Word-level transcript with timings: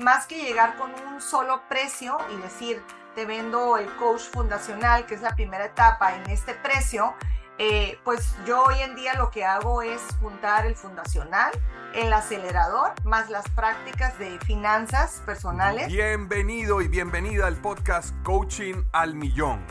Más 0.00 0.26
que 0.26 0.42
llegar 0.42 0.78
con 0.78 0.90
un 0.94 1.20
solo 1.20 1.60
precio 1.68 2.16
y 2.32 2.40
decir, 2.40 2.82
te 3.14 3.26
vendo 3.26 3.76
el 3.76 3.86
coach 3.96 4.22
fundacional, 4.22 5.04
que 5.04 5.14
es 5.14 5.20
la 5.20 5.34
primera 5.34 5.66
etapa 5.66 6.16
en 6.16 6.30
este 6.30 6.54
precio, 6.54 7.12
eh, 7.58 7.98
pues 8.02 8.34
yo 8.46 8.64
hoy 8.64 8.80
en 8.80 8.96
día 8.96 9.12
lo 9.16 9.30
que 9.30 9.44
hago 9.44 9.82
es 9.82 10.00
juntar 10.18 10.64
el 10.64 10.74
fundacional, 10.74 11.52
el 11.92 12.10
acelerador, 12.14 12.94
más 13.04 13.28
las 13.28 13.46
prácticas 13.50 14.18
de 14.18 14.38
finanzas 14.38 15.22
personales. 15.26 15.88
Bienvenido 15.88 16.80
y 16.80 16.88
bienvenida 16.88 17.46
al 17.46 17.56
podcast 17.56 18.14
Coaching 18.22 18.84
al 18.92 19.14
Millón. 19.14 19.62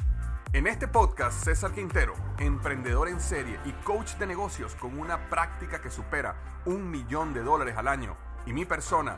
En 0.53 0.67
este 0.67 0.87
podcast, 0.87 1.43
César 1.43 1.71
Quintero, 1.71 2.13
emprendedor 2.37 3.09
en 3.09 3.19
serie 3.19 3.59
y 3.65 3.71
coach 3.83 4.13
de 4.17 4.27
negocios 4.27 4.75
con 4.75 4.99
una 4.99 5.27
práctica 5.27 5.81
que 5.81 5.89
supera 5.89 6.35
un 6.65 6.91
millón 6.91 7.33
de 7.33 7.41
dólares 7.41 7.75
al 7.77 7.87
año, 7.87 8.15
y 8.45 8.53
mi 8.53 8.65
persona, 8.65 9.17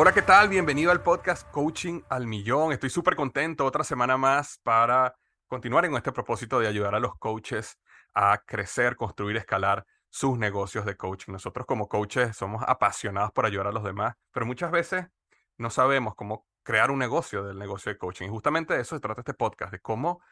Hola, 0.00 0.14
¿qué 0.14 0.22
tal? 0.22 0.48
Bienvenido 0.48 0.92
al 0.92 1.02
podcast 1.02 1.50
Coaching 1.50 2.02
al 2.08 2.28
Millón. 2.28 2.70
Estoy 2.70 2.88
súper 2.88 3.16
contento 3.16 3.64
otra 3.64 3.82
semana 3.82 4.16
más 4.16 4.60
para 4.62 5.16
continuar 5.48 5.86
en 5.86 5.96
este 5.96 6.12
propósito 6.12 6.60
de 6.60 6.68
ayudar 6.68 6.94
a 6.94 7.00
los 7.00 7.16
coaches 7.16 7.80
a 8.14 8.38
crecer, 8.46 8.94
construir, 8.94 9.36
escalar 9.36 9.84
sus 10.08 10.38
negocios 10.38 10.84
de 10.84 10.96
coaching. 10.96 11.32
Nosotros 11.32 11.66
como 11.66 11.88
coaches 11.88 12.36
somos 12.36 12.62
apasionados 12.64 13.32
por 13.32 13.44
ayudar 13.44 13.66
a 13.66 13.72
los 13.72 13.82
demás, 13.82 14.14
pero 14.30 14.46
muchas 14.46 14.70
veces 14.70 15.08
no 15.56 15.68
sabemos 15.68 16.14
cómo 16.14 16.46
crear 16.62 16.92
un 16.92 17.00
negocio 17.00 17.42
del 17.42 17.58
negocio 17.58 17.90
de 17.90 17.98
coaching. 17.98 18.26
Y 18.26 18.30
justamente 18.30 18.74
de 18.74 18.82
eso 18.82 18.94
se 18.94 19.00
trata 19.00 19.22
este 19.22 19.34
podcast, 19.34 19.72
de 19.72 19.80
cómo 19.80 20.22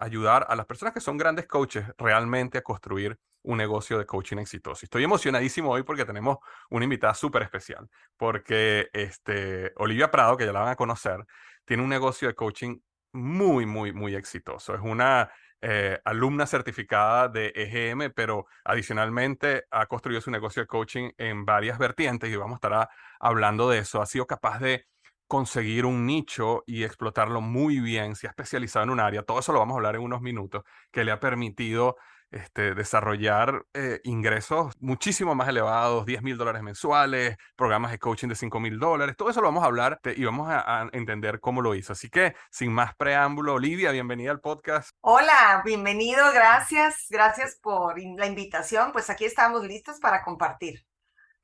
ayudar 0.00 0.46
a 0.48 0.56
las 0.56 0.66
personas 0.66 0.94
que 0.94 1.00
son 1.00 1.16
grandes 1.16 1.46
coaches 1.46 1.84
realmente 1.98 2.58
a 2.58 2.62
construir 2.62 3.18
un 3.42 3.58
negocio 3.58 3.98
de 3.98 4.06
coaching 4.06 4.38
exitoso. 4.38 4.84
Estoy 4.84 5.04
emocionadísimo 5.04 5.70
hoy 5.70 5.82
porque 5.82 6.04
tenemos 6.04 6.38
una 6.70 6.84
invitada 6.84 7.14
súper 7.14 7.42
especial, 7.42 7.88
porque 8.16 8.88
este, 8.92 9.72
Olivia 9.76 10.10
Prado, 10.10 10.36
que 10.36 10.46
ya 10.46 10.52
la 10.52 10.60
van 10.60 10.70
a 10.70 10.76
conocer, 10.76 11.24
tiene 11.64 11.82
un 11.82 11.88
negocio 11.88 12.28
de 12.28 12.34
coaching 12.34 12.78
muy, 13.12 13.66
muy, 13.66 13.92
muy 13.92 14.14
exitoso. 14.14 14.74
Es 14.74 14.80
una 14.80 15.30
eh, 15.62 16.00
alumna 16.04 16.46
certificada 16.46 17.28
de 17.28 17.52
EGM, 17.54 18.12
pero 18.14 18.46
adicionalmente 18.64 19.64
ha 19.70 19.86
construido 19.86 20.20
su 20.20 20.30
negocio 20.30 20.62
de 20.62 20.66
coaching 20.66 21.10
en 21.18 21.44
varias 21.44 21.78
vertientes 21.78 22.30
y 22.30 22.36
vamos 22.36 22.54
a 22.54 22.66
estar 22.66 22.88
hablando 23.18 23.68
de 23.68 23.78
eso. 23.78 24.00
Ha 24.00 24.06
sido 24.06 24.26
capaz 24.26 24.60
de 24.60 24.86
conseguir 25.30 25.86
un 25.86 26.06
nicho 26.06 26.64
y 26.66 26.82
explotarlo 26.82 27.40
muy 27.40 27.78
bien, 27.78 28.16
se 28.16 28.26
ha 28.26 28.30
especializado 28.30 28.82
en 28.82 28.90
un 28.90 28.98
área, 28.98 29.22
todo 29.22 29.38
eso 29.38 29.52
lo 29.52 29.60
vamos 29.60 29.74
a 29.74 29.78
hablar 29.78 29.94
en 29.94 30.02
unos 30.02 30.20
minutos, 30.20 30.64
que 30.90 31.04
le 31.04 31.12
ha 31.12 31.20
permitido 31.20 31.96
este, 32.32 32.74
desarrollar 32.74 33.64
eh, 33.72 34.00
ingresos 34.02 34.74
muchísimo 34.80 35.36
más 35.36 35.48
elevados, 35.48 36.04
10 36.04 36.22
mil 36.22 36.36
dólares 36.36 36.62
mensuales, 36.62 37.36
programas 37.54 37.92
de 37.92 38.00
coaching 38.00 38.26
de 38.26 38.34
5 38.34 38.58
mil 38.58 38.80
dólares, 38.80 39.16
todo 39.16 39.30
eso 39.30 39.40
lo 39.40 39.46
vamos 39.46 39.62
a 39.62 39.66
hablar 39.66 40.00
y 40.16 40.24
vamos 40.24 40.48
a, 40.50 40.88
entender 40.92 41.38
cómo 41.38 41.62
lo 41.62 41.76
hizo. 41.76 41.92
Así 41.92 42.10
que, 42.10 42.34
sin 42.50 42.72
más 42.72 42.96
preámbulo, 42.96 43.54
Olivia, 43.54 43.92
bienvenida 43.92 44.32
al 44.32 44.40
podcast. 44.40 44.90
Hola, 45.00 45.62
bienvenido, 45.64 46.32
gracias, 46.32 47.06
gracias 47.08 47.56
por 47.62 48.00
la 48.00 48.26
invitación, 48.26 48.90
pues 48.90 49.08
aquí 49.10 49.26
estamos 49.26 49.62
listos 49.64 50.00
para 50.00 50.24
compartir. 50.24 50.84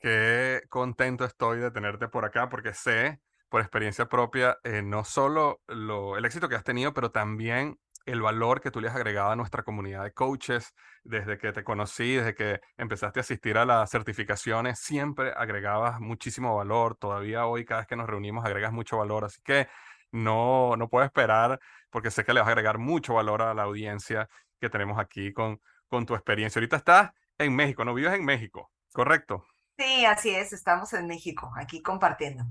Qué 0.01 0.63
contento 0.69 1.25
estoy 1.25 1.61
de 1.61 1.71
tenerte 1.71 2.09
por 2.09 2.25
acá 2.25 2.49
porque 2.49 2.75
sé 2.75 3.21
por 3.49 3.61
experiencia 3.61 4.07
propia, 4.07 4.59
eh, 4.65 4.83
no 4.83 5.05
solo 5.05 5.61
lo, 5.67 6.17
el 6.17 6.25
éxito 6.25 6.49
que 6.49 6.57
has 6.57 6.65
tenido, 6.65 6.93
pero 6.93 7.11
también 7.11 7.79
el 8.07 8.23
valor 8.23 8.61
que 8.61 8.71
tú 8.71 8.81
le 8.81 8.89
has 8.89 8.95
agregado 8.95 9.31
a 9.31 9.37
nuestra 9.37 9.65
comunidad 9.65 10.05
de 10.05 10.13
coaches 10.13 10.75
desde 11.03 11.39
que 11.39 11.53
te 11.53 11.65
conocí, 11.65 12.15
desde 12.15 12.35
que 12.35 12.61
empezaste 12.77 13.21
a 13.21 13.23
asistir 13.23 13.59
a 13.59 13.65
las 13.65 13.91
certificaciones, 13.91 14.79
siempre 14.79 15.33
agregabas 15.37 16.01
muchísimo 16.01 16.57
valor. 16.57 16.97
Todavía 16.97 17.47
hoy, 17.47 17.65
cada 17.65 17.81
vez 17.81 17.89
que 17.89 17.97
nos 17.97 18.09
reunimos, 18.09 18.45
agregas 18.45 18.73
mucho 18.73 18.99
valor. 18.99 19.25
Así 19.25 19.41
que 19.43 19.67
no, 20.13 20.77
no 20.77 20.89
puedo 20.89 21.05
esperar 21.05 21.59
porque 21.91 22.13
sé 22.13 22.25
que 22.25 22.33
le 22.33 22.41
vas 22.41 22.49
a 22.49 22.53
agregar 22.53 22.79
mucho 22.79 23.15
valor 23.15 23.43
a 23.43 23.55
la 23.55 23.65
audiencia 23.65 24.29
que 24.61 24.71
tenemos 24.71 24.99
aquí 24.99 25.33
con, 25.33 25.61
con 25.89 26.07
tu 26.07 26.15
experiencia. 26.15 26.61
Ahorita 26.61 26.77
estás 26.77 27.11
en 27.39 27.55
México, 27.55 27.85
¿no? 27.85 27.93
Vives 27.93 28.15
en 28.15 28.25
México, 28.25 28.71
¿correcto? 28.93 29.45
Sí, 29.77 30.05
así 30.07 30.31
es, 30.31 30.53
estamos 30.53 30.93
en 30.95 31.07
México, 31.07 31.53
aquí 31.57 31.83
compartiendo. 31.83 32.45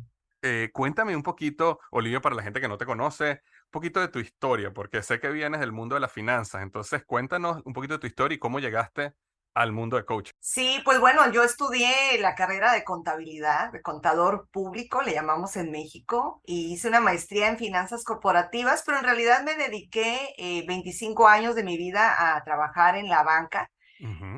Eh, 0.47 0.69
cuéntame 0.71 1.15
un 1.15 1.23
poquito, 1.23 1.79
Olivia, 1.89 2.21
para 2.21 2.35
la 2.35 2.43
gente 2.43 2.61
que 2.61 2.67
no 2.67 2.77
te 2.77 2.85
conoce, 2.85 3.31
un 3.31 3.71
poquito 3.71 3.99
de 3.99 4.09
tu 4.09 4.19
historia, 4.19 4.71
porque 4.71 5.01
sé 5.01 5.19
que 5.19 5.29
vienes 5.29 5.59
del 5.59 5.71
mundo 5.71 5.95
de 5.95 6.01
las 6.01 6.11
finanzas. 6.11 6.61
Entonces, 6.61 7.03
cuéntanos 7.03 7.63
un 7.65 7.73
poquito 7.73 7.95
de 7.95 7.99
tu 7.99 8.05
historia 8.05 8.35
y 8.35 8.37
cómo 8.37 8.59
llegaste 8.59 9.15
al 9.55 9.71
mundo 9.71 9.97
de 9.97 10.05
coaching. 10.05 10.33
Sí, 10.39 10.81
pues 10.85 10.99
bueno, 10.99 11.31
yo 11.31 11.41
estudié 11.41 12.19
la 12.19 12.35
carrera 12.35 12.73
de 12.73 12.83
contabilidad, 12.83 13.71
de 13.71 13.81
contador 13.81 14.47
público, 14.51 15.01
le 15.01 15.13
llamamos 15.13 15.55
en 15.55 15.71
México, 15.71 16.43
y 16.45 16.73
hice 16.73 16.89
una 16.89 16.99
maestría 16.99 17.47
en 17.47 17.57
finanzas 17.57 18.03
corporativas, 18.03 18.83
pero 18.85 18.99
en 18.99 19.05
realidad 19.05 19.43
me 19.43 19.55
dediqué 19.55 20.35
25 20.67 21.27
eh, 21.27 21.31
años 21.31 21.55
de 21.55 21.63
mi 21.63 21.75
vida 21.75 22.35
a 22.35 22.43
trabajar 22.43 22.97
en 22.97 23.09
la 23.09 23.23
banca. 23.23 23.71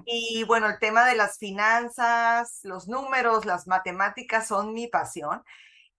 Y 0.05 0.45
bueno, 0.45 0.67
el 0.67 0.79
tema 0.79 1.03
de 1.03 1.15
las 1.15 1.37
finanzas, 1.37 2.61
los 2.63 2.87
números, 2.87 3.45
las 3.45 3.67
matemáticas 3.67 4.47
son 4.47 4.73
mi 4.73 4.87
pasión. 4.87 5.43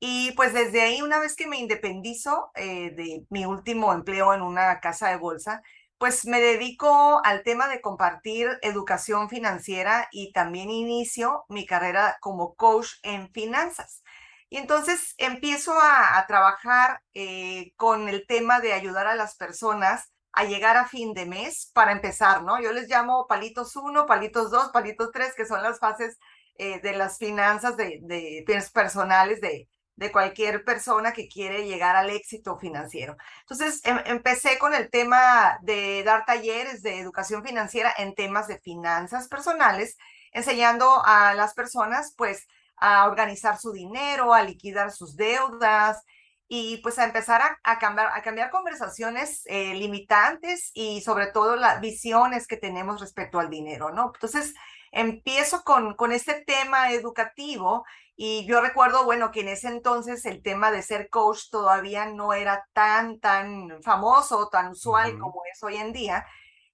Y 0.01 0.33
pues 0.33 0.53
desde 0.53 0.81
ahí, 0.83 1.03
una 1.03 1.19
vez 1.19 1.35
que 1.35 1.49
me 1.49 1.59
independizo 1.59 2.51
eh, 2.55 2.91
de 2.93 3.27
mi 3.31 3.45
último 3.47 3.93
empleo 3.93 4.33
en 4.33 4.43
una 4.43 4.81
casa 4.81 5.09
de 5.09 5.17
bolsa, 5.17 5.63
pues 5.99 6.27
me 6.27 6.41
dedico 6.41 7.21
al 7.25 7.43
tema 7.43 7.69
de 7.69 7.81
compartir 7.81 8.59
educación 8.63 9.29
financiera 9.29 10.09
y 10.13 10.33
también 10.33 10.71
inicio 10.71 11.45
mi 11.49 11.67
carrera 11.67 12.19
como 12.21 12.55
coach 12.55 12.89
en 13.03 13.31
finanzas. 13.33 14.05
Y 14.51 14.59
entonces 14.59 15.15
empiezo 15.19 15.75
a, 15.81 16.25
trabajar 16.29 17.03
eh, 17.15 17.73
con 17.77 18.09
el 18.09 18.27
tema 18.27 18.61
de 18.61 18.73
ayudar 18.73 19.07
a 19.09 19.17
las 19.17 19.37
personas 19.37 20.13
a 20.33 20.45
llegar 20.45 20.77
a 20.77 20.87
fin 20.87 21.15
de 21.15 21.27
mes 21.27 21.71
para 21.75 21.93
empezar, 21.93 22.43
¿no? 22.45 22.61
Yo 22.63 22.73
les 22.73 22.89
llamo 22.89 23.27
palitos 23.27 23.75
1, 23.77 24.07
palitos 24.07 24.51
2, 24.51 24.71
palitos 24.71 25.11
3, 25.13 25.35
que 25.35 25.47
son 25.47 25.63
las 25.63 25.81
fases 25.81 26.19
eh, 26.59 26.81
de 26.81 26.93
las 26.95 27.19
finanzas 27.19 27.77
de, 27.77 27.99
de 28.03 28.45
personales 28.73 29.41
de, 29.41 29.69
de 29.99 30.13
cualquier 30.13 30.65
persona 30.65 31.13
que 31.13 31.29
quiere 31.29 31.67
llegar 31.67 31.97
al 31.97 32.11
éxito 32.11 32.57
financiero. 32.57 33.17
Entonces, 33.41 33.81
em, 33.85 33.99
empecé 34.07 34.57
con 34.59 34.73
el 34.73 34.91
tema 34.91 35.59
de 35.63 36.05
dar 36.05 36.25
talleres 36.25 36.83
de 36.83 37.01
educación 37.01 37.45
financiera 37.45 37.93
en 37.99 38.15
temas 38.15 38.47
de 38.47 38.61
finanzas 38.61 39.27
personales, 39.27 39.97
enseñando 40.33 41.03
a 41.05 41.35
las 41.35 41.53
personas, 41.55 42.15
pues, 42.17 42.47
a 42.77 43.09
organizar 43.09 43.59
su 43.59 43.73
dinero, 43.73 44.33
a 44.33 44.45
liquidar 44.45 44.93
sus 44.93 45.17
deudas 45.17 46.05
y 46.47 46.77
pues 46.79 46.99
a 47.01 47.05
empezar 47.05 47.43
a, 47.65 47.79
cambiar, 47.81 48.07
a 48.15 48.23
cambiar 48.23 48.51
conversaciones 48.51 49.43
eh, 49.47 49.75
limitantes 49.75 50.71
y 50.75 51.01
sobre 51.01 51.27
todo 51.27 51.57
las 51.57 51.81
visiones 51.81 52.47
que 52.47 52.57
tenemos 52.57 53.01
respecto 53.01 53.41
al 53.41 53.51
dinero, 53.51 53.91
¿no? 53.91 54.13
Entonces, 54.15 54.55
empiezo 54.93 55.63
con, 55.65 55.95
con 55.95 56.13
este 56.13 56.43
tema 56.45 56.93
educativo 56.93 57.85
y 58.21 58.45
yo 58.47 58.61
recuerdo, 58.61 59.05
bueno, 59.05 59.31
que 59.31 59.43
en 59.43 59.49
ese 59.49 59.69
entonces 59.69 60.27
el 60.27 60.43
tema 60.43 60.73
de 60.73 60.83
ser 60.83 61.09
coach 61.09 61.51
todavía 61.53 62.07
no 62.07 62.33
era 62.33 62.67
tan, 62.73 63.21
tan 63.21 63.81
famoso, 63.85 64.49
tan 64.49 64.73
usual 64.73 65.17
como 65.21 65.43
es 65.53 65.63
hoy 65.63 65.77
en 65.77 65.93
día. 65.93 66.27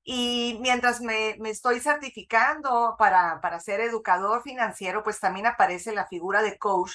Y 0.03 0.59
mientras 0.63 1.03
me, 1.03 1.37
me 1.41 1.51
estoy 1.51 1.81
certificando 1.81 2.97
para, 2.99 3.43
para 3.43 3.61
ser 3.61 3.81
educador 3.81 4.43
financiero, 4.43 5.03
pues 5.03 5.21
también 5.21 5.47
aparece 5.47 5.93
la 5.93 6.07
figura 6.07 6.43
de 6.43 6.57
coach. 6.57 6.93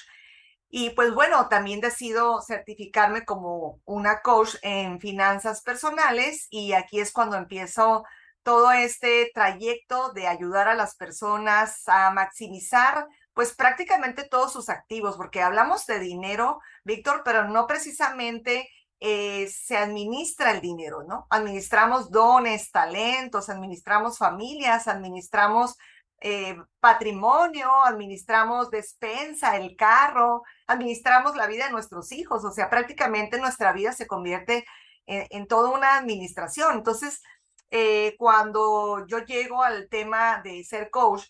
Y 0.68 0.90
pues 0.90 1.14
bueno, 1.14 1.48
también 1.48 1.80
decido 1.80 2.42
certificarme 2.42 3.24
como 3.24 3.80
una 3.84 4.20
coach 4.20 4.56
en 4.62 5.00
finanzas 5.00 5.62
personales 5.62 6.48
y 6.50 6.72
aquí 6.72 6.98
es 6.98 7.12
cuando 7.12 7.36
empiezo 7.36 8.04
todo 8.42 8.72
este 8.72 9.30
trayecto 9.34 10.12
de 10.12 10.26
ayudar 10.26 10.68
a 10.68 10.74
las 10.74 10.96
personas 10.96 11.86
a 11.88 12.10
maximizar 12.10 13.06
pues 13.32 13.54
prácticamente 13.54 14.24
todos 14.24 14.52
sus 14.52 14.68
activos, 14.68 15.16
porque 15.16 15.40
hablamos 15.40 15.86
de 15.86 15.98
dinero, 15.98 16.60
Víctor, 16.84 17.22
pero 17.24 17.48
no 17.48 17.66
precisamente 17.66 18.68
eh, 18.98 19.48
se 19.48 19.76
administra 19.76 20.50
el 20.50 20.60
dinero, 20.60 21.04
¿no? 21.04 21.26
Administramos 21.30 22.10
dones, 22.10 22.70
talentos, 22.70 23.48
administramos 23.48 24.18
familias, 24.18 24.88
administramos 24.88 25.76
eh, 26.20 26.54
patrimonio, 26.80 27.70
administramos 27.84 28.70
despensa, 28.70 29.56
el 29.56 29.74
carro, 29.76 30.42
administramos 30.66 31.34
la 31.34 31.46
vida 31.46 31.66
de 31.66 31.72
nuestros 31.72 32.12
hijos, 32.12 32.44
o 32.44 32.50
sea, 32.50 32.68
prácticamente 32.68 33.40
nuestra 33.40 33.72
vida 33.72 33.92
se 33.92 34.06
convierte 34.06 34.66
en, 35.06 35.46
toda 35.48 35.70
una 35.70 35.96
administración. 35.96 36.76
Entonces, 36.76 37.22
eh, 37.70 38.16
cuando 38.18 39.06
yo 39.06 39.18
llego 39.20 39.62
al 39.62 39.88
tema 39.88 40.40
de 40.42 40.64
ser 40.64 40.90
coach, 40.90 41.24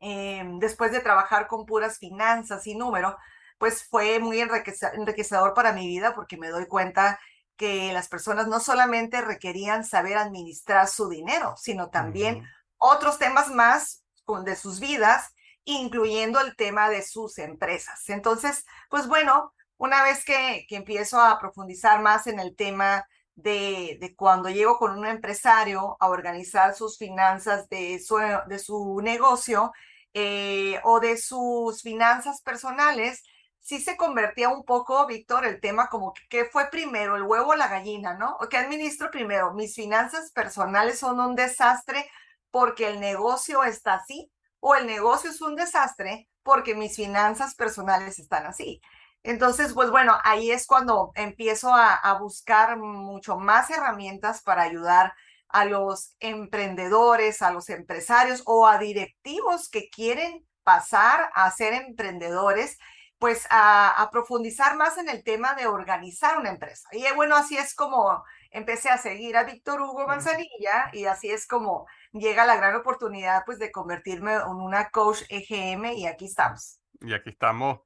después 0.00 0.92
de 0.92 1.00
trabajar 1.00 1.48
con 1.48 1.66
puras 1.66 1.98
finanzas 1.98 2.66
y 2.66 2.76
número, 2.76 3.16
pues 3.58 3.84
fue 3.88 4.20
muy 4.20 4.40
enriquecedor 4.40 5.54
para 5.54 5.72
mi 5.72 5.86
vida 5.88 6.14
porque 6.14 6.36
me 6.36 6.48
doy 6.48 6.66
cuenta 6.66 7.18
que 7.56 7.92
las 7.92 8.08
personas 8.08 8.46
no 8.46 8.60
solamente 8.60 9.20
requerían 9.20 9.84
saber 9.84 10.16
administrar 10.16 10.86
su 10.86 11.08
dinero, 11.08 11.54
sino 11.56 11.90
también 11.90 12.44
otros 12.76 13.18
temas 13.18 13.50
más 13.50 14.04
de 14.44 14.54
sus 14.54 14.78
vidas, 14.78 15.34
incluyendo 15.64 16.40
el 16.40 16.54
tema 16.54 16.88
de 16.88 17.02
sus 17.02 17.38
empresas. 17.38 18.08
Entonces, 18.08 18.64
pues 18.88 19.08
bueno, 19.08 19.52
una 19.76 20.02
vez 20.04 20.24
que, 20.24 20.66
que 20.68 20.76
empiezo 20.76 21.20
a 21.20 21.38
profundizar 21.40 22.00
más 22.00 22.26
en 22.28 22.38
el 22.38 22.54
tema 22.54 23.04
de, 23.42 24.14
cuando 24.16 24.48
llego 24.48 24.78
con 24.78 24.98
un 24.98 25.06
empresario 25.06 25.96
a 26.00 26.08
organizar 26.08 26.74
sus 26.74 26.98
finanzas 26.98 27.68
de 27.68 28.00
su, 28.00 28.16
de 28.48 28.58
su 28.58 29.00
negocio 29.00 29.72
eh, 30.12 30.80
o 30.84 30.98
de 31.00 31.16
sus 31.16 31.82
finanzas 31.82 32.42
personales, 32.42 33.22
sí 33.60 33.80
se 33.80 33.96
convertía 33.96 34.48
un 34.48 34.64
poco, 34.64 35.06
Víctor, 35.06 35.46
el 35.46 35.60
tema 35.60 35.88
como 35.88 36.12
que 36.12 36.22
¿qué 36.28 36.44
fue 36.46 36.68
primero, 36.70 37.16
el 37.16 37.22
huevo 37.22 37.50
o 37.50 37.56
la 37.56 37.68
gallina, 37.68 38.14
¿no? 38.14 38.36
¿Qué 38.50 38.56
administro 38.56 39.10
primero? 39.10 39.54
Mis 39.54 39.74
finanzas 39.74 40.32
personales 40.32 40.98
son 40.98 41.20
un 41.20 41.36
desastre 41.36 42.10
porque 42.50 42.88
el 42.88 42.98
negocio 43.00 43.62
está 43.62 43.94
así 43.94 44.32
o 44.60 44.74
el 44.74 44.86
negocio 44.86 45.30
es 45.30 45.40
un 45.40 45.54
desastre 45.54 46.28
porque 46.42 46.74
mis 46.74 46.96
finanzas 46.96 47.54
personales 47.54 48.18
están 48.18 48.46
así. 48.46 48.80
Entonces, 49.22 49.74
pues 49.74 49.90
bueno, 49.90 50.16
ahí 50.24 50.50
es 50.50 50.66
cuando 50.66 51.12
empiezo 51.14 51.74
a, 51.74 51.94
a 51.94 52.18
buscar 52.18 52.76
mucho 52.78 53.36
más 53.36 53.70
herramientas 53.70 54.42
para 54.42 54.62
ayudar 54.62 55.12
a 55.48 55.64
los 55.64 56.14
emprendedores, 56.20 57.42
a 57.42 57.50
los 57.50 57.68
empresarios 57.70 58.42
o 58.46 58.66
a 58.66 58.78
directivos 58.78 59.68
que 59.68 59.88
quieren 59.88 60.46
pasar 60.62 61.30
a 61.34 61.50
ser 61.50 61.72
emprendedores 61.72 62.78
pues 63.18 63.46
a, 63.50 64.08
profundizar 64.12 64.76
más 64.76 64.96
en 64.96 65.08
el 65.08 65.24
tema 65.24 65.54
de 65.54 65.66
organizar 65.66 66.38
una 66.38 66.50
empresa. 66.50 66.88
Y 66.92 67.04
bueno, 67.16 67.36
así 67.36 67.56
es 67.56 67.74
como 67.74 68.22
empecé 68.50 68.90
a 68.90 68.98
seguir 68.98 69.36
a 69.36 69.44
Víctor 69.44 69.80
Hugo 69.82 70.06
Manzanilla 70.06 70.90
y 70.92 71.04
así 71.04 71.30
es 71.30 71.46
como 71.46 71.86
llega 72.12 72.46
la 72.46 72.56
gran 72.56 72.76
oportunidad 72.76 73.42
pues 73.44 73.58
de 73.58 73.72
convertirme 73.72 74.34
en 74.34 74.46
una 74.46 74.90
coach 74.90 75.22
EGM 75.28 75.86
y 75.96 76.06
aquí 76.06 76.26
estamos. 76.26 76.80
Y 77.00 77.12
aquí 77.12 77.30
estamos 77.30 77.80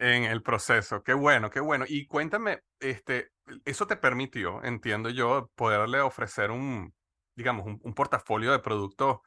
en 0.00 0.24
el 0.24 0.42
proceso. 0.42 1.02
Qué 1.02 1.12
bueno, 1.12 1.50
qué 1.50 1.60
bueno. 1.60 1.84
Y 1.86 2.06
cuéntame, 2.06 2.60
este, 2.80 3.28
eso 3.64 3.86
te 3.86 3.96
permitió, 3.96 4.64
entiendo 4.64 5.10
yo, 5.10 5.50
poderle 5.54 6.00
ofrecer 6.00 6.50
un, 6.50 6.94
digamos, 7.36 7.66
un, 7.66 7.94
portafolio 7.94 8.50
de 8.50 8.60
productos 8.60 9.18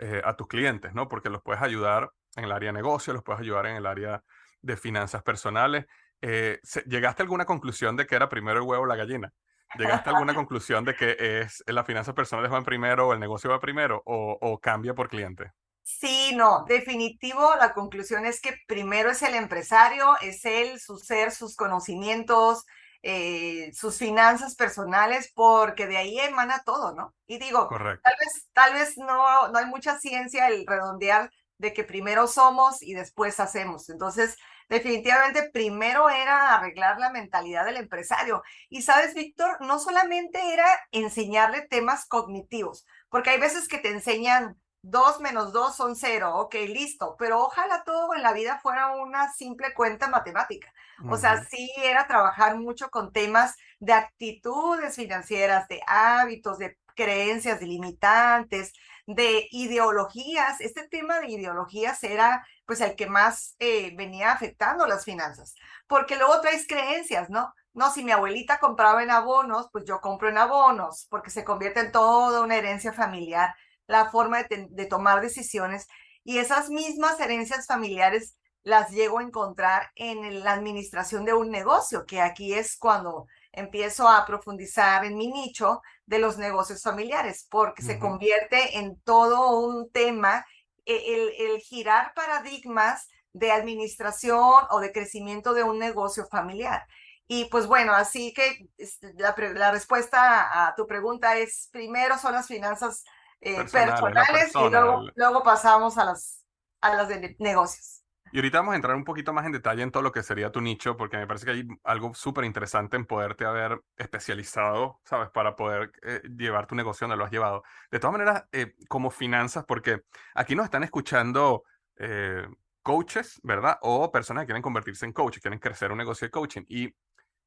eh, 0.00 0.20
a 0.24 0.34
tus 0.34 0.48
clientes, 0.48 0.92
¿no? 0.94 1.08
Porque 1.08 1.30
los 1.30 1.42
puedes 1.42 1.62
ayudar 1.62 2.10
en 2.34 2.44
el 2.44 2.52
área 2.52 2.70
de 2.70 2.74
negocio, 2.74 3.12
los 3.12 3.22
puedes 3.22 3.40
ayudar 3.40 3.66
en 3.66 3.76
el 3.76 3.86
área 3.86 4.22
de 4.60 4.76
finanzas 4.76 5.22
personales. 5.22 5.86
Eh, 6.20 6.58
¿Llegaste 6.86 7.22
a 7.22 7.24
alguna 7.24 7.44
conclusión 7.44 7.96
de 7.96 8.04
que 8.04 8.16
era 8.16 8.28
primero 8.28 8.58
el 8.58 8.66
huevo 8.66 8.82
o 8.82 8.86
la 8.86 8.96
gallina? 8.96 9.32
¿Llegaste 9.78 10.10
a 10.10 10.12
alguna 10.12 10.34
conclusión 10.34 10.84
de 10.84 10.94
que 10.94 11.16
es 11.18 11.62
las 11.68 11.86
finanzas 11.86 12.14
personales 12.14 12.50
van 12.50 12.64
primero 12.64 13.06
o 13.06 13.12
el 13.12 13.20
negocio 13.20 13.48
va 13.48 13.60
primero 13.60 14.02
o, 14.04 14.58
cambia 14.60 14.92
por 14.92 15.08
cliente? 15.08 15.52
Sí, 15.88 16.32
no, 16.34 16.64
definitivo, 16.66 17.54
la 17.60 17.72
conclusión 17.72 18.26
es 18.26 18.40
que 18.40 18.56
primero 18.66 19.08
es 19.08 19.22
el 19.22 19.36
empresario, 19.36 20.16
es 20.20 20.44
él, 20.44 20.80
su 20.80 20.98
ser, 20.98 21.30
sus 21.30 21.54
conocimientos, 21.54 22.64
eh, 23.02 23.70
sus 23.72 23.96
finanzas 23.96 24.56
personales, 24.56 25.30
porque 25.32 25.86
de 25.86 25.96
ahí 25.96 26.18
emana 26.18 26.60
todo, 26.66 26.92
¿no? 26.92 27.14
Y 27.28 27.38
digo, 27.38 27.68
tal 27.68 28.16
vez, 28.18 28.48
tal 28.52 28.74
vez 28.74 28.98
no, 28.98 29.46
no 29.48 29.58
hay 29.58 29.66
mucha 29.66 29.96
ciencia 29.96 30.48
el 30.48 30.66
redondear 30.66 31.30
de 31.58 31.72
que 31.72 31.84
primero 31.84 32.26
somos 32.26 32.82
y 32.82 32.94
después 32.94 33.38
hacemos. 33.38 33.88
Entonces, 33.88 34.36
definitivamente 34.68 35.50
primero 35.52 36.10
era 36.10 36.56
arreglar 36.56 36.98
la 36.98 37.10
mentalidad 37.10 37.64
del 37.64 37.76
empresario. 37.76 38.42
Y 38.68 38.82
sabes, 38.82 39.14
Víctor, 39.14 39.58
no 39.60 39.78
solamente 39.78 40.52
era 40.52 40.66
enseñarle 40.90 41.62
temas 41.68 42.06
cognitivos, 42.06 42.84
porque 43.08 43.30
hay 43.30 43.38
veces 43.38 43.68
que 43.68 43.78
te 43.78 43.90
enseñan 43.90 44.60
dos 44.88 45.18
menos 45.20 45.52
dos 45.52 45.74
son 45.74 45.96
cero, 45.96 46.36
ok, 46.36 46.54
listo, 46.68 47.16
pero 47.18 47.40
ojalá 47.42 47.82
todo 47.82 48.14
en 48.14 48.22
la 48.22 48.32
vida 48.32 48.60
fuera 48.60 48.94
una 48.94 49.32
simple 49.32 49.74
cuenta 49.74 50.06
matemática. 50.08 50.72
O 51.10 51.16
sea, 51.16 51.44
sí 51.44 51.70
era 51.82 52.06
trabajar 52.06 52.56
mucho 52.56 52.88
con 52.88 53.12
temas 53.12 53.56
de 53.80 53.92
actitudes 53.92 54.94
financieras, 54.94 55.66
de 55.68 55.80
hábitos, 55.86 56.58
de 56.58 56.78
creencias, 56.94 57.60
limitantes, 57.60 58.72
de 59.06 59.48
ideologías. 59.50 60.60
Este 60.60 60.86
tema 60.88 61.18
de 61.20 61.32
ideologías 61.32 62.02
era 62.04 62.46
pues 62.64 62.80
el 62.80 62.94
que 62.94 63.08
más 63.08 63.56
eh, 63.58 63.92
venía 63.96 64.32
afectando 64.32 64.86
las 64.86 65.04
finanzas, 65.04 65.54
porque 65.88 66.16
luego 66.16 66.40
traes 66.40 66.66
creencias, 66.66 67.28
¿no? 67.28 67.52
No, 67.74 67.90
si 67.92 68.04
mi 68.04 68.12
abuelita 68.12 68.58
compraba 68.58 69.02
en 69.02 69.10
abonos, 69.10 69.68
pues 69.72 69.84
yo 69.84 70.00
compro 70.00 70.28
en 70.28 70.38
abonos, 70.38 71.06
porque 71.10 71.30
se 71.30 71.44
convierte 71.44 71.80
en 71.80 71.92
toda 71.92 72.40
una 72.40 72.56
herencia 72.56 72.92
familiar, 72.92 73.54
la 73.86 74.10
forma 74.10 74.42
de, 74.44 74.66
de 74.70 74.86
tomar 74.86 75.20
decisiones. 75.20 75.86
Y 76.24 76.38
esas 76.38 76.70
mismas 76.70 77.18
herencias 77.20 77.66
familiares 77.66 78.36
las 78.62 78.90
llego 78.90 79.20
a 79.20 79.22
encontrar 79.22 79.90
en 79.94 80.42
la 80.42 80.52
administración 80.52 81.24
de 81.24 81.32
un 81.32 81.50
negocio, 81.50 82.04
que 82.04 82.20
aquí 82.20 82.52
es 82.52 82.76
cuando 82.76 83.26
empiezo 83.56 84.08
a 84.08 84.24
profundizar 84.26 85.04
en 85.04 85.16
mi 85.16 85.28
nicho 85.28 85.82
de 86.04 86.18
los 86.18 86.36
negocios 86.36 86.82
familiares, 86.82 87.46
porque 87.50 87.82
se 87.82 87.98
convierte 87.98 88.78
en 88.78 89.00
todo 89.00 89.58
un 89.58 89.90
tema, 89.90 90.44
e, 90.84 91.34
el, 91.38 91.58
girar 91.60 92.12
paradigmas 92.14 93.08
de 93.32 93.50
administración 93.50 94.64
o 94.70 94.80
de 94.80 94.92
crecimiento 94.92 95.54
de 95.54 95.62
un 95.62 95.78
negocio 95.78 96.26
familiar. 96.26 96.86
Y 97.28 97.46
pues 97.46 97.66
bueno, 97.66 97.92
así 97.92 98.32
que 98.32 98.68
la, 99.14 99.70
respuesta 99.70 100.66
a 100.66 100.74
tu 100.74 100.86
pregunta 100.86 101.36
es, 101.38 101.68
primero 101.72 102.18
son 102.18 102.32
las 102.32 102.46
finanzas 102.46 103.04
eh, 103.40 103.64
personales, 103.70 104.52
y 104.54 104.70
luego, 104.70 105.08
luego 105.14 105.42
pasamos 105.42 105.98
a 105.98 106.04
las, 106.04 106.44
a 106.80 106.94
las 106.94 107.08
de 107.08 107.36
negocios. 107.38 108.02
Y 108.32 108.38
ahorita 108.38 108.58
vamos 108.58 108.72
a 108.72 108.76
entrar 108.76 108.96
un 108.96 109.04
poquito 109.04 109.32
más 109.32 109.46
en 109.46 109.52
detalle 109.52 109.82
en 109.82 109.90
todo 109.90 110.02
lo 110.02 110.12
que 110.12 110.22
sería 110.22 110.50
tu 110.50 110.60
nicho, 110.60 110.96
porque 110.96 111.16
me 111.16 111.26
parece 111.26 111.46
que 111.46 111.52
hay 111.52 111.68
algo 111.84 112.12
súper 112.12 112.44
interesante 112.44 112.96
en 112.96 113.06
poderte 113.06 113.44
haber 113.44 113.80
especializado, 113.96 115.00
¿sabes? 115.04 115.30
Para 115.30 115.54
poder 115.54 115.92
eh, 116.02 116.20
llevar 116.36 116.66
tu 116.66 116.74
negocio 116.74 117.06
donde 117.06 117.18
lo 117.18 117.24
has 117.24 117.30
llevado. 117.30 117.62
De 117.90 118.00
todas 118.00 118.12
maneras, 118.12 118.44
eh, 118.52 118.74
como 118.88 119.10
finanzas, 119.10 119.64
porque 119.64 120.02
aquí 120.34 120.56
nos 120.56 120.64
están 120.64 120.82
escuchando 120.82 121.62
eh, 121.96 122.46
coaches, 122.82 123.40
¿verdad? 123.42 123.78
O 123.82 124.10
personas 124.10 124.42
que 124.42 124.46
quieren 124.46 124.62
convertirse 124.62 125.06
en 125.06 125.12
coaches, 125.12 125.40
quieren 125.40 125.60
crecer 125.60 125.92
un 125.92 125.98
negocio 125.98 126.26
de 126.26 126.30
coaching. 126.30 126.62
Y 126.68 126.94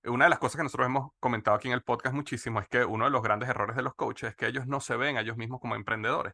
una 0.05 0.25
de 0.25 0.29
las 0.29 0.39
cosas 0.39 0.57
que 0.57 0.63
nosotros 0.63 0.87
hemos 0.87 1.11
comentado 1.19 1.57
aquí 1.57 1.67
en 1.67 1.73
el 1.73 1.83
podcast 1.83 2.15
muchísimo 2.15 2.59
es 2.59 2.67
que 2.67 2.85
uno 2.85 3.05
de 3.05 3.11
los 3.11 3.21
grandes 3.21 3.49
errores 3.49 3.75
de 3.75 3.83
los 3.83 3.95
coaches 3.95 4.29
es 4.29 4.35
que 4.35 4.47
ellos 4.47 4.65
no 4.67 4.79
se 4.79 4.95
ven 4.95 5.17
a 5.17 5.21
ellos 5.21 5.37
mismos 5.37 5.59
como 5.59 5.75
emprendedores, 5.75 6.33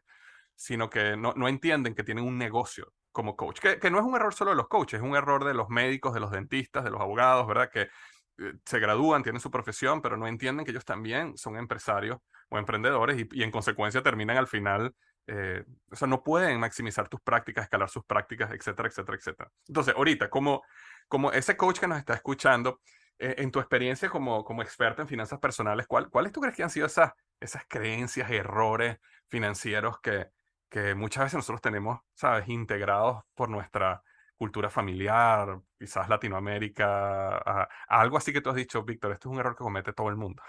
sino 0.54 0.88
que 0.88 1.16
no, 1.16 1.34
no 1.36 1.48
entienden 1.48 1.94
que 1.94 2.04
tienen 2.04 2.24
un 2.24 2.38
negocio 2.38 2.92
como 3.16 3.34
coach. 3.34 3.60
Que, 3.60 3.90
no 3.90 3.98
es 3.98 4.04
un 4.04 4.14
error 4.14 4.34
solo 4.34 4.50
de 4.50 4.56
los 4.56 4.68
coaches, 4.68 5.00
es 5.00 5.06
un 5.06 5.16
error 5.16 5.44
de 5.44 5.54
los 5.54 5.68
médicos, 5.68 6.12
de 6.12 6.20
los 6.20 6.30
dentistas, 6.30 6.84
de 6.84 6.90
los 6.90 7.00
abogados, 7.00 7.46
¿verdad? 7.46 7.70
Que 7.70 7.82
eh, 7.82 8.52
se 8.64 8.78
gradúan, 8.78 9.22
tienen 9.22 9.40
su 9.40 9.50
profesión, 9.50 10.02
pero 10.02 10.16
no 10.18 10.26
entienden 10.26 10.64
que 10.66 10.70
ellos 10.70 10.84
también 10.84 11.36
son 11.36 11.56
empresarios 11.56 12.18
o 12.50 12.58
emprendedores 12.58 13.26
y, 13.32 13.42
en 13.42 13.50
consecuencia 13.50 14.02
terminan 14.02 14.36
al 14.36 14.46
final, 14.46 14.94
eh, 15.26 15.64
o 15.90 15.96
sea, 15.96 16.06
no 16.06 16.22
pueden 16.22 16.60
maximizar 16.60 17.08
tus 17.08 17.20
prácticas, 17.22 17.64
escalar 17.64 17.88
sus 17.88 18.04
prácticas, 18.04 18.52
etcétera, 18.52 18.88
etcétera, 18.88 19.16
etcétera. 19.16 19.50
Entonces, 19.66 19.94
ahorita, 19.96 20.28
como, 20.28 20.62
como 21.08 21.32
ese 21.32 21.56
coach 21.56 21.80
que 21.80 21.88
nos 21.88 21.98
está 21.98 22.12
escuchando, 22.12 22.80
eh, 23.18 23.36
en 23.38 23.50
tu 23.50 23.58
experiencia 23.58 24.08
como, 24.08 24.44
como 24.44 24.62
experta 24.62 25.02
en 25.02 25.08
finanzas 25.08 25.38
personales, 25.38 25.86
¿cuál, 25.86 26.10
¿cuáles 26.10 26.32
tú 26.32 26.40
crees 26.40 26.56
que 26.56 26.62
han 26.62 26.70
sido 26.70 26.86
esas 26.86 27.12
esas 27.40 27.64
creencias, 27.68 28.30
errores 28.30 28.98
financieros 29.28 30.00
que, 30.00 30.28
que 30.68 30.94
muchas 30.94 31.24
veces 31.24 31.36
nosotros 31.36 31.60
tenemos, 31.60 32.00
¿sabes?, 32.14 32.48
integrados 32.48 33.24
por 33.34 33.48
nuestra 33.48 34.02
cultura 34.36 34.68
familiar, 34.68 35.60
quizás 35.78 36.08
Latinoamérica, 36.08 37.68
algo 37.88 38.18
así 38.18 38.32
que 38.32 38.40
tú 38.40 38.50
has 38.50 38.56
dicho, 38.56 38.82
Víctor, 38.82 39.12
esto 39.12 39.28
es 39.28 39.32
un 39.32 39.40
error 39.40 39.54
que 39.54 39.64
comete 39.64 39.92
todo 39.92 40.08
el 40.10 40.16
mundo. 40.16 40.42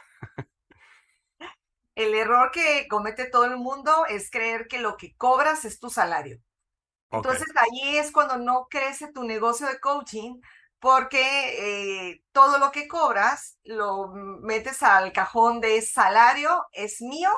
el 1.95 2.13
error 2.13 2.51
que 2.51 2.87
comete 2.89 3.29
todo 3.29 3.45
el 3.45 3.57
mundo 3.57 4.05
es 4.09 4.29
creer 4.29 4.67
que 4.67 4.79
lo 4.79 4.97
que 4.97 5.15
cobras 5.15 5.63
es 5.63 5.79
tu 5.79 5.89
salario. 5.89 6.39
Entonces 7.09 7.47
ahí 7.55 7.97
es 7.97 8.11
cuando 8.11 8.37
no 8.37 8.67
crece 8.69 9.13
tu 9.13 9.23
negocio 9.23 9.67
de 9.67 9.79
coaching 9.79 10.41
porque 10.79 12.09
eh, 12.09 12.23
todo 12.31 12.59
lo 12.59 12.71
que 12.71 12.87
cobras 12.87 13.57
lo 13.63 14.07
metes 14.07 14.83
al 14.83 15.11
cajón 15.11 15.59
de 15.59 15.81
salario, 15.81 16.65
es 16.71 17.01
mío, 17.01 17.31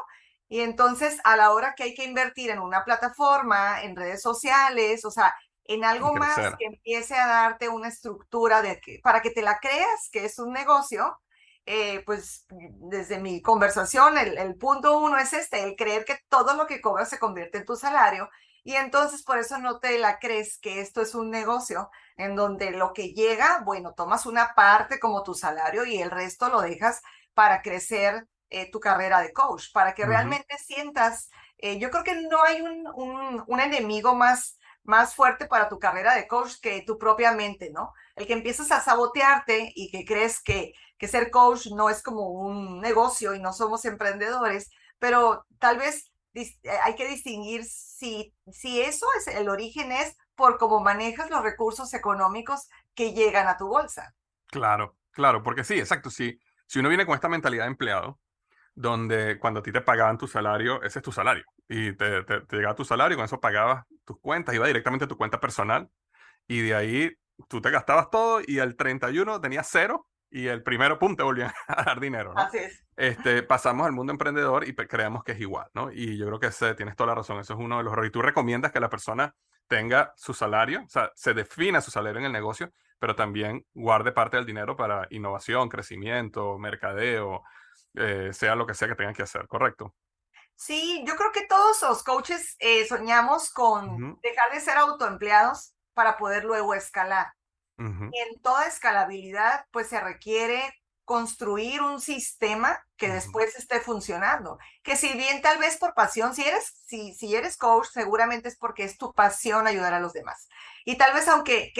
y 0.50 0.62
entonces 0.62 1.19
a 1.24 1.38
la 1.38 1.51
hora 1.51 1.74
que 1.75 1.84
hay 1.84 1.93
que 1.93 2.03
invertir 2.03 2.50
en 2.50 2.60
una 2.60 2.84
plataforma, 2.84 3.84
en 3.84 3.96
redes 3.96 4.22
sociales, 4.22 5.05
o 5.05 5.12
sea, 5.12 5.34
en 5.65 5.86
algo 5.86 6.13
más 6.15 6.55
que 6.58 6.65
empiece 6.65 7.15
a 7.15 7.27
darte 7.27 7.69
una 7.69 7.89
estructura 7.89 8.62
de 8.63 8.81
que, 8.81 9.00
para 9.03 9.22
que 9.22 9.29
te 9.29 9.43
la 9.43 9.60
creas 9.60 10.10
que 10.12 10.25
es 10.25 10.39
un 10.39 10.51
negocio, 10.51 11.19
eh, 11.67 12.01
pues 12.05 12.48
desde 12.50 13.19
mi 13.19 13.41
conversación, 13.43 14.17
el, 14.17 14.38
el, 14.39 14.55
punto 14.55 14.98
uno 14.98 15.17
es 15.19 15.34
este, 15.34 15.63
el 15.63 15.75
creer 15.75 16.05
que 16.05 16.17
todo 16.27 16.55
lo 16.55 16.65
que 16.65 16.81
cobras 16.81 17.10
se 17.10 17.19
convierte 17.19 17.60
en 17.60 17.65
tu 17.65 17.75
salario 17.75 18.29
y 18.63 18.74
entonces 18.74 19.24
por 19.24 19.38
eso 19.38 19.60
no 19.60 19.79
te 19.79 19.98
la 20.00 20.17
crees 20.17 20.58
que 20.58 20.81
esto 20.81 21.01
es 21.01 21.13
un 21.13 21.29
negocio 21.29 21.91
en 22.20 22.36
donde 22.36 22.72
lo 22.72 22.92
que 22.92 23.14
llega, 23.14 23.62
bueno, 23.66 23.94
tomas 23.94 24.26
una 24.26 24.54
parte 24.54 25.00
como 25.00 25.24
tu 25.24 25.34
salario 25.34 25.86
y 25.86 26.02
el 26.02 26.12
resto 26.12 26.50
lo 26.50 26.60
dejas 26.60 27.02
para 27.34 27.62
crecer 27.62 28.28
eh, 28.50 28.70
tu 28.70 28.82
carrera 28.82 29.22
de 29.22 29.32
coach, 29.32 29.72
para 29.72 29.94
que 29.94 30.06
realmente 30.06 30.58
sientas, 30.58 31.30
eh, 31.58 31.80
yo 31.80 31.90
creo 31.90 32.04
que 32.04 32.16
no 32.16 32.44
hay 32.44 32.60
un, 32.62 32.86
un, 32.94 33.44
un, 33.48 33.60
enemigo 33.62 34.16
más, 34.16 34.58
más 34.84 35.16
fuerte 35.16 35.46
para 35.46 35.70
tu 35.70 35.80
carrera 35.80 36.14
de 36.14 36.28
coach 36.28 36.56
que 36.62 36.82
tu 36.82 36.98
propia 36.98 37.32
mente, 37.32 37.72
¿no? 37.72 37.94
El 38.18 38.28
que 38.28 38.34
empiezas 38.34 38.70
a 38.74 38.82
sabotearte 38.82 39.72
y 39.74 39.90
que 39.90 40.04
crees 40.04 40.44
que, 40.44 40.74
que 40.98 41.08
ser 41.08 41.32
coach 41.32 41.68
no 41.68 41.90
es 41.90 42.04
como 42.04 42.28
un 42.32 42.82
negocio 42.82 43.34
y 43.34 43.40
no 43.40 43.54
somos 43.54 43.86
emprendedores, 43.86 44.70
pero 45.00 45.46
tal 45.58 45.78
vez 45.78 46.12
eh, 46.34 46.52
hay 46.84 46.96
que 46.96 47.08
distinguir 47.08 47.64
si, 47.64 48.36
si 48.52 48.82
eso 48.82 49.08
es 49.18 49.28
el 49.28 49.48
origen 49.48 49.94
es 49.94 50.18
por 50.39 50.58
cómo 50.58 50.79
manejas 50.79 51.29
los 51.29 51.43
recursos 51.43 51.93
económicos 51.93 52.69
que 52.96 53.13
llegan 53.13 53.48
a 53.48 53.58
tu 53.58 53.67
bolsa. 53.67 54.15
Claro, 54.48 54.96
claro, 55.12 55.43
porque 55.43 55.65
sí, 55.65 55.77
exacto. 55.77 56.10
Si, 56.10 56.39
si 56.65 56.79
uno 56.79 56.88
viene 56.88 57.05
con 57.05 57.13
esta 57.13 57.27
mentalidad 57.27 57.65
de 57.65 57.72
empleado, 57.72 58.19
donde 58.74 59.38
cuando 59.38 59.60
a 59.60 59.63
ti 59.63 59.74
te 59.74 59.81
pagaban 59.81 60.17
tu 60.17 60.27
salario, 60.27 60.81
ese 60.81 61.00
es 61.00 61.03
tu 61.03 61.12
salario, 61.12 61.43
y 61.67 61.91
te, 61.91 62.24
te, 62.24 62.39
te 62.39 62.55
llegaba 62.55 62.74
tu 62.74 62.86
salario, 62.86 63.15
y 63.15 63.17
con 63.17 63.25
eso 63.25 63.41
pagabas 63.41 63.86
tus 64.05 64.17
cuentas, 64.22 64.55
iba 64.55 64.65
directamente 64.65 65.03
a 65.05 65.08
tu 65.10 65.17
cuenta 65.17 65.41
personal, 65.41 65.89
y 66.48 66.62
de 66.62 66.74
ahí 66.74 67.12
tú 67.50 67.62
te 67.62 67.69
gastabas 67.69 68.10
todo, 68.10 68.39
y 68.46 68.60
el 68.60 68.77
31 68.77 69.41
tenías 69.41 69.67
cero, 69.69 70.08
y 70.31 70.48
el 70.48 70.63
primero, 70.63 71.00
pum, 71.00 71.15
te 71.15 71.24
volvían 71.24 71.51
a 71.67 71.84
dar 71.84 72.00
dinero, 72.00 72.34
¿no? 72.34 72.39
Así 72.39 72.60
es. 72.60 72.84
Este, 72.96 73.43
pasamos 73.43 73.86
al 73.86 73.93
mundo 73.93 74.12
emprendedor 74.12 74.67
y 74.67 74.75
creemos 74.75 75.24
que 75.24 75.31
es 75.31 75.39
igual, 75.39 75.67
¿no? 75.74 75.91
Y 75.91 76.17
yo 76.17 76.27
creo 76.27 76.39
que 76.39 76.48
ese, 76.48 76.75
tienes 76.75 76.96
toda 76.96 77.08
la 77.08 77.15
razón, 77.15 77.39
eso 77.39 77.53
es 77.53 77.60
uno 77.60 77.77
de 77.77 77.84
los 77.84 77.93
errores. 77.93 78.10
Y 78.10 78.12
tú 78.12 78.22
recomiendas 78.22 78.72
que 78.72 78.79
la 78.79 78.89
persona 78.89 79.34
tenga 79.70 80.14
su 80.18 80.34
salario, 80.34 80.84
o 80.86 80.90
sea, 80.90 81.12
se 81.16 81.34
defina 81.34 81.80
su 81.80 81.92
salario 81.92 82.20
en 82.20 82.26
el 82.26 82.34
negocio, 82.34 82.74
pero 83.00 83.16
también 83.16 83.66
guarde 83.74 84.12
parte 84.12 84.36
del 84.36 84.46
dinero 84.46 84.76
para 84.76 85.08
innovación, 85.12 85.70
crecimiento, 85.70 86.58
mercadeo, 86.58 87.44
eh, 87.94 88.32
sea 88.34 88.56
lo 88.56 88.66
que 88.66 88.74
sea 88.74 88.90
que 88.90 88.96
tengan 88.96 89.14
que 89.14 89.24
hacer, 89.24 89.48
¿correcto? 89.48 89.96
Sí, 90.56 91.04
yo 91.08 91.16
creo 91.16 91.32
que 91.32 91.46
todos 91.46 91.82
los 91.84 92.04
coaches 92.04 92.58
eh, 92.60 92.86
soñamos 92.86 93.52
con 93.52 94.20
dejar 94.22 94.52
de 94.52 94.60
ser 94.60 94.78
autoempleados 94.78 95.74
para 95.94 96.18
poder 96.18 96.44
luego 96.44 96.74
escalar. 96.74 97.28
En 97.78 98.42
toda 98.42 98.68
escalabilidad, 98.68 99.66
pues 99.72 99.88
se 99.88 100.02
requiere 100.02 100.74
construir 101.10 101.82
un 101.82 102.00
sistema 102.00 102.86
que 102.96 103.10
después 103.10 103.56
esté 103.56 103.80
funcionando. 103.80 104.60
Que 104.84 104.96
si 104.96 105.12
bien 105.13 105.42
tal 105.42 105.58
vez 105.58 105.78
por 105.78 105.96
pasión, 105.96 106.36
si 106.36 106.44
eres, 106.44 106.72
si, 106.86 107.16
si 107.16 107.36
eres 107.36 107.58
coach, 107.58 107.88
seguramente 107.92 108.48
es 108.48 108.56
porque 108.56 108.84
es 108.84 108.96
tu 109.00 109.12
pasión 109.12 109.66
ayudar 109.66 109.96
a 109.96 110.00
los 110.00 110.13
demás. 110.13 110.48
Y 110.86 111.00
tal 111.00 111.16
vez 111.16 111.28
aunque 111.28 111.74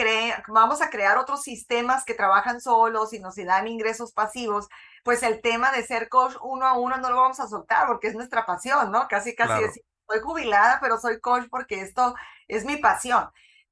vamos 0.48 0.82
a 0.82 0.90
crear 0.90 1.16
otros 1.16 1.44
sistemas 1.44 2.04
que 2.04 2.14
trabajan 2.14 2.60
solos 2.60 3.12
y 3.12 3.20
nos 3.20 3.36
dan 3.36 3.68
ingresos 3.68 4.12
pasivos, 4.12 4.66
pues 5.04 5.22
el 5.22 5.40
tema 5.40 5.70
de 5.70 5.84
ser 5.84 6.08
coach 6.08 6.34
uno 6.42 6.66
a 6.66 6.76
uno 6.76 6.96
no 6.96 7.08
lo 7.08 7.20
vamos 7.20 7.38
a 7.38 7.46
soltar 7.46 7.86
porque 7.86 8.08
es 8.08 8.16
nuestra 8.16 8.44
pasión, 8.46 8.90
¿no? 8.90 9.06
Casi, 9.06 9.36
casi 9.36 9.62
decir, 9.62 9.84
soy 10.08 10.18
jubilada, 10.18 10.80
pero 10.80 10.98
soy 10.98 11.20
coach 11.20 11.44
porque 11.48 11.82
esto 11.82 12.16
es 12.48 12.64
mi 12.64 12.78
pasión. 12.78 13.30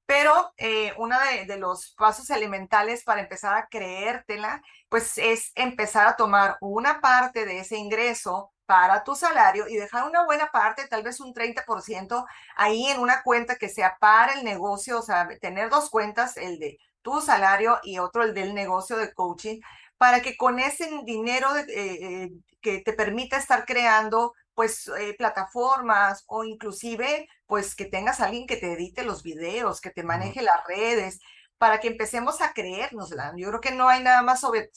Pero 0.09 0.55
eh, 0.57 0.95
uno 0.97 1.19
de, 1.47 1.59
los 1.59 1.95
pasos 1.99 2.31
elementales 2.31 3.05
para 3.05 3.21
empezar 3.21 3.55
a 3.55 3.69
creértela, 3.69 4.63
pues 4.89 5.19
es 5.19 5.53
empezar 5.55 6.07
a 6.07 6.17
tomar 6.17 6.57
una 6.61 7.01
parte 7.01 7.45
de 7.45 7.61
ese 7.61 7.77
ingreso 7.77 8.53
para 8.67 9.03
tu 9.03 9.15
salario 9.15 9.67
y 9.69 9.77
dejar 9.77 10.05
una 10.07 10.25
buena 10.27 10.51
parte, 10.53 10.87
tal 10.89 11.03
vez 11.03 11.21
un 11.21 11.33
30% 11.33 12.27
ahí 12.57 12.87
en 12.89 13.01
una 13.01 13.23
cuenta 13.23 13.57
que 13.57 13.69
sea 13.69 13.97
para 13.99 14.35
el 14.35 14.45
negocio, 14.45 14.99
o 14.99 15.03
sea, 15.03 15.27
tener 15.41 15.71
dos 15.71 15.89
cuentas, 15.89 16.37
el 16.37 16.59
de 16.59 16.79
tu 17.01 17.21
salario 17.23 17.79
y 17.83 17.99
otro 17.99 18.23
el 18.23 18.35
del 18.35 18.55
negocio 18.55 18.99
de 18.99 19.13
coaching, 19.15 19.61
para 19.97 20.21
que 20.21 20.37
con 20.37 20.59
ese 20.59 20.91
dinero 21.05 21.49
eh, 21.57 21.65
eh, 21.69 22.31
que 22.61 22.81
te 22.81 22.93
permita 22.93 23.39
estar 23.39 23.65
creando 23.65 24.35
pues 24.55 24.91
eh, 24.99 25.15
plataformas 25.17 26.25
o 26.27 26.45
inclusive 26.45 27.29
pues 27.47 27.75
que 27.75 27.87
tengas 27.87 28.21
alguien 28.21 28.47
que 28.47 28.57
te 28.57 28.73
edite 28.73 29.05
los 29.05 29.23
videos, 29.23 29.81
que 29.81 29.91
te 29.91 30.03
maneje 30.03 30.43
las 30.43 30.67
redes, 30.67 31.21
para 31.59 31.81
que 31.81 31.89
empecemos 31.89 32.41
a 32.41 32.53
creérnosla. 32.53 33.35
Yo 33.37 33.49
creo 33.49 33.61
que 33.61 33.73
no 33.73 33.89
hay 33.89 34.03
nada 34.03 34.23
más 34.23 34.41
sobre, 34.41 34.71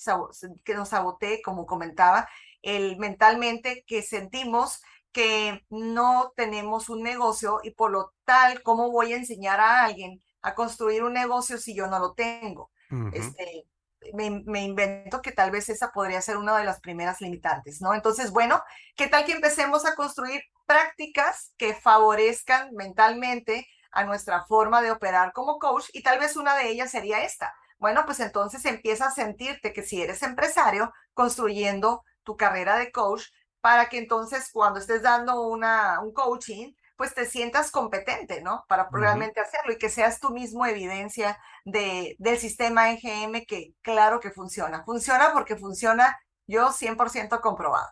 que 0.64 0.74
nos 0.74 0.90
sabotee, 0.90 1.42
como 1.42 1.66
comentaba, 1.66 2.28
el 2.62 2.98
mentalmente 2.98 3.84
que 3.88 4.02
sentimos 4.02 4.82
que 5.12 5.66
no 5.70 6.34
tenemos 6.36 6.90
un 6.90 7.04
negocio 7.04 7.60
y 7.64 7.72
por 7.72 7.92
lo 7.92 8.14
tal, 8.26 8.64
¿cómo 8.64 8.92
voy 8.92 9.14
a 9.14 9.18
enseñar 9.18 9.60
a 9.60 9.84
alguien 9.84 10.22
a 10.42 10.56
construir 10.56 11.04
un 11.04 11.14
negocio 11.14 11.58
si 11.58 11.76
yo 11.76 11.88
no 11.88 12.00
lo 12.00 12.14
tengo? 12.14 12.72
este, 13.14 13.66
me, 14.14 14.64
invento 14.64 15.22
que 15.22 15.32
tal 15.32 15.52
vez 15.52 15.70
esa 15.70 15.92
podría 15.92 16.22
ser 16.22 16.38
una 16.38 16.58
de 16.58 16.66
las 16.66 16.82
primeras 16.82 17.22
limitantes, 17.22 17.82
¿no? 17.82 17.94
Entonces, 17.94 18.32
bueno, 18.32 18.62
¿qué 18.96 19.08
tal 19.08 19.26
que 19.26 19.34
empecemos 19.34 19.86
a 19.86 19.96
construir 19.96 20.42
prácticas 20.66 21.54
que 21.58 21.74
favorezcan 21.74 22.74
mentalmente 22.74 23.68
a 23.92 24.04
nuestra 24.04 24.46
forma 24.46 24.82
de 24.82 24.92
operar 24.92 25.34
como 25.34 25.60
coach? 25.60 25.86
Y 25.94 26.04
tal 26.04 26.20
vez 26.20 26.36
una 26.36 26.56
de 26.56 26.70
ellas 26.70 26.92
sería 26.92 27.24
esta. 27.24 27.54
Bueno, 27.78 28.04
pues 28.06 28.20
entonces 28.20 28.64
empieza 28.66 29.08
a 29.08 29.12
sentirte 29.12 29.74
que 29.74 29.84
si 29.84 30.02
eres 30.02 30.22
empresario, 30.24 30.94
construyendo 31.14 32.04
tu 32.24 32.38
carrera 32.38 32.78
de 32.78 32.92
coach, 32.92 33.24
para 33.60 33.90
que 33.90 33.98
entonces 33.98 34.50
cuando 34.52 34.80
estés 34.80 35.02
dando 35.02 35.42
una, 35.48 36.00
un 36.02 36.14
coaching, 36.14 36.74
pues 36.96 37.16
te 37.16 37.26
sientas 37.26 37.72
competente, 37.72 38.42
¿no? 38.42 38.64
Para 38.68 38.88
realmente 38.92 39.40
hacerlo 39.40 39.74
y 39.74 39.80
que 39.80 39.90
seas 39.90 40.20
tú 40.20 40.30
mismo 40.30 40.68
evidencia 40.68 41.40
de, 41.66 42.16
del 42.20 42.38
sistema 42.38 42.92
EGM 42.92 43.46
que 43.48 43.74
claro 43.82 44.20
que 44.20 44.30
funciona. 44.30 44.84
Funciona 44.84 45.32
porque 45.34 45.56
funciona 45.56 46.20
yo 46.46 46.72
100% 46.72 47.40
comprobado. 47.42 47.90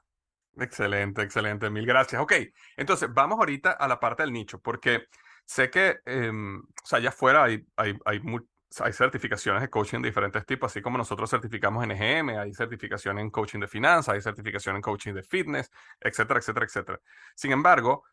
Excelente, 0.58 1.24
excelente. 1.24 1.70
Mil 1.72 1.88
gracias. 1.88 2.22
Ok, 2.22 2.34
entonces 2.78 3.10
vamos 3.12 3.40
ahorita 3.40 3.72
a 3.72 3.88
la 3.88 4.00
parte 4.00 4.22
del 4.22 4.34
nicho, 4.34 4.60
porque 4.60 5.06
sé 5.50 5.72
que, 5.72 6.00
em, 6.06 6.60
o 6.60 6.86
sea, 6.86 7.00
allá 7.00 7.10
afuera 7.10 7.44
hay, 7.46 7.66
hay, 7.76 7.98
hay, 8.06 8.22
hay 8.82 8.94
certificaciones 8.94 9.64
de 9.64 9.70
coaching 9.70 10.00
de 10.00 10.10
diferentes 10.10 10.46
tipos, 10.46 10.72
así 10.72 10.80
como 10.80 11.00
nosotros 11.00 11.28
certificamos 11.28 11.84
en 11.84 11.92
EGM, 11.92 12.38
hay 12.38 12.54
certificación 12.54 13.18
en 13.18 13.32
coaching 13.32 13.60
de 13.60 13.68
finanzas, 13.68 14.14
hay 14.14 14.22
certificación 14.22 14.76
en 14.76 14.84
coaching 14.84 15.14
de 15.14 15.24
fitness, 15.24 15.72
etcétera, 16.00 16.40
etcétera, 16.40 16.66
etcétera. 16.68 17.02
Sin 17.36 17.52
embargo, 17.52 18.04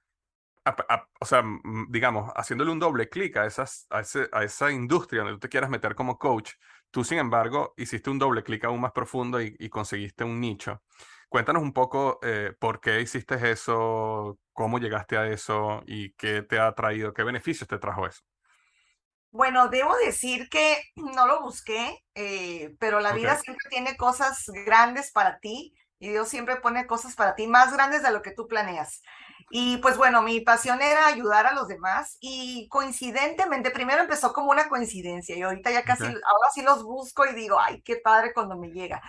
o 1.21 1.27
sea, 1.27 1.45
digamos, 1.91 2.33
haciéndole 2.35 2.71
un 2.71 2.79
doble 2.79 3.11
clic 3.11 3.37
a, 3.37 3.45
esas, 3.45 3.87
a, 3.91 4.01
esa 4.43 4.73
industria 4.73 5.21
donde 5.21 5.35
tú 5.35 5.41
te 5.41 5.49
quieras 5.51 5.69
meter 5.69 5.95
como 5.95 6.19
coach, 6.19 6.53
tú, 6.91 7.05
sin 7.05 7.19
embargo, 7.19 7.75
hiciste 7.77 8.09
un 8.09 8.19
doble 8.19 8.43
clic 8.43 8.65
aún 8.65 8.81
más 8.81 8.93
profundo 8.93 9.43
y, 9.43 9.69
conseguiste 9.69 10.25
un 10.25 10.41
nicho. 10.41 10.83
Cuéntanos 11.29 11.63
un 11.63 11.73
poco 11.73 12.19
eh, 12.23 12.55
por 12.59 12.81
qué 12.81 13.01
hiciste 13.01 13.51
eso, 13.51 14.39
cómo 14.53 14.79
llegaste 14.79 15.17
a 15.17 15.27
eso 15.29 15.83
y 15.87 16.13
qué 16.13 16.43
te 16.43 16.59
ha 16.59 16.73
traído, 16.75 17.13
qué 17.13 17.25
beneficios 17.25 17.69
te 17.69 17.79
trajo 17.79 18.07
eso. 18.07 18.23
Bueno, 19.31 19.69
debo 19.69 19.95
decir 19.97 20.49
que 20.49 20.83
no 20.97 21.27
lo 21.27 21.43
busqué, 21.43 22.03
eh, 22.15 22.75
pero 22.79 23.01
la 23.01 23.13
vida 23.13 23.37
siempre 23.37 23.69
tiene 23.69 23.97
cosas 23.97 24.45
grandes 24.65 25.13
para 25.13 25.39
ti 25.39 25.75
y 25.99 26.11
Dios 26.11 26.29
siempre 26.29 26.57
pone 26.57 26.87
cosas 26.87 27.15
para 27.15 27.35
ti 27.35 27.47
más 27.47 27.73
grandes 27.73 28.03
de 28.03 28.11
lo 28.11 28.23
que 28.23 28.33
tú 28.33 28.47
planeas. 28.47 29.03
Y 29.51 29.77
pues 29.79 29.97
bueno, 29.97 30.23
mi 30.23 30.41
pasión 30.41 30.83
era 30.83 31.07
ayudar 31.07 31.47
a 31.47 31.55
los 31.55 31.69
demás 31.69 32.17
y 32.21 32.67
coincidentemente, 32.69 33.71
primero 33.71 34.03
empezó 34.03 34.33
como 34.33 34.51
una 34.51 34.69
coincidencia 34.69 35.37
y 35.37 35.43
ahorita 35.43 35.71
ya 35.71 35.85
casi, 35.85 36.05
ahora 36.05 36.51
sí 36.53 36.63
los 36.63 36.83
busco 36.83 37.25
y 37.27 37.35
digo, 37.35 37.59
ay, 37.61 37.81
qué 37.83 37.97
padre 37.97 38.33
cuando 38.35 38.57
me 38.57 38.73
llega. 38.73 39.01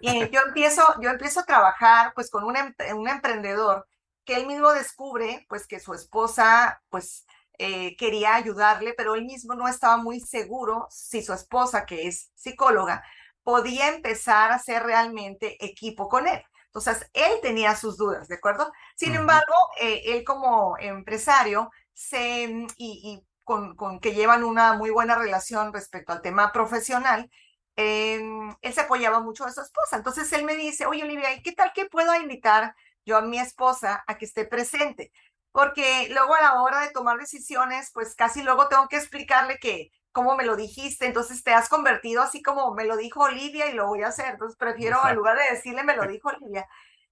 Y 0.00 0.28
yo 0.30 0.40
empiezo, 0.46 0.82
yo 1.00 1.10
empiezo 1.10 1.40
a 1.40 1.44
trabajar 1.44 2.12
pues 2.14 2.28
con 2.28 2.42
un, 2.44 2.56
un 2.96 3.08
emprendedor 3.08 3.86
que 4.24 4.36
él 4.36 4.46
mismo 4.46 4.72
descubre 4.72 5.46
pues 5.48 5.66
que 5.66 5.78
su 5.78 5.94
esposa 5.94 6.82
pues 6.88 7.24
eh, 7.58 7.96
quería 7.96 8.34
ayudarle, 8.34 8.94
pero 8.96 9.14
él 9.14 9.24
mismo 9.24 9.54
no 9.54 9.68
estaba 9.68 9.96
muy 9.96 10.18
seguro 10.18 10.88
si 10.90 11.22
su 11.22 11.32
esposa, 11.32 11.86
que 11.86 12.08
es 12.08 12.32
psicóloga, 12.34 13.04
podía 13.44 13.88
empezar 13.88 14.50
a 14.50 14.58
ser 14.58 14.82
realmente 14.82 15.64
equipo 15.64 16.08
con 16.08 16.26
él. 16.26 16.42
Entonces, 16.66 17.08
él 17.12 17.38
tenía 17.40 17.76
sus 17.76 17.96
dudas, 17.96 18.26
¿de 18.26 18.34
acuerdo? 18.34 18.72
Sin 18.96 19.14
embargo, 19.14 19.54
eh, 19.80 20.02
él 20.06 20.24
como 20.24 20.76
empresario 20.78 21.70
se, 21.92 22.48
mm, 22.48 22.66
y, 22.76 23.22
con, 23.44 23.76
con, 23.76 24.00
que 24.00 24.14
llevan 24.14 24.42
una 24.42 24.72
muy 24.74 24.90
buena 24.90 25.14
relación 25.14 25.72
respecto 25.72 26.12
al 26.12 26.22
tema 26.22 26.50
profesional, 26.52 27.30
em, 27.76 28.54
él 28.62 28.72
se 28.74 28.80
apoyaba 28.80 29.20
mucho 29.20 29.44
a 29.44 29.52
su 29.52 29.60
esposa. 29.60 29.96
Entonces, 29.96 30.32
él 30.32 30.44
me 30.44 30.56
dice, 30.56 30.86
oye, 30.86 31.04
Olivia, 31.04 31.28
¿qué 31.44 31.52
tal 31.52 31.72
que 31.74 31.86
puedo 31.86 32.14
invitar 32.14 32.74
yo 33.04 33.18
a 33.18 33.22
mi 33.22 33.38
esposa 33.38 34.02
a 34.06 34.18
que 34.18 34.24
esté 34.24 34.44
presente? 34.44 35.12
Porque 35.52 36.08
luego 36.10 36.34
a 36.34 36.42
la 36.42 36.62
hora 36.62 36.80
de 36.80 36.90
tomar 36.90 37.18
decisiones, 37.18 37.90
pues 37.94 38.14
casi 38.16 38.42
luego 38.42 38.68
tengo 38.68 38.88
que 38.88 38.96
explicarle 38.96 39.58
que 39.58 39.92
cómo 40.14 40.36
me 40.36 40.44
lo 40.44 40.54
dijiste, 40.54 41.06
entonces 41.06 41.42
te 41.42 41.52
has 41.52 41.68
convertido 41.68 42.22
así 42.22 42.40
como 42.40 42.72
me 42.72 42.84
lo 42.84 42.96
dijo 42.96 43.24
Olivia 43.24 43.68
y 43.68 43.74
lo 43.74 43.88
voy 43.88 44.02
a 44.04 44.08
hacer, 44.08 44.26
entonces 44.28 44.56
prefiero 44.56 44.98
en 45.08 45.16
lugar 45.16 45.36
de 45.36 45.56
decirle 45.56 45.82
me 45.82 45.96
lo 45.96 46.06
dijo 46.06 46.28
Olivia, 46.28 46.66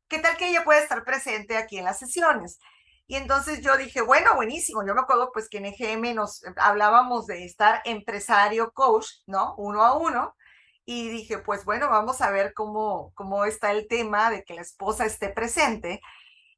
¿qué 0.08 0.20
tal 0.20 0.36
que 0.36 0.48
ella 0.48 0.62
puede 0.64 0.82
estar 0.82 1.04
presente 1.04 1.56
aquí 1.56 1.78
en 1.78 1.84
las 1.84 1.98
sesiones? 1.98 2.60
Y 3.08 3.16
entonces 3.16 3.60
yo 3.60 3.76
dije, 3.76 4.02
bueno, 4.02 4.36
buenísimo, 4.36 4.86
yo 4.86 4.94
me 4.94 5.00
acuerdo 5.00 5.32
pues 5.32 5.48
que 5.48 5.58
en 5.58 5.66
EGM 5.66 6.14
nos 6.14 6.44
hablábamos 6.56 7.26
de 7.26 7.44
estar 7.44 7.82
empresario 7.84 8.70
coach, 8.72 9.08
¿no? 9.26 9.54
Uno 9.58 9.82
a 9.82 9.98
uno. 9.98 10.36
Y 10.84 11.08
dije, 11.10 11.38
pues 11.38 11.64
bueno, 11.64 11.88
vamos 11.90 12.20
a 12.22 12.30
ver 12.30 12.54
cómo, 12.54 13.12
cómo 13.14 13.44
está 13.44 13.72
el 13.72 13.88
tema 13.88 14.30
de 14.30 14.44
que 14.44 14.54
la 14.54 14.62
esposa 14.62 15.06
esté 15.06 15.28
presente. 15.28 16.00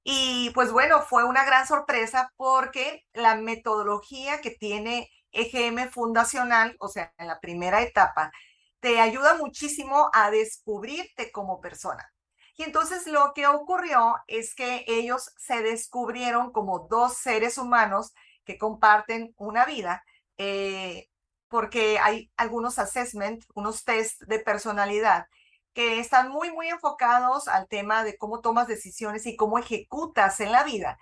Y 0.05 0.51
pues 0.55 0.71
bueno, 0.73 1.03
fue 1.03 1.25
una 1.25 1.45
gran 1.45 1.67
sorpresa 1.67 2.31
porque 2.37 3.03
la 3.15 3.37
metodología 3.37 4.41
que 4.41 4.51
tiene 4.51 5.11
EGM 5.35 5.91
fundacional, 5.91 6.77
o 6.81 6.89
sea, 6.89 7.13
en 7.19 7.29
la 7.29 7.41
primera 7.41 7.83
etapa, 7.83 8.33
te 8.81 9.01
ayuda 9.01 9.37
muchísimo 9.37 10.11
a 10.13 10.31
descubrirte 10.31 11.33
como 11.33 11.61
persona. 11.61 12.11
Y 12.57 12.63
entonces 12.63 13.07
lo 13.07 13.33
que 13.35 13.47
ocurrió 13.47 14.17
es 14.27 14.55
que 14.55 14.85
ellos 14.87 15.33
se 15.39 15.63
descubrieron 15.63 16.53
como 16.53 16.87
dos 16.89 17.17
seres 17.17 17.59
humanos 17.59 18.13
que 18.45 18.59
comparten 18.59 19.35
una 19.37 19.65
vida, 19.65 20.05
eh, 20.39 21.09
porque 21.49 21.99
hay 21.99 22.31
algunos 22.37 22.79
assessment, 22.79 23.45
unos 23.55 23.85
test 23.85 24.23
de 24.23 24.39
personalidad 24.39 25.27
que 25.73 25.99
están 25.99 26.31
muy, 26.31 26.53
muy 26.53 26.69
enfocados 26.69 27.49
al 27.49 27.69
tema 27.69 28.05
de 28.05 28.17
cómo 28.17 28.41
tomas 28.41 28.69
decisiones 28.69 29.27
y 29.27 29.37
cómo 29.37 29.59
ejecutas 29.59 30.41
en 30.41 30.53
la 30.53 30.63
vida. 30.63 30.99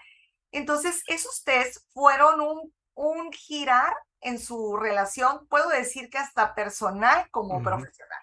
Entonces, 0.51 1.03
esos 1.07 1.45
tests 1.45 1.87
fueron 1.93 2.41
un, 2.41 2.73
un 2.95 3.33
girar 3.33 3.95
en 4.23 4.39
su 4.39 4.77
relación, 4.77 5.47
puedo 5.49 5.69
decir 5.69 6.09
que 6.09 6.19
hasta 6.19 6.55
personal 6.55 7.29
como 7.31 7.63
profesional. 7.63 8.21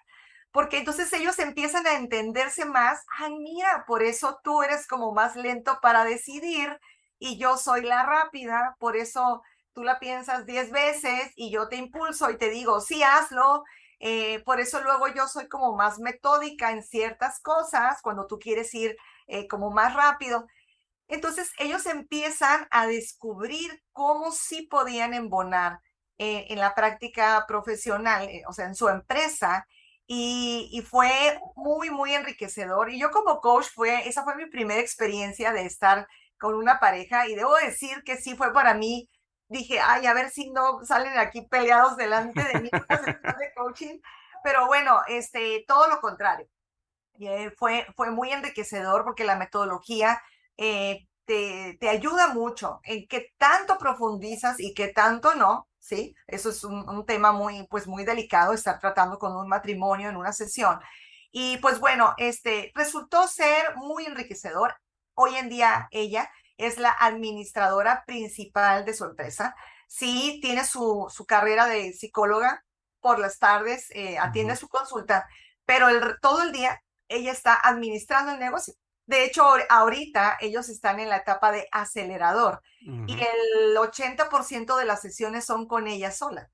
Porque 0.52 0.78
entonces 0.78 1.12
ellos 1.12 1.38
empiezan 1.38 1.86
a 1.86 1.94
entenderse 1.94 2.64
más, 2.64 3.04
ay, 3.18 3.32
mira, 3.38 3.84
por 3.86 4.02
eso 4.02 4.40
tú 4.42 4.62
eres 4.62 4.86
como 4.88 5.12
más 5.12 5.36
lento 5.36 5.78
para 5.80 6.04
decidir 6.04 6.80
y 7.18 7.38
yo 7.38 7.56
soy 7.56 7.82
la 7.82 8.04
rápida, 8.04 8.76
por 8.80 8.96
eso 8.96 9.42
tú 9.72 9.84
la 9.84 10.00
piensas 10.00 10.46
diez 10.46 10.72
veces 10.72 11.32
y 11.36 11.50
yo 11.52 11.68
te 11.68 11.76
impulso 11.76 12.30
y 12.30 12.38
te 12.38 12.50
digo, 12.50 12.80
sí, 12.80 13.02
hazlo. 13.02 13.62
Eh, 14.00 14.42
por 14.44 14.60
eso 14.60 14.80
luego 14.80 15.08
yo 15.08 15.28
soy 15.28 15.46
como 15.46 15.76
más 15.76 15.98
metódica 15.98 16.72
en 16.72 16.82
ciertas 16.82 17.38
cosas, 17.40 18.00
cuando 18.02 18.26
tú 18.26 18.38
quieres 18.38 18.74
ir 18.74 18.96
eh, 19.26 19.46
como 19.46 19.70
más 19.70 19.94
rápido. 19.94 20.46
Entonces 21.06 21.52
ellos 21.58 21.86
empiezan 21.86 22.66
a 22.70 22.86
descubrir 22.86 23.82
cómo 23.92 24.32
sí 24.32 24.62
podían 24.62 25.12
embonar 25.12 25.80
eh, 26.22 26.52
en 26.52 26.58
la 26.58 26.74
práctica 26.74 27.46
profesional, 27.48 28.28
eh, 28.28 28.42
o 28.46 28.52
sea, 28.52 28.66
en 28.66 28.74
su 28.74 28.90
empresa, 28.90 29.66
y, 30.06 30.84
fue 30.86 31.40
muy, 31.56 31.88
muy 31.88 32.12
enriquecedor. 32.12 32.90
Y 32.90 33.00
yo 33.00 33.10
como 33.10 33.40
coach 33.40 33.68
fue, 33.74 34.06
esa 34.06 34.22
fue 34.22 34.36
mi 34.36 34.44
primera 34.44 34.82
experiencia 34.82 35.50
de 35.52 35.64
estar 35.64 36.06
con 36.38 36.56
una 36.56 36.78
pareja 36.78 37.26
y 37.26 37.36
debo 37.36 37.56
decir 37.56 38.02
que 38.04 38.18
sí 38.18 38.36
fue 38.36 38.52
para 38.52 38.74
mí, 38.74 39.08
dije, 39.48 39.80
ay, 39.80 40.04
a 40.06 40.12
ver 40.12 40.28
si 40.28 40.50
no 40.50 40.84
salen 40.84 41.16
aquí 41.18 41.40
peleados 41.40 41.96
delante 41.96 42.44
de 42.44 42.60
mí 42.60 42.70
de 43.40 43.52
coaching, 43.56 43.98
pero 44.44 44.66
bueno, 44.66 45.00
este, 45.08 45.64
todo 45.66 45.88
lo 45.88 46.02
contrario. 46.02 46.46
Eh, 47.18 47.50
fue, 47.56 47.86
fue 47.96 48.10
muy 48.10 48.30
enriquecedor 48.30 49.04
porque 49.04 49.24
la 49.24 49.36
metodología 49.36 50.22
te, 50.54 51.08
te 51.24 51.88
ayuda 51.88 52.28
mucho 52.34 52.80
en 52.84 53.08
qué 53.08 53.32
tanto 53.38 53.78
profundizas 53.78 54.60
y 54.60 54.74
qué 54.74 54.88
tanto 54.88 55.34
no, 55.34 55.69
¿sí? 55.80 56.14
Eso 56.26 56.50
es 56.50 56.62
un, 56.62 57.04
tema 57.06 57.32
muy, 57.32 57.66
pues 57.68 57.86
muy 57.88 58.04
delicado, 58.04 58.52
estar 58.52 58.78
tratando 58.78 59.18
con 59.18 59.36
un 59.36 59.48
matrimonio 59.48 60.08
en 60.08 60.16
una 60.16 60.32
sesión. 60.32 60.78
Y 61.32 61.56
pues 61.58 61.80
bueno, 61.80 62.14
este 62.18 62.72
resultó 62.74 63.26
ser 63.26 63.76
muy 63.76 64.06
enriquecedor. 64.06 64.76
Hoy 65.14 65.36
en 65.36 65.48
día 65.48 65.88
ella 65.90 66.30
es 66.56 66.78
la 66.78 66.90
administradora 66.92 68.04
principal 68.06 68.84
de 68.84 68.94
su 68.94 69.04
empresa. 69.04 69.56
Sí, 69.88 70.38
tiene 70.42 70.64
su, 70.64 71.06
su 71.10 71.26
carrera 71.26 71.66
de 71.66 71.92
psicóloga 71.92 72.64
por 73.00 73.18
las 73.18 73.38
tardes, 73.38 73.90
eh, 73.92 74.18
atiende 74.18 74.56
su 74.56 74.68
consulta, 74.68 75.26
pero 75.64 75.88
el, 75.88 76.18
todo 76.20 76.42
el 76.42 76.52
día 76.52 76.82
ella 77.08 77.32
está 77.32 77.54
administrando 77.54 78.32
el 78.32 78.38
negocio. 78.38 78.74
De 79.10 79.24
hecho, 79.24 79.44
ahorita 79.68 80.38
ellos 80.40 80.68
están 80.68 81.00
en 81.00 81.08
la 81.08 81.16
etapa 81.16 81.50
de 81.50 81.66
acelerador 81.72 82.62
y 82.80 83.12
el 83.14 83.76
80% 83.76 84.76
de 84.76 84.84
las 84.84 85.00
sesiones 85.00 85.44
son 85.44 85.66
con 85.66 85.88
ella 85.88 86.12
sola. 86.12 86.48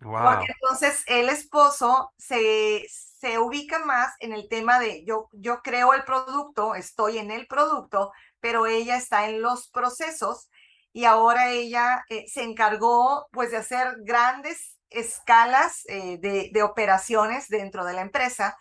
Porque 0.00 0.46
entonces 0.54 1.04
el 1.06 1.28
esposo 1.28 2.14
se, 2.16 2.86
se 2.88 3.38
ubica 3.38 3.80
más 3.80 4.14
en 4.20 4.32
el 4.32 4.48
tema 4.48 4.80
de 4.80 5.04
yo, 5.04 5.28
yo 5.32 5.60
creo 5.60 5.92
el 5.92 6.04
producto, 6.04 6.74
estoy 6.74 7.18
en 7.18 7.30
el 7.30 7.46
producto, 7.46 8.12
pero 8.40 8.64
ella 8.64 8.96
está 8.96 9.28
en 9.28 9.42
los 9.42 9.68
procesos 9.68 10.48
y 10.94 11.04
ahora 11.04 11.50
ella 11.50 12.06
eh, 12.08 12.24
se 12.26 12.42
encargó 12.42 13.28
pues 13.32 13.50
de 13.50 13.58
hacer 13.58 13.96
grandes 13.98 14.78
escalas 14.88 15.82
eh, 15.88 16.16
de, 16.22 16.48
de 16.54 16.62
operaciones 16.62 17.48
dentro 17.48 17.84
de 17.84 17.92
la 17.92 18.00
empresa 18.00 18.56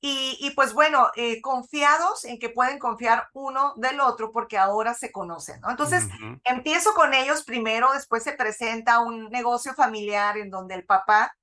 y, 0.00 0.52
pues 0.54 0.72
bueno, 0.72 1.10
eh, 1.16 1.40
confiados 1.40 2.24
en 2.24 2.38
que 2.38 2.50
pueden 2.50 2.78
confiar 2.78 3.28
uno 3.32 3.72
del 3.76 3.98
otro 3.98 4.30
porque 4.30 4.56
ahora 4.56 4.94
se 4.94 5.10
conocen, 5.10 5.60
¿no? 5.60 5.70
Entonces, 5.70 6.04
empiezo 6.44 6.94
con 6.94 7.12
ellos 7.12 7.42
primero, 7.42 7.92
después 7.92 8.22
se 8.22 8.32
presenta 8.32 9.00
un 9.00 9.30
negocio 9.30 9.74
familiar 9.74 10.36
en 10.38 10.50
donde 10.50 10.76
el 10.76 10.84
papá 10.84 11.34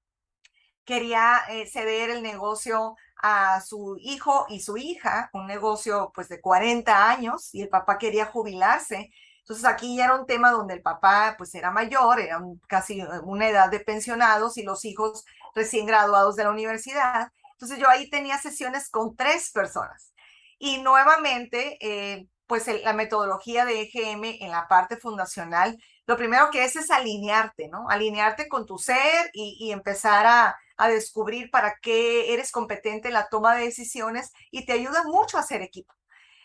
quería 0.86 1.42
eh, 1.50 1.68
ceder 1.68 2.10
el 2.10 2.24
negocio 2.24 2.96
a 3.22 3.62
su 3.62 3.98
hijo 4.00 4.46
y 4.50 4.60
su 4.60 4.78
hija, 4.78 5.30
un 5.34 5.48
negocio 5.48 6.12
pues 6.14 6.28
de 6.30 6.42
40 6.42 7.10
años 7.10 7.54
y 7.54 7.62
el 7.62 7.70
papá 7.70 7.98
quería 7.98 8.26
jubilarse. 8.26 9.12
Entonces 9.40 9.66
aquí 9.66 9.98
ya 9.98 10.06
era 10.06 10.16
un 10.16 10.26
tema 10.26 10.52
donde 10.52 10.74
el 10.74 10.82
papá 10.82 11.36
pues 11.38 11.54
era 11.56 11.72
mayor, 11.72 12.20
era 12.20 12.42
casi 12.68 13.00
eh, 13.02 13.08
una 13.24 13.48
edad 13.50 13.70
de 13.70 13.80
pensionados 13.80 14.58
y 14.58 14.64
los 14.64 14.86
hijos 14.86 15.26
recién 15.56 15.86
graduados 15.86 16.36
de 16.36 16.44
la 16.44 16.52
universidad. 16.52 17.32
Entonces 17.64 17.82
yo 17.82 17.90
ahí 17.90 18.10
tenía 18.10 18.38
sesiones 18.40 18.90
con 18.90 19.16
tres 19.16 19.50
personas. 19.52 20.14
Y 20.60 20.82
nuevamente, 20.82 21.78
eh, 21.80 22.28
pues 22.46 22.68
la 22.84 22.92
metodología 22.92 23.64
de 23.64 23.84
EGM 23.84 24.26
en 24.42 24.52
la 24.52 24.68
parte 24.68 24.98
fundacional, 24.98 25.78
lo 26.06 26.18
primero 26.18 26.50
que 26.52 26.66
es 26.66 26.76
es 26.76 26.92
alinearte, 26.92 27.70
¿no? 27.70 27.90
Alinearte 27.90 28.50
con 28.50 28.66
tu 28.66 28.78
ser 28.78 29.30
y, 29.32 29.72
empezar 29.72 30.26
a, 30.26 30.58
a, 30.76 30.90
descubrir 30.90 31.50
para 31.52 31.78
qué 31.82 32.34
eres 32.34 32.52
competente 32.52 33.08
en 33.08 33.14
la 33.14 33.30
toma 33.30 33.56
de 33.56 33.64
decisiones 33.64 34.34
y 34.52 34.66
te 34.66 34.74
ayuda 34.74 35.06
mucho 35.06 35.38
a 35.38 35.40
hacer 35.40 35.62
equipo. 35.62 35.94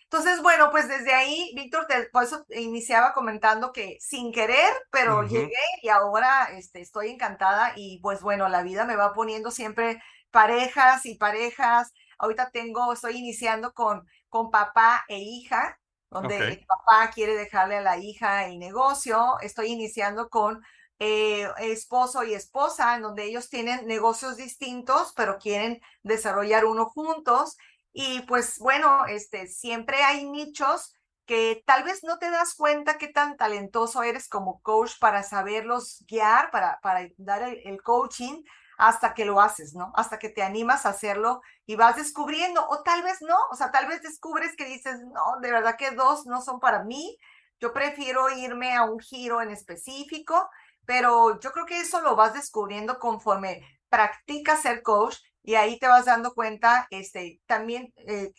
Entonces, 0.05 0.41
bueno, 0.41 0.71
pues 0.71 0.89
desde 0.89 1.13
ahí, 1.13 1.53
Víctor, 1.57 1.87
por 2.13 2.23
eso 2.23 2.47
iniciaba 2.51 3.13
comentando 3.13 3.73
que 3.73 3.99
sin 4.01 4.33
querer, 4.33 4.73
pero 4.91 5.25
llegué 5.25 5.53
y 5.83 5.89
ahora 5.89 6.49
este, 6.57 6.81
estoy 6.81 7.11
encantada 7.11 7.73
y 7.75 7.99
pues 8.01 8.23
bueno, 8.23 8.49
la 8.49 8.63
vida 8.63 8.85
me 8.85 8.97
va 8.97 9.13
poniendo 9.13 9.51
siempre 9.51 10.01
parejas 10.31 11.07
y 11.07 11.17
parejas. 11.17 11.93
Ahorita 12.19 12.51
tengo, 12.51 12.93
estoy 12.93 13.17
iniciando 13.17 13.73
con, 13.73 14.07
con 14.29 14.51
papá 14.51 15.05
e 15.09 15.19
hija, 15.19 15.79
donde 16.11 16.39
el 16.39 16.67
papá 16.67 17.11
quiere 17.11 17.37
dejarle 17.37 17.77
a 17.77 17.83
la 17.83 17.99
hija 17.99 18.47
el 18.47 18.59
negocio. 18.59 19.39
Estoy 19.41 19.69
iniciando 19.69 20.29
con 20.29 20.63
eh, 20.99 21.49
esposo 21.59 22.25
y 22.25 22.35
esposa, 22.35 22.97
en 22.97 23.03
donde 23.03 23.25
ellos 23.25 23.49
tienen 23.49 23.87
negocios 23.87 24.37
distintos, 24.37 25.13
pero 25.17 25.39
quieren 25.39 25.81
desarrollar 26.03 26.65
uno 26.65 26.87
juntos. 26.87 27.57
Y 27.93 28.23
pues 28.23 28.59
bueno, 28.59 29.07
este, 29.07 29.47
siempre 29.47 30.03
hay 30.03 30.29
nichos 30.29 30.95
que 31.29 31.63
tal 31.67 31.85
vez 31.85 32.03
no 32.05 32.19
te 32.19 32.31
das 32.31 32.55
cuenta 32.55 32.97
qué 32.97 33.09
tan 33.09 33.37
talentoso 33.37 34.03
eres 34.03 34.29
como 34.29 34.63
coach 34.63 34.93
para 34.99 35.23
saberlos 35.23 36.03
guiar, 36.09 36.51
para, 36.51 36.81
para 36.81 37.07
dar 37.19 37.43
el, 37.43 37.83
coaching 37.83 38.43
hasta 38.79 39.13
que 39.13 39.25
lo 39.25 39.41
haces, 39.41 39.75
¿no? 39.75 39.93
Hasta 39.97 40.19
que 40.19 40.29
te 40.29 40.43
animas 40.43 40.87
a 40.87 40.91
hacerlo 40.91 41.43
y 41.67 41.75
vas 41.75 41.97
descubriendo, 41.97 42.65
o 42.69 42.83
tal 42.83 43.03
vez 43.03 43.21
no, 43.21 43.37
o 43.51 43.57
sea, 43.57 43.71
tal 43.73 43.89
vez 43.89 44.03
descubres 44.03 44.55
que 44.57 44.65
dices, 44.65 45.01
no, 45.01 45.41
de 45.43 45.51
verdad 45.51 45.77
que 45.77 45.91
dos 45.91 46.27
no 46.27 46.41
son 46.41 46.61
para 46.61 46.85
mí, 46.85 47.19
yo 47.61 47.73
prefiero 47.73 48.31
irme 48.31 48.77
a 48.77 48.85
un 48.85 49.01
giro 49.01 49.43
en 49.43 49.51
específico, 49.51 50.49
pero 50.87 51.41
yo 51.41 51.51
creo 51.53 51.67
que 51.67 51.81
eso 51.81 52.01
lo 52.01 52.15
vas 52.15 52.35
descubriendo 52.35 53.01
conforme 53.01 53.63
practicas 53.89 54.63
ser 54.63 54.83
coach 54.83 55.17
y 55.43 55.57
ahí 55.57 55.79
te 55.79 55.89
vas 55.89 56.05
dando 56.05 56.33
cuenta, 56.35 56.87
este, 56.91 57.41
también 57.47 57.93
eh, 58.07 58.33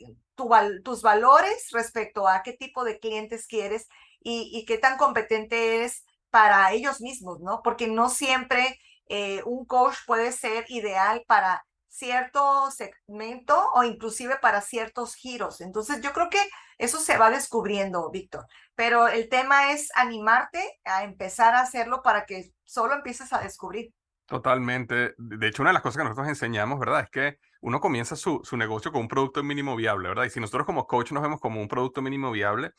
tus 0.84 1.02
valores 1.02 1.67
respecto 1.71 2.30
a 2.30 2.43
qué 2.43 2.54
tipo 2.54 2.86
de 2.86 2.99
clientes 2.99 3.45
quieres 3.45 3.89
y, 4.21 4.63
qué 4.65 4.78
tan 4.78 4.97
competente 4.97 5.75
eres 5.75 6.06
para 6.30 6.71
ellos 6.71 7.02
mismos, 7.02 7.39
¿no? 7.41 7.62
Porque 7.62 7.88
no 7.88 8.10
siempre 8.10 8.80
eh, 9.10 9.41
un 9.45 9.65
coach 9.65 9.98
puede 10.06 10.32
ser 10.32 10.65
ideal 10.69 11.24
para 11.28 11.65
cierto 11.88 12.72
segmento 12.72 13.72
o 13.74 13.84
inclusive 13.84 14.38
para 14.41 14.62
ciertos 14.62 15.15
giros. 15.15 15.60
Entonces, 15.60 16.02
yo 16.02 16.13
creo 16.13 16.30
que 16.30 16.39
eso 16.78 17.00
se 17.00 17.17
va 17.17 17.30
descubriendo, 17.30 18.10
Víctor. 18.10 18.45
Pero 18.76 19.08
el 19.08 19.28
tema 19.28 19.72
es 19.72 19.89
animarte 19.95 20.80
a 20.86 21.04
empezar 21.04 21.56
a 21.56 21.62
hacerlo 21.62 22.02
para 22.02 22.26
que 22.26 22.54
solo 22.63 22.93
empieces 22.93 23.34
a 23.34 23.41
descubrir. 23.41 23.93
Totalmente. 24.26 25.15
De 25.17 25.48
hecho, 25.48 25.63
una 25.63 25.72
de 25.72 25.74
las 25.74 25.82
cosas 25.82 25.98
que 25.98 26.04
nosotros 26.04 26.28
enseñamos, 26.28 26.80
¿verdad? 26.80 27.02
Es 27.02 27.10
que 27.10 27.39
uno 27.62 27.82
comienza 27.82 28.15
su, 28.15 28.41
su 28.43 28.56
negocio 28.58 28.91
con 28.91 29.02
un 29.02 29.08
producto 29.08 29.43
mínimo 29.43 29.76
viable, 29.76 30.08
¿verdad? 30.08 30.26
Y 30.26 30.30
si 30.30 30.39
nosotros 30.39 30.67
como 30.67 30.86
coach 30.86 31.12
nos 31.12 31.24
vemos 31.24 31.39
como 31.39 31.60
un 31.60 31.67
producto 31.67 32.04
mínimo 32.04 32.32
viable, 32.32 32.74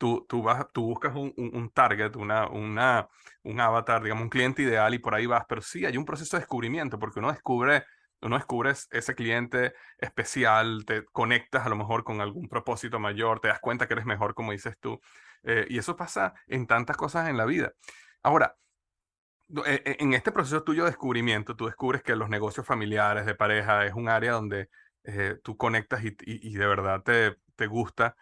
tú, 0.00 0.24
tú, 0.26 0.42
vas, 0.42 0.66
tú 0.72 0.82
buscas 0.86 1.14
un, 1.14 1.34
un, 1.36 1.70
target, 1.70 2.16
una, 2.16 2.48
una, 2.48 3.06
un 3.42 3.60
avatar, 3.60 4.02
digamos, 4.02 4.22
un 4.24 4.30
cliente 4.30 4.62
ideal 4.62 4.94
y 4.94 4.98
por 4.98 5.14
ahí 5.14 5.26
vas. 5.26 5.44
Pero 5.46 5.60
sí, 5.60 5.84
hay 5.84 5.98
un 5.98 6.06
proceso 6.06 6.36
de 6.38 6.40
descubrimiento 6.40 6.98
porque 6.98 7.18
uno 7.18 7.30
descubre, 7.30 7.84
uno 8.22 8.36
descubre 8.36 8.70
ese 8.70 9.14
cliente 9.14 9.74
especial, 9.98 10.84
te 10.86 11.04
conectas 11.04 11.66
a 11.66 11.68
lo 11.68 11.76
mejor 11.76 12.02
con 12.02 12.22
algún 12.22 12.48
propósito 12.48 12.98
mayor, 12.98 13.40
te 13.40 13.48
das 13.48 13.60
cuenta 13.60 13.86
que 13.86 13.92
eres 13.92 14.06
mejor, 14.06 14.34
como 14.34 14.52
dices 14.52 14.74
tú. 14.80 14.98
Eh, 15.42 15.66
y 15.68 15.76
eso 15.78 15.96
pasa 15.96 16.32
en 16.46 16.66
tantas 16.66 16.96
cosas 16.96 17.28
en 17.28 17.36
la 17.36 17.44
vida. 17.44 17.72
Ahora, 18.22 18.56
e, 19.66 19.82
e, 19.84 19.96
en 20.00 20.14
este 20.14 20.32
proceso 20.32 20.62
tuyo 20.62 20.84
de 20.84 20.90
descubrimiento, 20.90 21.56
tú 21.56 21.66
descubres 21.66 22.02
que 22.02 22.16
los 22.16 22.30
negocios 22.30 22.66
familiares 22.66 23.26
de 23.26 23.34
pareja 23.34 23.84
es 23.84 23.92
un 23.92 24.08
área 24.08 24.32
donde 24.32 24.70
eh, 25.04 25.36
tú 25.44 25.58
conectas 25.58 26.02
y, 26.04 26.16
y, 26.20 26.54
de 26.54 26.66
verdad 26.66 27.02
te, 27.02 27.36
te 27.56 27.66
gusta. 27.66 28.16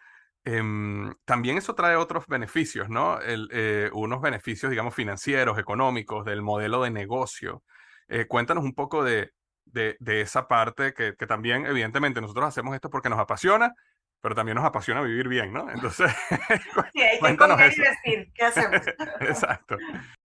Em, 0.51 1.13
también 1.25 1.59
eso 1.59 1.75
trae 1.75 1.95
otros 1.95 2.25
beneficios, 2.25 2.89
¿no? 2.89 3.21
El, 3.21 3.49
eh, 3.51 3.91
unos 3.93 4.19
beneficios, 4.19 4.71
digamos, 4.71 4.95
financieros, 4.95 5.59
económicos, 5.59 6.25
del 6.25 6.41
modelo 6.41 6.81
de 6.81 6.89
negocio. 6.89 7.61
Eh, 8.07 8.25
cuéntanos 8.25 8.63
un 8.63 8.73
poco 8.73 9.03
de, 9.03 9.29
de, 9.65 9.95
de 9.99 10.21
esa 10.21 10.47
parte 10.47 10.95
que, 10.95 11.13
que, 11.15 11.27
también, 11.27 11.67
evidentemente, 11.67 12.19
nosotros 12.19 12.47
hacemos 12.47 12.73
esto 12.73 12.89
porque 12.89 13.09
nos 13.09 13.19
apasiona, 13.19 13.75
pero 14.21 14.33
también 14.33 14.55
nos 14.55 14.65
apasiona 14.65 15.03
vivir 15.03 15.27
bien, 15.27 15.53
¿no? 15.53 15.69
Entonces, 15.69 16.11
sí, 16.93 17.01
hay 17.03 17.19
que 17.19 17.37
comer 17.37 17.71
y 17.71 17.81
decir, 17.81 18.31
¿qué 18.33 18.45
hacemos? 18.45 18.81
Exacto. 19.19 19.77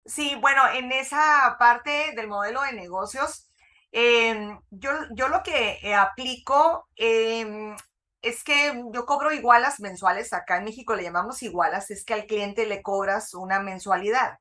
Sí, 0.06 0.38
bueno, 0.40 0.62
en 0.74 0.94
esa 0.94 1.58
parte 1.60 2.14
del 2.16 2.30
modelo 2.30 2.62
de 2.62 2.72
negocios, 2.72 3.52
em, 3.92 4.58
yo, 4.70 4.92
yo 5.12 5.28
lo 5.28 5.44
que 5.44 5.80
eh, 5.82 5.94
aplico 5.94 6.88
em, 6.96 7.76
es 8.24 8.44
que 8.44 8.84
yo 8.94 9.06
cobro 9.06 9.34
igualas 9.34 9.82
mensuales, 9.82 10.32
acá 10.32 10.58
en 10.58 10.64
México 10.64 10.96
le 10.96 11.04
llamamos 11.04 11.44
igualas, 11.44 11.92
es 11.92 12.06
que 12.06 12.14
al 12.14 12.26
cliente 12.26 12.66
le 12.66 12.82
cobras 12.82 13.34
una 13.34 13.60
mensualidad. 13.60 14.40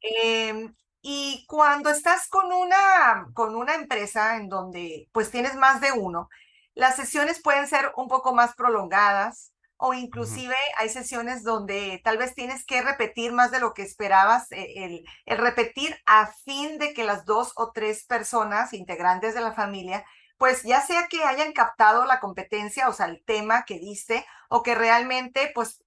Em, 0.00 0.74
y 1.02 1.44
cuando 1.48 1.90
estás 1.90 2.28
con 2.28 2.52
una, 2.52 3.26
con 3.34 3.56
una 3.56 3.74
empresa 3.74 4.36
en 4.36 4.48
donde 4.48 5.08
pues 5.12 5.30
tienes 5.30 5.56
más 5.56 5.80
de 5.80 5.90
uno, 5.90 6.28
las 6.74 6.94
sesiones 6.94 7.42
pueden 7.42 7.66
ser 7.66 7.90
un 7.96 8.06
poco 8.06 8.32
más 8.32 8.54
prolongadas, 8.54 9.52
o 9.76 9.92
inclusive 9.92 10.54
hay 10.78 10.88
sesiones 10.88 11.42
donde 11.42 12.00
tal 12.04 12.18
vez 12.18 12.34
tienes 12.34 12.64
que 12.64 12.80
repetir 12.80 13.32
más 13.32 13.50
de 13.50 13.60
lo 13.60 13.74
que 13.74 13.82
esperabas, 13.82 14.46
el, 14.50 15.04
el, 15.26 15.38
repetir 15.38 15.96
a 16.06 16.28
fin 16.28 16.78
de 16.78 16.94
que 16.94 17.04
las 17.04 17.24
dos 17.24 17.52
o 17.56 17.72
tres 17.72 18.04
personas 18.04 18.72
integrantes 18.72 19.34
de 19.34 19.40
la 19.42 19.52
familia, 19.52 20.04
pues 20.38 20.62
ya 20.62 20.80
sea 20.80 21.08
que 21.08 21.24
hayan 21.24 21.52
captado 21.52 22.04
la 22.04 22.20
competencia, 22.20 22.88
o 22.88 22.92
sea, 22.92 23.06
el 23.06 23.22
tema 23.24 23.64
que 23.64 23.78
diste, 23.78 24.26
o 24.48 24.62
que 24.62 24.74
realmente 24.74 25.50
pues 25.54 25.82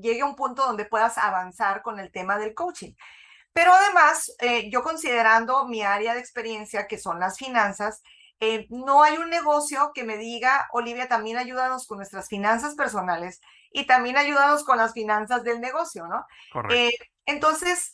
llegue 0.00 0.22
a 0.22 0.26
un 0.26 0.36
punto 0.36 0.64
donde 0.64 0.84
puedas 0.84 1.18
avanzar 1.18 1.82
con 1.82 2.00
el 2.00 2.10
tema 2.10 2.38
del 2.38 2.54
coaching. 2.54 2.94
Pero 3.52 3.72
además, 3.72 4.34
eh, 4.40 4.70
yo 4.70 4.82
considerando 4.82 5.66
mi 5.66 5.82
área 5.82 6.14
de 6.14 6.20
experiencia, 6.20 6.86
que 6.86 6.98
son 6.98 7.20
las 7.20 7.36
finanzas, 7.38 8.02
eh, 8.40 8.66
no 8.70 9.02
hay 9.02 9.18
un 9.18 9.30
negocio 9.30 9.92
que 9.94 10.04
me 10.04 10.16
diga, 10.16 10.68
Olivia, 10.72 11.06
también 11.06 11.36
ayúdanos 11.36 11.86
con 11.86 11.98
nuestras 11.98 12.28
finanzas 12.28 12.74
personales 12.74 13.40
y 13.70 13.86
también 13.86 14.16
ayúdanos 14.16 14.64
con 14.64 14.78
las 14.78 14.94
finanzas 14.94 15.44
del 15.44 15.60
negocio, 15.60 16.06
¿no? 16.06 16.24
Eh, 16.70 16.92
entonces, 17.24 17.92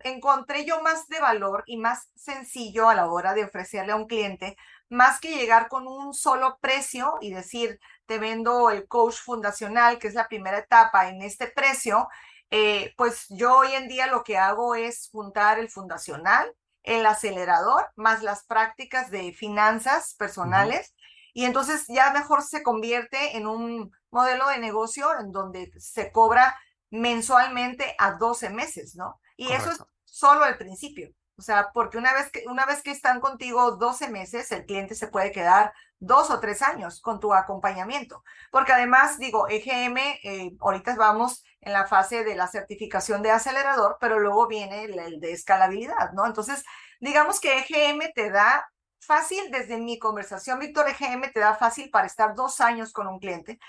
encontré 0.00 0.64
yo 0.64 0.80
más 0.82 1.08
de 1.08 1.18
valor 1.18 1.64
y 1.66 1.78
más 1.78 2.10
sencillo 2.14 2.88
a 2.88 2.94
la 2.94 3.06
hora 3.06 3.34
de 3.34 3.44
ofrecerle 3.44 3.92
a 3.92 3.96
un 3.96 4.06
cliente, 4.06 4.56
más 4.88 5.20
que 5.20 5.36
llegar 5.36 5.68
con 5.68 5.86
un 5.86 6.14
solo 6.14 6.58
precio 6.60 7.14
y 7.20 7.32
decir, 7.32 7.80
te 8.06 8.18
vendo 8.18 8.70
el 8.70 8.88
coach 8.88 9.16
fundacional, 9.16 9.98
que 9.98 10.08
es 10.08 10.14
la 10.14 10.28
primera 10.28 10.58
etapa 10.58 11.08
en 11.08 11.22
este 11.22 11.46
precio, 11.46 12.08
eh, 12.50 12.94
pues 12.96 13.26
yo 13.28 13.58
hoy 13.58 13.72
en 13.74 13.88
día 13.88 14.06
lo 14.06 14.24
que 14.24 14.38
hago 14.38 14.74
es 14.74 15.08
juntar 15.12 15.58
el 15.58 15.68
fundacional, 15.70 16.54
el 16.82 17.04
acelerador 17.04 17.86
más 17.96 18.22
las 18.22 18.44
prácticas 18.44 19.10
de 19.10 19.32
finanzas 19.32 20.14
personales. 20.14 20.94
Y 21.34 21.44
entonces 21.44 21.84
ya 21.88 22.10
mejor 22.12 22.42
se 22.42 22.62
convierte 22.62 23.36
en 23.36 23.46
un 23.46 23.92
modelo 24.10 24.48
de 24.48 24.58
negocio 24.58 25.08
en 25.20 25.30
donde 25.30 25.70
se 25.78 26.10
cobra 26.10 26.58
mensualmente 26.90 27.94
a 27.98 28.12
12 28.12 28.50
meses, 28.50 28.96
¿no? 28.96 29.20
Y 29.36 29.52
eso 29.52 29.70
es 29.70 29.78
solo 30.04 30.46
el 30.46 30.56
principio. 30.56 31.12
O 31.38 31.42
sea, 31.42 31.70
porque 31.72 31.98
una 31.98 32.12
vez 32.12 32.30
que, 32.32 32.42
una 32.48 32.66
vez 32.66 32.82
que 32.82 32.90
están 32.90 33.20
contigo 33.20 33.76
12 33.76 34.08
meses, 34.08 34.50
el 34.50 34.66
cliente 34.66 34.96
se 34.96 35.06
puede 35.06 35.30
quedar 35.30 35.72
dos 36.00 36.30
o 36.30 36.40
tres 36.40 36.62
años 36.62 37.00
con 37.00 37.20
tu 37.20 37.32
acompañamiento. 37.32 38.24
Porque 38.50 38.72
además, 38.72 39.18
digo, 39.18 39.48
EGM, 39.48 39.98
eh, 39.98 40.56
ahorita 40.60 40.96
vamos 40.96 41.44
en 41.60 41.72
la 41.72 41.86
fase 41.86 42.24
de 42.24 42.34
la 42.34 42.48
certificación 42.48 43.22
de 43.22 43.30
acelerador, 43.30 43.98
pero 44.00 44.18
luego 44.18 44.48
viene 44.48 44.84
el, 44.84 45.20
de 45.20 45.32
escalabilidad, 45.32 46.12
¿no? 46.12 46.26
Entonces, 46.26 46.64
digamos 47.00 47.40
que 47.40 47.58
EGM 47.58 48.12
te 48.14 48.30
da 48.30 48.68
fácil, 49.00 49.50
desde 49.52 49.78
mi 49.78 49.98
conversación, 49.98 50.58
Víctor, 50.58 50.88
EGM 50.88 51.32
te 51.32 51.40
da 51.40 51.54
fácil 51.54 51.88
para 51.90 52.06
estar 52.06 52.34
dos 52.34 52.60
años 52.60 52.92
con 52.92 53.06
un 53.06 53.20
cliente, 53.20 53.60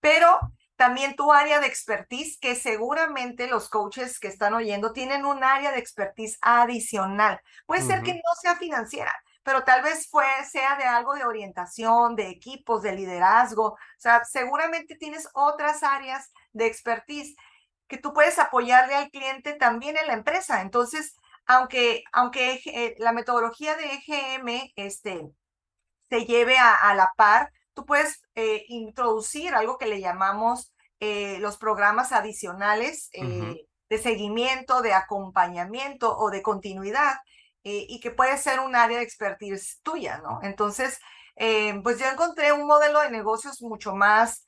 pero 0.00 0.40
también 0.78 1.16
tu 1.16 1.32
área 1.32 1.58
de 1.58 1.66
expertise, 1.66 2.38
que 2.38 2.54
seguramente 2.54 3.48
los 3.48 3.68
coaches 3.68 4.20
que 4.20 4.28
están 4.28 4.54
oyendo 4.54 4.92
tienen 4.92 5.26
un 5.26 5.42
área 5.42 5.72
de 5.72 5.80
expertise 5.80 6.38
adicional. 6.40 7.40
Puede 7.66 7.82
ser 7.82 8.04
que 8.04 8.14
no 8.14 8.34
sea 8.40 8.54
financiera, 8.54 9.12
pero 9.42 9.64
tal 9.64 9.82
vez 9.82 10.08
fue, 10.08 10.24
sea 10.48 10.76
de 10.76 10.84
algo 10.84 11.16
de 11.16 11.24
orientación, 11.24 12.14
de 12.14 12.28
equipos, 12.28 12.82
de 12.82 12.92
liderazgo. 12.92 13.70
O 13.70 13.76
sea, 13.96 14.24
seguramente 14.24 14.94
tienes 14.94 15.28
otras 15.34 15.82
áreas 15.82 16.30
de 16.52 16.66
expertise 16.66 17.34
que 17.88 17.98
tú 17.98 18.12
puedes 18.12 18.38
apoyarle 18.38 18.94
al 18.94 19.10
cliente 19.10 19.54
también 19.54 19.96
en 19.96 20.06
la 20.06 20.12
empresa. 20.12 20.60
Entonces, 20.60 21.16
aunque, 21.44 22.04
aunque 22.12 22.60
eh, 22.66 22.94
la 22.98 23.10
metodología 23.10 23.74
de 23.74 23.94
EGM 23.94 24.72
este, 24.76 25.28
se 26.08 26.24
lleve 26.24 26.56
a 26.56 26.94
la 26.94 27.12
par, 27.16 27.50
tú 27.78 27.86
puedes 27.86 28.24
eh, 28.34 28.64
introducir 28.66 29.54
algo 29.54 29.78
que 29.78 29.86
le 29.86 30.00
llamamos 30.00 30.74
eh, 30.98 31.38
los 31.38 31.58
programas 31.58 32.10
adicionales 32.10 33.08
eh, 33.12 33.68
de 33.88 33.98
seguimiento, 33.98 34.82
de 34.82 34.94
acompañamiento 34.94 36.18
o 36.18 36.28
de 36.30 36.42
continuidad 36.42 37.18
y 37.62 38.00
que 38.00 38.10
puede 38.10 38.38
ser 38.38 38.60
un 38.60 38.74
área 38.74 38.96
de 38.96 39.04
expertise 39.04 39.80
tuya, 39.82 40.22
¿no? 40.24 40.40
Entonces, 40.42 40.98
pues 41.36 41.98
yo 41.98 42.06
encontré 42.06 42.50
un 42.50 42.66
modelo 42.66 43.02
de 43.02 43.10
negocios 43.10 43.60
mucho 43.60 43.94
más 43.94 44.46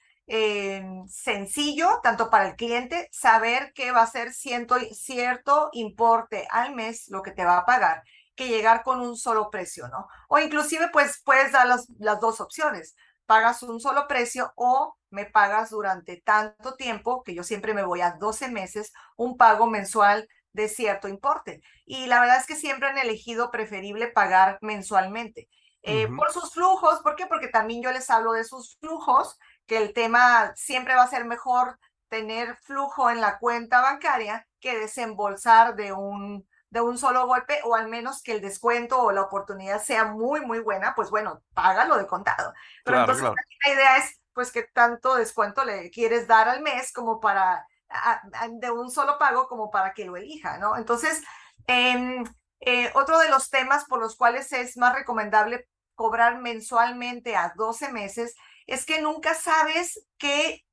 sencillo, 1.07 2.01
tanto 2.03 2.31
para 2.31 2.49
el 2.49 2.57
cliente, 2.57 3.09
saber 3.13 3.75
que 3.75 3.93
va 3.93 4.03
a 4.03 4.07
ser 4.07 4.33
cierto, 4.33 4.77
cierto 4.93 5.69
importe 5.73 6.49
al 6.51 6.75
mes 6.75 7.09
lo 7.09 7.21
que 7.21 7.33
te 7.33 7.45
va 7.45 7.59
a 7.59 7.67
pagar 7.67 8.03
que 8.41 8.49
llegar 8.49 8.83
con 8.83 9.01
un 9.01 9.19
solo 9.19 9.51
precio, 9.51 9.87
¿no? 9.89 10.09
O 10.29 10.39
inclusive 10.39 10.89
pues 10.91 11.21
puedes 11.23 11.53
dar 11.53 11.67
las, 11.67 11.87
las 11.99 12.21
dos 12.21 12.41
opciones 12.41 12.97
pagas 13.31 13.63
un 13.63 13.79
solo 13.79 14.09
precio 14.09 14.53
o 14.57 14.97
me 15.11 15.25
pagas 15.25 15.71
durante 15.71 16.21
tanto 16.21 16.75
tiempo, 16.75 17.23
que 17.23 17.33
yo 17.33 17.45
siempre 17.45 17.75
me 17.75 17.85
voy 17.85 18.01
a 18.01 18.17
12 18.19 18.49
meses, 18.51 18.93
un 19.17 19.37
pago 19.37 19.69
mensual 19.69 20.27
de 20.53 20.69
cierto 20.69 21.07
importe. 21.07 21.61
Y 21.87 22.07
la 22.09 22.21
verdad 22.21 22.39
es 22.39 22.47
que 22.47 22.57
siempre 22.57 22.89
han 22.89 22.99
elegido 22.99 23.53
preferible 23.53 24.09
pagar 24.09 24.59
mensualmente. 24.63 25.49
eh, 25.83 26.09
por 26.17 26.33
sus 26.33 26.53
flujos. 26.53 26.99
¿Por 27.03 27.15
qué? 27.15 27.27
Porque 27.27 27.47
también 27.49 27.83
yo 27.83 27.93
les 27.93 28.11
hablo 28.11 28.33
de 28.33 28.43
sus 28.45 28.77
flujos, 28.81 29.39
que 29.67 29.77
el 29.79 29.93
tema 29.93 30.53
siempre 30.57 30.97
va 30.97 31.05
a 31.05 31.09
ser 31.09 31.25
mejor 31.25 31.79
tener 32.09 32.57
flujo 32.65 33.11
en 33.11 33.21
la 33.21 33.39
cuenta 33.39 33.81
bancaria 33.81 34.45
que 34.59 34.77
desembolsar 34.77 35.77
de 35.77 35.93
un, 35.93 36.49
de 36.71 36.81
un 36.81 36.97
solo 36.99 37.27
golpe 37.27 37.61
o 37.65 37.75
al 37.75 37.89
menos 37.89 38.23
que 38.23 38.33
el 38.33 38.41
descuento 38.41 39.03
o 39.03 39.13
la 39.13 39.23
oportunidad 39.23 39.83
sea 39.83 40.05
muy, 40.05 40.41
muy 40.41 40.61
buena, 40.61 40.95
pues 40.95 41.11
bueno, 41.11 41.43
págalo 41.53 41.99
de 41.99 42.07
contado. 42.07 42.55
Pero 42.85 43.01
entonces 43.01 43.25
la 43.25 43.73
idea 43.73 43.97
es, 43.99 44.21
pues, 44.33 44.53
que 44.53 44.63
tanto 44.63 45.17
descuento 45.17 45.65
le 45.65 45.91
quieres 45.91 46.27
dar 46.27 46.49
al 46.49 46.63
mes 46.63 46.93
como 46.93 47.21
para, 47.21 47.67
de 48.51 48.71
un 48.71 48.91
solo 48.91 49.19
pago 49.19 49.49
como 49.49 49.71
para 49.71 49.93
que 49.93 50.05
lo 50.05 50.17
elija, 50.17 50.59
¿no? 50.59 50.77
Entonces, 50.77 51.23
em, 51.67 52.25
eh, 52.61 52.91
otro 52.95 53.19
de 53.19 53.29
los 53.29 53.51
temas 53.51 53.85
por 53.87 54.01
los 54.01 54.17
cuales 54.17 54.53
es 54.53 54.77
más 54.77 54.95
recomendable 54.95 55.69
cobrar 55.95 56.39
mensualmente 56.39 57.37
a 57.37 57.53
12 57.57 57.91
meses 57.93 58.37
es 58.67 58.87
que 58.87 59.03
nunca 59.03 59.35
sabes 59.35 60.07
qué, 60.19 60.65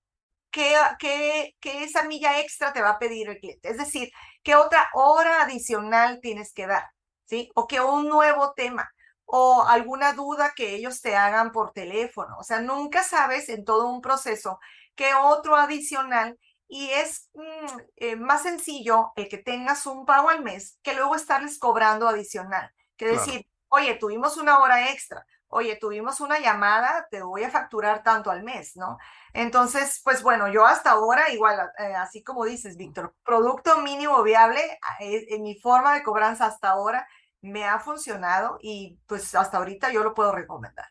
qué, 0.52 0.76
qué, 1.00 1.56
qué 1.60 1.84
esa 1.84 2.04
milla 2.04 2.40
extra 2.40 2.74
te 2.74 2.82
va 2.82 2.92
a 2.92 3.00
pedir 3.00 3.30
el 3.30 3.40
cliente. 3.40 3.70
Es 3.70 3.78
decir, 3.78 4.12
qué 4.44 4.56
otra 4.56 4.90
hora 4.94 5.42
adicional 5.44 6.20
tienes 6.22 6.54
que 6.54 6.68
dar, 6.68 6.90
¿sí? 7.26 7.50
O 7.56 7.68
que 7.68 7.82
un 7.82 8.08
nuevo 8.08 8.54
tema 8.54 8.90
o 9.26 9.64
alguna 9.68 10.14
duda 10.14 10.54
que 10.56 10.74
ellos 10.76 11.02
te 11.02 11.16
hagan 11.16 11.52
por 11.52 11.74
teléfono. 11.74 12.38
O 12.40 12.44
sea, 12.44 12.62
nunca 12.62 13.04
sabes 13.04 13.50
en 13.50 13.66
todo 13.66 13.88
un 13.90 14.02
proceso 14.02 14.60
qué 14.96 15.14
otro 15.14 15.56
adicional 15.58 16.40
y 16.68 16.90
es 16.90 17.30
mm, 17.34 17.80
eh, 17.98 18.16
más 18.16 18.44
sencillo 18.44 19.12
el 19.16 19.28
que 19.28 19.38
tengas 19.38 19.86
un 19.86 20.06
pago 20.06 20.30
al 20.30 20.44
mes 20.44 20.80
que 20.82 20.94
luego 20.94 21.16
estarles 21.16 21.60
cobrando 21.60 22.08
adicional. 22.08 22.72
Que 22.96 23.08
decir, 23.08 23.46
oye, 23.68 23.96
tuvimos 23.96 24.38
una 24.38 24.60
hora 24.60 24.92
extra, 24.92 25.26
oye, 25.48 25.78
tuvimos 25.78 26.20
una 26.20 26.40
llamada, 26.40 27.08
te 27.10 27.22
voy 27.22 27.44
a 27.44 27.50
facturar 27.50 28.04
tanto 28.04 28.32
al 28.32 28.44
mes, 28.44 28.76
¿no? 28.76 28.98
Entonces, 29.34 30.02
pues 30.04 30.24
bueno, 30.24 30.48
yo 30.48 30.66
hasta 30.66 30.92
ahora, 30.92 31.30
igual, 31.32 31.72
eh, 31.80 31.94
así 31.96 32.24
como 32.24 32.46
dices, 32.46 32.78
Víctor, 32.78 33.16
producto 33.24 33.80
mínimo 33.82 34.22
viable, 34.24 34.62
eh, 35.00 35.26
en 35.30 35.44
mi 35.44 35.60
forma 35.60 35.94
de 35.94 36.04
cobranza 36.04 36.46
hasta 36.46 36.70
ahora 36.70 37.08
me 37.42 37.66
ha 37.66 37.80
funcionado 37.80 38.58
y 38.62 39.00
pues 39.08 39.36
hasta 39.36 39.58
ahorita 39.58 39.92
yo 39.92 40.04
lo 40.04 40.14
puedo 40.14 40.32
recomendar. 40.32 40.88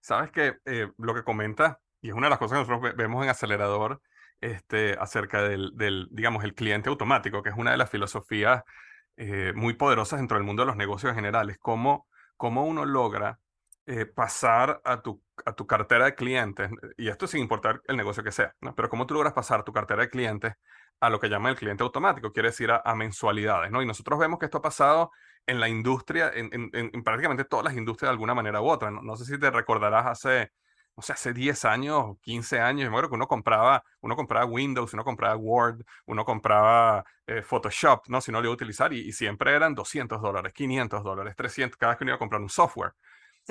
Sabes 0.00 0.30
que 0.30 0.56
lo 0.96 1.14
que 1.14 1.24
comenta, 1.24 1.78
y 2.00 2.08
es 2.08 2.14
una 2.14 2.26
de 2.26 2.30
las 2.30 2.38
cosas 2.38 2.56
que 2.56 2.66
nosotros 2.66 2.96
vemos 2.96 3.22
en 3.22 3.28
Acelerador, 3.28 4.00
este, 4.40 4.96
acerca 4.98 5.42
del, 5.42 5.72
del, 5.74 6.08
digamos, 6.10 6.44
el 6.44 6.54
cliente 6.54 6.88
automático, 6.88 7.42
que 7.42 7.50
es 7.50 7.56
una 7.56 7.72
de 7.72 7.76
las 7.76 7.90
filosofías 7.90 8.62
eh, 9.16 9.52
muy 9.54 9.74
poderosas 9.74 10.18
dentro 10.18 10.38
del 10.38 10.46
mundo 10.46 10.62
de 10.62 10.68
los 10.68 10.76
negocios 10.76 11.14
generales. 11.14 11.58
Cómo, 11.60 12.08
cómo 12.38 12.64
uno 12.64 12.86
logra 12.86 13.38
eh, 13.92 14.06
pasar 14.06 14.80
a 14.84 15.02
tu, 15.02 15.20
a 15.44 15.52
tu 15.52 15.66
cartera 15.66 16.04
de 16.04 16.14
clientes, 16.14 16.70
y 16.96 17.08
esto 17.08 17.26
sin 17.26 17.40
importar 17.40 17.82
el 17.88 17.96
negocio 17.96 18.22
que 18.22 18.30
sea, 18.30 18.54
¿no? 18.60 18.72
pero 18.76 18.88
cómo 18.88 19.04
tú 19.04 19.14
logras 19.14 19.32
pasar 19.32 19.64
tu 19.64 19.72
cartera 19.72 20.02
de 20.02 20.08
clientes 20.08 20.54
a 21.00 21.10
lo 21.10 21.18
que 21.18 21.28
llama 21.28 21.48
el 21.48 21.56
cliente 21.56 21.82
automático, 21.82 22.32
quiere 22.32 22.50
decir 22.50 22.70
a, 22.70 22.94
mensualidades, 22.94 23.72
¿no? 23.72 23.82
Y 23.82 23.86
nosotros 23.86 24.16
vemos 24.20 24.38
que 24.38 24.44
esto 24.44 24.58
ha 24.58 24.62
pasado 24.62 25.10
en 25.44 25.58
la 25.58 25.68
industria, 25.68 26.30
en, 26.32 26.50
en, 26.52 26.70
en 26.72 27.02
prácticamente 27.02 27.44
todas 27.44 27.64
las 27.64 27.74
industrias 27.74 28.10
de 28.10 28.12
alguna 28.12 28.34
manera 28.34 28.60
u 28.60 28.68
otra. 28.68 28.92
No, 28.92 29.02
no 29.02 29.16
sé 29.16 29.24
si 29.24 29.40
te 29.40 29.50
recordarás 29.50 30.06
hace 30.06 30.52
o 31.00 31.02
sea, 31.02 31.14
hace 31.14 31.32
10 31.32 31.64
años, 31.64 32.16
15 32.20 32.60
años, 32.60 32.84
yo 32.84 32.90
me 32.90 32.96
acuerdo 32.96 33.10
que 33.10 33.14
uno 33.14 33.26
compraba, 33.26 33.82
uno 34.02 34.16
compraba 34.16 34.44
Windows, 34.44 34.92
uno 34.92 35.02
compraba 35.04 35.34
Word, 35.36 35.82
uno 36.06 36.24
compraba 36.26 37.04
eh, 37.26 37.42
Photoshop, 37.42 38.08
¿no? 38.08 38.20
Si 38.20 38.30
no 38.30 38.38
lo 38.40 38.46
iba 38.46 38.52
a 38.52 38.54
utilizar, 38.54 38.92
y, 38.92 39.10
siempre 39.12 39.54
eran 39.54 39.74
200 39.74 40.20
dólares, 40.20 40.52
500 40.52 41.02
dólares, 41.02 41.34
300, 41.36 41.78
cada 41.78 41.92
vez 41.92 41.98
que 41.98 42.04
uno 42.04 42.10
iba 42.10 42.16
a 42.16 42.18
comprar 42.18 42.42
un 42.42 42.50
software. 42.50 42.92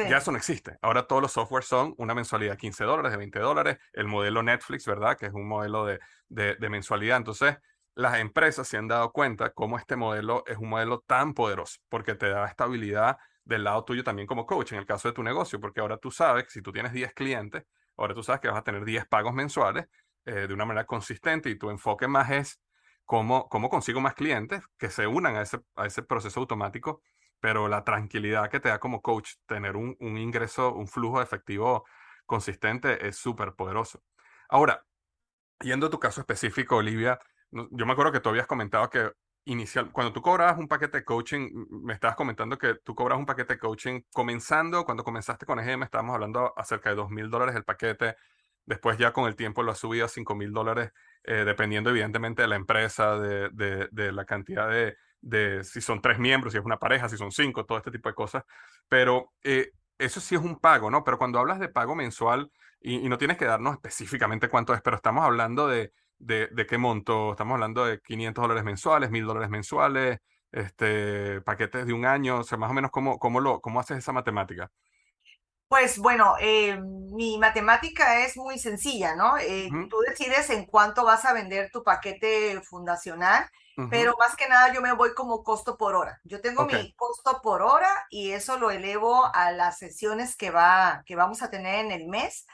Ya 0.07 0.17
eso 0.17 0.31
no 0.31 0.37
existe. 0.37 0.77
Ahora 0.81 1.07
todos 1.07 1.21
los 1.21 1.31
softwares 1.31 1.67
son 1.67 1.93
una 1.97 2.13
mensualidad 2.13 2.53
de 2.53 2.57
15 2.57 2.83
dólares, 2.83 3.11
de 3.11 3.17
20 3.17 3.39
dólares, 3.39 3.77
el 3.93 4.07
modelo 4.07 4.43
Netflix, 4.43 4.85
¿verdad? 4.85 5.17
Que 5.17 5.25
es 5.25 5.33
un 5.33 5.47
modelo 5.47 5.85
de, 5.85 5.99
de, 6.27 6.55
de 6.55 6.69
mensualidad. 6.69 7.17
Entonces, 7.17 7.57
las 7.95 8.17
empresas 8.19 8.67
se 8.67 8.77
han 8.77 8.87
dado 8.87 9.11
cuenta 9.11 9.51
cómo 9.51 9.77
este 9.77 9.95
modelo 9.95 10.43
es 10.47 10.57
un 10.57 10.69
modelo 10.69 11.03
tan 11.05 11.33
poderoso, 11.33 11.79
porque 11.89 12.15
te 12.15 12.29
da 12.29 12.45
estabilidad 12.47 13.17
del 13.43 13.63
lado 13.63 13.83
tuyo 13.83 14.03
también 14.03 14.27
como 14.27 14.45
coach, 14.45 14.71
en 14.71 14.79
el 14.79 14.85
caso 14.85 15.07
de 15.09 15.13
tu 15.13 15.23
negocio, 15.23 15.59
porque 15.59 15.81
ahora 15.81 15.97
tú 15.97 16.11
sabes 16.11 16.45
que 16.45 16.51
si 16.51 16.61
tú 16.61 16.71
tienes 16.71 16.93
10 16.93 17.13
clientes, 17.13 17.63
ahora 17.97 18.13
tú 18.13 18.23
sabes 18.23 18.39
que 18.39 18.47
vas 18.47 18.57
a 18.57 18.63
tener 18.63 18.85
10 18.85 19.05
pagos 19.07 19.33
mensuales 19.33 19.87
eh, 20.25 20.47
de 20.47 20.53
una 20.53 20.65
manera 20.65 20.85
consistente 20.85 21.49
y 21.49 21.57
tu 21.57 21.69
enfoque 21.69 22.07
más 22.07 22.29
es 22.29 22.61
cómo, 23.05 23.49
cómo 23.49 23.69
consigo 23.69 23.99
más 23.99 24.13
clientes 24.13 24.63
que 24.77 24.89
se 24.89 25.07
unan 25.07 25.35
a 25.35 25.41
ese, 25.41 25.59
a 25.75 25.87
ese 25.87 26.03
proceso 26.03 26.39
automático, 26.39 27.01
pero 27.39 27.67
la 27.67 27.83
tranquilidad 27.83 28.49
que 28.49 28.59
te 28.59 28.69
da 28.69 28.79
como 28.79 29.01
coach, 29.01 29.33
tener 29.45 29.75
un, 29.75 29.95
un 29.99 30.17
ingreso, 30.17 30.73
un 30.73 30.87
flujo 30.87 31.21
efectivo 31.21 31.85
consistente 32.25 33.07
es 33.07 33.17
súper 33.17 33.53
poderoso. 33.53 34.03
Ahora, 34.49 34.85
yendo 35.61 35.87
a 35.87 35.89
tu 35.89 35.99
caso 35.99 36.21
específico, 36.21 36.77
Olivia, 36.77 37.19
yo 37.51 37.85
me 37.85 37.93
acuerdo 37.93 38.11
que 38.11 38.19
tú 38.19 38.29
habías 38.29 38.47
comentado 38.47 38.89
que 38.89 39.11
inicial, 39.45 39.91
cuando 39.91 40.13
tú 40.13 40.21
cobras 40.21 40.57
un 40.57 40.67
paquete 40.67 40.99
de 40.99 41.05
coaching, 41.05 41.49
me 41.83 41.93
estabas 41.93 42.15
comentando 42.15 42.57
que 42.57 42.75
tú 42.83 42.93
cobras 42.95 43.17
un 43.17 43.25
paquete 43.25 43.55
de 43.55 43.59
coaching 43.59 44.01
comenzando, 44.13 44.85
cuando 44.85 45.03
comenzaste 45.03 45.45
con 45.45 45.59
EGM 45.59 45.83
estábamos 45.83 46.13
hablando 46.13 46.53
acerca 46.55 46.89
de 46.89 46.95
dos 46.95 47.09
mil 47.09 47.29
dólares 47.29 47.55
el 47.55 47.63
paquete, 47.63 48.15
después 48.65 48.97
ya 48.97 49.11
con 49.11 49.27
el 49.27 49.35
tiempo 49.35 49.63
lo 49.63 49.71
has 49.71 49.79
subido 49.79 50.05
a 50.05 50.09
cinco 50.09 50.35
mil 50.35 50.51
dólares, 50.53 50.91
eh, 51.23 51.43
dependiendo 51.45 51.89
evidentemente 51.89 52.43
de 52.43 52.47
la 52.47 52.55
empresa, 52.55 53.17
de, 53.17 53.49
de, 53.91 54.11
la 54.11 54.25
cantidad 54.25 54.69
de, 54.69 54.97
de, 55.21 55.63
si 55.63 55.81
son 55.81 56.01
tres 56.01 56.19
miembros, 56.19 56.53
si 56.53 56.59
es 56.59 56.65
una 56.65 56.77
pareja, 56.77 57.09
si 57.09 57.17
son 57.17 57.31
cinco, 57.31 57.65
todo 57.65 57.77
este 57.77 57.91
tipo 57.91 58.09
de 58.09 58.15
cosas, 58.15 58.43
pero 58.87 59.33
eh, 59.43 59.71
eso 59.97 60.19
sí 60.19 60.35
es 60.35 60.41
un 60.41 60.59
pago, 60.59 60.89
¿no? 60.89 61.03
Pero 61.03 61.17
cuando 61.17 61.39
hablas 61.39 61.59
de 61.59 61.69
pago 61.69 61.95
mensual, 61.95 62.51
y, 62.81 63.05
y 63.05 63.09
no 63.09 63.17
tienes 63.17 63.37
que 63.37 63.45
darnos 63.45 63.73
específicamente 63.73 64.47
cuánto 64.49 64.73
es, 64.73 64.81
pero 64.81 64.95
estamos 64.95 65.25
hablando 65.25 65.67
de 65.67 65.91
de, 66.19 66.65
qué 66.67 66.77
monto? 66.77 67.31
Estamos 67.31 67.55
hablando 67.55 67.85
de 67.85 67.99
500 68.01 68.41
dólares 68.41 68.63
mensuales, 68.63 69.09
1000 69.09 69.25
dólares 69.25 69.49
mensuales, 69.49 70.19
este, 70.51 71.41
paquetes 71.41 71.85
de 71.85 71.93
un 71.93 72.05
año, 72.05 72.39
o 72.39 72.43
sea, 72.43 72.57
más 72.57 72.69
o 72.69 72.73
menos 72.73 72.91
cómo, 72.91 73.17
cómo, 73.17 73.39
lo, 73.39 73.61
cómo 73.61 73.79
haces 73.79 73.97
esa 73.97 74.11
matemática. 74.11 74.69
Pues 75.67 75.99
bueno, 75.99 76.33
eh, 76.39 76.79
mi 76.81 77.37
matemática 77.37 78.25
es 78.25 78.35
muy 78.37 78.57
sencilla, 78.57 79.15
¿no? 79.15 79.37
Eh, 79.37 79.69
tú 79.87 79.97
decides 79.99 80.49
en 80.49 80.65
cuánto 80.65 81.05
vas 81.05 81.25
a 81.25 81.33
vender 81.33 81.69
tu 81.71 81.83
paquete 81.83 82.59
fundacional, 82.61 83.47
pero 83.89 84.15
más 84.17 84.35
que 84.35 84.47
nada 84.47 84.73
yo 84.73 84.81
me 84.81 84.93
voy 84.93 85.13
como 85.13 85.43
costo 85.43 85.77
por 85.77 85.95
hora. 85.95 86.19
Yo 86.23 86.41
tengo 86.41 86.65
mi 86.65 86.93
costo 86.93 87.41
por 87.41 87.61
hora 87.61 88.07
y 88.09 88.31
eso 88.31 88.57
lo 88.57 88.71
elevo 88.71 89.29
a 89.33 89.51
las 89.51 89.77
sesiones 89.77 90.35
que, 90.35 90.51
va, 90.51 91.03
que 91.05 91.15
vamos 91.15 91.41
a 91.41 91.49
tener 91.49 91.85
en 91.85 91.91
el 91.91 92.07
mes. 92.07 92.45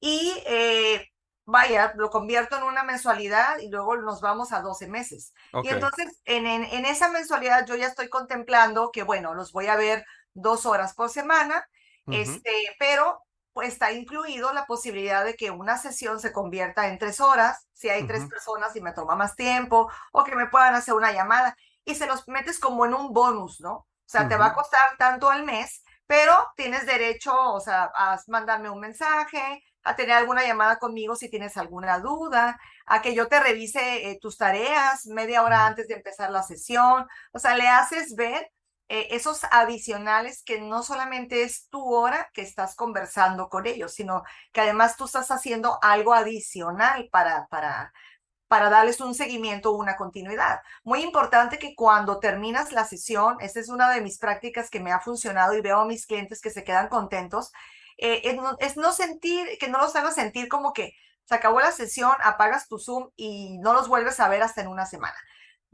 Y 0.00 0.32
eh, 0.46 1.08
vaya, 1.44 1.92
lo 1.96 2.10
convierto 2.10 2.56
en 2.56 2.62
una 2.62 2.82
mensualidad 2.82 3.58
y 3.58 3.68
luego 3.68 3.96
nos 3.96 4.20
vamos 4.20 4.52
a 4.52 4.60
12 4.60 4.88
meses. 4.88 5.34
Y 5.62 5.68
entonces, 5.68 6.20
en, 6.24 6.46
en, 6.46 6.84
esa 6.86 7.10
mensualidad 7.10 7.66
yo 7.66 7.76
ya 7.76 7.86
estoy 7.86 8.08
contemplando 8.08 8.90
que, 8.92 9.02
bueno, 9.02 9.34
los 9.34 9.52
voy 9.52 9.66
a 9.66 9.76
ver 9.76 10.04
dos 10.34 10.66
horas 10.66 10.94
por 10.94 11.10
semana, 11.10 11.66
este, 12.06 12.52
pero 12.78 13.20
pues 13.52 13.68
está 13.68 13.92
incluido 13.92 14.52
la 14.52 14.66
posibilidad 14.66 15.24
de 15.24 15.34
que 15.34 15.50
una 15.50 15.78
sesión 15.78 16.20
se 16.20 16.32
convierta 16.32 16.88
en 16.88 16.98
tres 16.98 17.20
horas, 17.20 17.66
si 17.72 17.88
hay 17.88 18.06
tres 18.06 18.26
personas 18.26 18.74
y 18.76 18.80
me 18.80 18.92
toma 18.92 19.14
más 19.14 19.36
tiempo, 19.36 19.90
o 20.12 20.24
que 20.24 20.36
me 20.36 20.48
puedan 20.48 20.74
hacer 20.74 20.94
una 20.94 21.12
llamada, 21.12 21.56
y 21.84 21.94
se 21.94 22.06
los 22.06 22.26
metes 22.28 22.58
como 22.58 22.86
en 22.86 22.94
un 22.94 23.12
bonus, 23.12 23.60
¿no? 23.60 23.72
O 23.74 23.86
sea, 24.06 24.28
te 24.28 24.36
va 24.36 24.46
a 24.46 24.54
costar 24.54 24.96
tanto 24.98 25.30
al 25.30 25.44
mes, 25.44 25.82
pero 26.06 26.34
tienes 26.56 26.86
derecho, 26.86 27.34
o 27.34 27.60
sea, 27.60 27.90
a 27.94 28.20
mandarme 28.28 28.70
un 28.70 28.80
mensaje, 28.80 29.62
a 29.84 29.96
tener 29.96 30.16
alguna 30.16 30.44
llamada 30.44 30.78
conmigo 30.78 31.16
si 31.16 31.28
tienes 31.28 31.56
alguna 31.56 31.98
duda, 31.98 32.58
a 32.86 33.02
que 33.02 33.14
yo 33.14 33.28
te 33.28 33.40
revise 33.40 34.10
eh, 34.10 34.18
tus 34.20 34.36
tareas 34.36 35.06
media 35.06 35.42
hora 35.42 35.66
antes 35.66 35.88
de 35.88 35.94
empezar 35.94 36.30
la 36.30 36.42
sesión. 36.42 37.06
O 37.32 37.38
sea, 37.38 37.56
le 37.56 37.68
haces 37.68 38.14
ver 38.14 38.50
eh, 38.94 39.16
esos 39.16 39.44
adicionales 39.50 40.42
que 40.44 40.60
no 40.60 40.82
solamente 40.82 41.44
es 41.44 41.66
tu 41.70 41.94
hora 41.94 42.28
que 42.34 42.42
estás 42.42 42.74
conversando 42.74 43.48
con 43.48 43.66
ellos, 43.66 43.94
sino 43.94 44.22
que 44.52 44.60
además 44.60 44.98
tú 44.98 45.06
estás 45.06 45.30
haciendo 45.30 45.78
algo 45.80 46.12
adicional 46.12 47.08
para, 47.10 47.46
para, 47.46 47.94
para 48.48 48.68
darles 48.68 49.00
un 49.00 49.14
seguimiento 49.14 49.72
una 49.72 49.96
continuidad. 49.96 50.60
Muy 50.84 51.00
importante 51.02 51.58
que 51.58 51.74
cuando 51.74 52.20
terminas 52.20 52.70
la 52.70 52.84
sesión, 52.84 53.38
esta 53.40 53.60
es 53.60 53.70
una 53.70 53.90
de 53.90 54.02
mis 54.02 54.18
prácticas 54.18 54.68
que 54.68 54.80
me 54.80 54.92
ha 54.92 55.00
funcionado 55.00 55.54
y 55.54 55.62
veo 55.62 55.80
a 55.80 55.86
mis 55.86 56.04
clientes 56.06 56.42
que 56.42 56.50
se 56.50 56.62
quedan 56.62 56.88
contentos, 56.88 57.50
eh, 57.96 58.36
es, 58.60 58.76
no, 58.76 58.92
sentir, 58.92 59.56
que 59.58 59.68
no 59.68 59.78
los 59.78 59.96
hagas 59.96 60.16
sentir 60.16 60.48
como 60.48 60.74
que 60.74 60.92
se 61.24 61.34
acabó 61.34 61.60
la 61.60 61.72
sesión, 61.72 62.12
apagas 62.22 62.68
tu 62.68 62.78
Zoom 62.78 63.08
y 63.16 63.56
no 63.60 63.72
los 63.72 63.88
vuelves 63.88 64.20
a 64.20 64.28
ver 64.28 64.42
hasta 64.42 64.60
en 64.60 64.68
una 64.68 64.84
semana. 64.84 65.16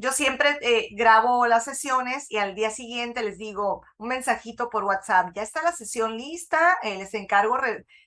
Yo 0.01 0.13
siempre 0.13 0.59
eh, 0.61 0.89
grabo 0.93 1.47
las 1.49 1.65
sesiones 1.65 2.31
y 2.31 2.39
al 2.39 2.55
día 2.55 2.71
siguiente 2.71 3.23
les 3.25 3.37
digo 3.37 3.85
un 3.97 4.09
mensajito 4.09 4.71
por 4.71 4.85
WhatsApp, 4.85 5.33
ya 5.35 5.43
está 5.43 5.61
la 5.63 5.73
sesión 5.73 6.17
lista, 6.17 6.79
eh, 6.83 6.97
les 6.99 7.15
encargo 7.15 7.59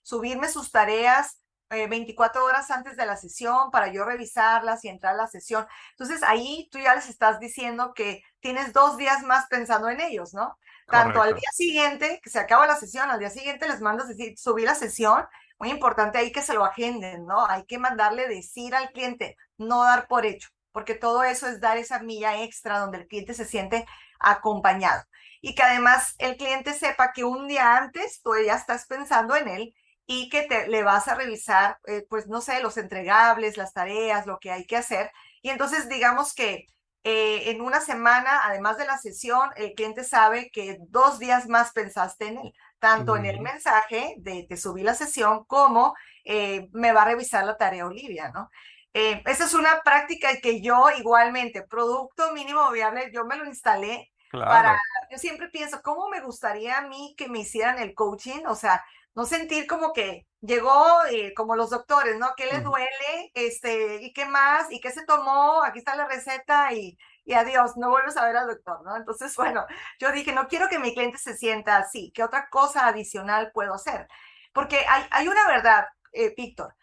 subirme 0.02 0.48
sus 0.48 0.72
tareas 0.72 1.38
24 1.70 2.44
horas 2.44 2.70
antes 2.70 2.98
de 2.98 3.06
la 3.06 3.16
sesión 3.16 3.72
para 3.72 3.94
yo 3.94 4.04
revisarlas 4.04 4.84
y 4.84 4.90
entrar 4.90 5.14
a 5.14 5.18
la 5.18 5.28
sesión. 5.28 5.66
Entonces 5.92 6.22
ahí 6.24 6.68
tú 6.70 6.80
ya 6.80 6.96
les 6.96 7.08
estás 7.08 7.40
diciendo 7.40 7.94
que 7.94 8.24
tienes 8.42 8.74
dos 8.74 8.98
días 8.98 9.24
más 9.24 9.48
pensando 9.48 9.88
en 9.90 10.02
ellos, 10.02 10.34
¿no? 10.34 10.58
Tanto 10.88 11.22
al 11.22 11.34
día 11.36 11.50
siguiente, 11.54 12.20
que 12.22 12.30
se 12.30 12.40
acaba 12.40 12.68
la 12.68 12.76
sesión, 12.76 13.10
al 13.10 13.20
día 13.20 13.30
siguiente 13.30 13.70
les 13.70 13.80
mandas 13.80 14.10
decir, 14.10 14.38
subí 14.38 14.64
la 14.64 14.76
sesión, 14.76 15.26
muy 15.58 15.70
importante 15.70 16.18
ahí 16.18 16.34
que 16.34 16.42
se 16.42 16.54
lo 16.54 16.66
agenden, 16.66 17.26
¿no? 17.26 17.46
Hay 17.46 17.64
que 17.66 17.78
mandarle 17.78 18.28
decir 18.28 18.76
al 18.76 18.92
cliente, 18.92 19.38
no 19.58 19.84
dar 19.84 20.08
por 20.08 20.26
hecho, 20.26 20.50
porque 20.72 20.96
todo 20.96 21.24
eso 21.24 21.48
es 21.48 21.60
dar 21.60 21.78
esa 21.78 22.00
milla 22.00 22.44
extra 22.44 22.80
donde 22.80 23.00
el 23.00 23.08
cliente 23.08 23.34
se 23.34 23.46
siente 23.46 23.86
acompañado. 24.20 25.04
Y 25.42 25.56
que 25.56 25.64
además 25.64 26.16
el 26.20 26.38
cliente 26.38 26.74
sepa 26.74 27.14
que 27.14 27.24
un 27.24 27.48
día 27.48 27.78
antes 27.78 28.22
tú 28.22 28.32
ya 28.46 28.56
estás 28.56 28.86
pensando 28.88 29.36
en 29.36 29.48
él 29.48 29.74
y 30.06 30.30
que 30.30 30.44
te, 30.44 30.68
le 30.68 30.84
vas 30.84 31.08
a 31.08 31.16
revisar, 31.16 31.80
eh, 31.88 32.06
pues 32.10 32.28
no 32.28 32.42
sé, 32.42 32.62
los 32.62 32.78
entregables, 32.78 33.58
las 33.58 33.74
tareas, 33.74 34.26
lo 34.28 34.40
que 34.40 34.52
hay 34.52 34.66
que 34.66 34.78
hacer. 34.78 35.12
Y 35.42 35.50
entonces 35.50 35.90
digamos 35.90 36.34
que 36.34 36.68
eh, 37.04 37.50
en 37.50 37.62
una 37.62 37.82
semana, 37.82 38.42
además 38.44 38.78
de 38.78 38.86
la 38.86 38.98
sesión, 38.98 39.50
el 39.56 39.74
cliente 39.74 40.04
sabe 40.04 40.52
que 40.52 40.78
dos 40.90 41.18
días 41.18 41.48
más 41.48 41.72
pensaste 41.72 42.28
en 42.28 42.38
él, 42.38 42.54
tanto 42.80 43.16
en 43.18 43.26
el 43.26 43.42
mensaje 43.42 44.16
de 44.20 44.46
te 44.48 44.58
subí 44.58 44.84
la 44.84 44.94
sesión 44.94 45.46
como 45.46 45.96
eh, 46.26 46.70
me 46.74 46.92
va 46.92 47.02
a 47.04 47.06
revisar 47.06 47.44
la 47.46 47.58
tarea 47.58 47.88
Olivia, 47.88 48.32
¿no? 48.32 48.50
Esa 48.94 49.46
es 49.46 49.54
una 49.54 49.82
práctica 49.84 50.30
que 50.42 50.62
yo 50.62 50.90
igualmente, 50.98 51.64
producto 51.64 52.32
mínimo 52.34 52.70
viable, 52.72 53.12
yo 53.14 53.26
me 53.26 53.38
lo 53.38 53.46
instalé 53.46 54.12
para, 54.32 54.80
yo 55.10 55.18
siempre 55.18 55.50
pienso, 55.50 55.82
¿cómo 55.82 56.08
me 56.10 56.22
gustaría 56.22 56.78
a 56.78 56.88
mí 56.88 57.16
que 57.18 57.28
me 57.28 57.40
hicieran 57.40 57.80
el 57.80 57.94
coaching? 57.94 58.46
O 58.48 58.56
sea, 58.56 58.84
no 59.14 59.26
sentir 59.26 59.68
como 59.68 59.92
que 59.92 60.26
llegó 60.40 61.04
eh, 61.12 61.34
como 61.36 61.56
los 61.56 61.70
doctores, 61.70 62.18
¿no? 62.18 62.30
¿Qué 62.38 62.46
le 62.46 62.62
duele? 62.62 63.32
Este, 63.34 64.02
¿y 64.02 64.14
qué 64.14 64.26
más? 64.26 64.72
¿Y 64.72 64.80
qué 64.80 64.92
se 64.92 65.06
tomó? 65.06 65.64
Aquí 65.64 65.80
está 65.80 65.96
la 65.96 66.08
receta 66.08 66.72
y, 66.74 66.98
y 67.26 67.34
adiós, 67.34 67.76
no 67.78 67.90
vuelves 67.90 68.16
a 68.18 68.26
ver 68.26 68.38
al 68.38 68.48
doctor, 68.48 68.82
¿no? 68.84 68.96
Entonces, 68.96 69.36
bueno, 69.38 69.66
yo 70.00 70.12
dije, 70.12 70.32
no 70.32 70.48
quiero 70.48 70.70
que 70.70 70.80
mi 70.80 70.94
cliente 70.94 71.18
se 71.18 71.36
sienta 71.36 71.78
así, 71.78 72.12
¿qué 72.16 72.24
otra 72.24 72.50
cosa 72.50 72.88
adicional 72.88 73.52
puedo 73.54 73.74
hacer? 73.74 74.08
Porque 74.54 74.86
hay, 74.88 75.06
hay 75.12 75.28
una 75.28 75.46
verdad, 75.48 75.86
eh, 76.14 76.34
Víctor, 76.36 76.74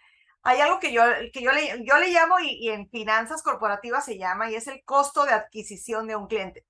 hay 0.49 0.61
algo 0.61 0.81
que 0.81 0.93
yo, 0.93 1.03
que 1.33 1.43
yo, 1.43 1.53
le, 1.53 1.85
yo 1.85 1.99
le 1.99 2.11
llamo 2.11 2.39
y, 2.41 2.49
y, 2.67 2.71
en 2.71 2.89
finanzas 2.89 3.43
corporativas 3.43 4.05
se 4.05 4.19
llama 4.19 4.51
y 4.51 4.55
es 4.55 4.67
el 4.67 4.83
costo 4.85 5.25
de 5.25 5.33
adquisición 5.33 6.07
de 6.07 6.17
un 6.17 6.27
cliente. 6.27 6.65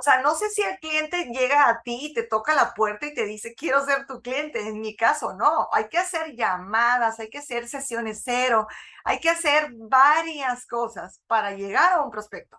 O 0.00 0.02
sea, 0.02 0.22
no 0.22 0.36
sé 0.36 0.48
si 0.50 0.62
el 0.62 0.78
cliente 0.78 1.24
llega 1.32 1.68
a 1.68 1.82
ti 1.82 1.98
y 2.06 2.14
te 2.14 2.22
toca 2.22 2.54
la 2.54 2.72
puerta 2.72 3.06
y 3.06 3.14
te 3.14 3.24
dice, 3.24 3.54
quiero 3.54 3.84
ser 3.84 4.06
tu 4.06 4.22
cliente. 4.22 4.68
En 4.68 4.80
mi 4.80 4.94
caso, 4.94 5.34
no. 5.34 5.68
Hay 5.72 5.88
que 5.88 5.98
hacer 5.98 6.36
llamadas, 6.36 7.18
hay 7.18 7.28
que 7.30 7.38
hacer 7.38 7.68
sesiones 7.68 8.22
cero, 8.24 8.68
hay 9.04 9.18
que 9.18 9.28
hacer 9.28 9.72
varias 9.74 10.66
cosas 10.66 11.20
para 11.26 11.52
llegar 11.52 11.92
a 11.94 12.02
un 12.02 12.12
prospecto. 12.12 12.58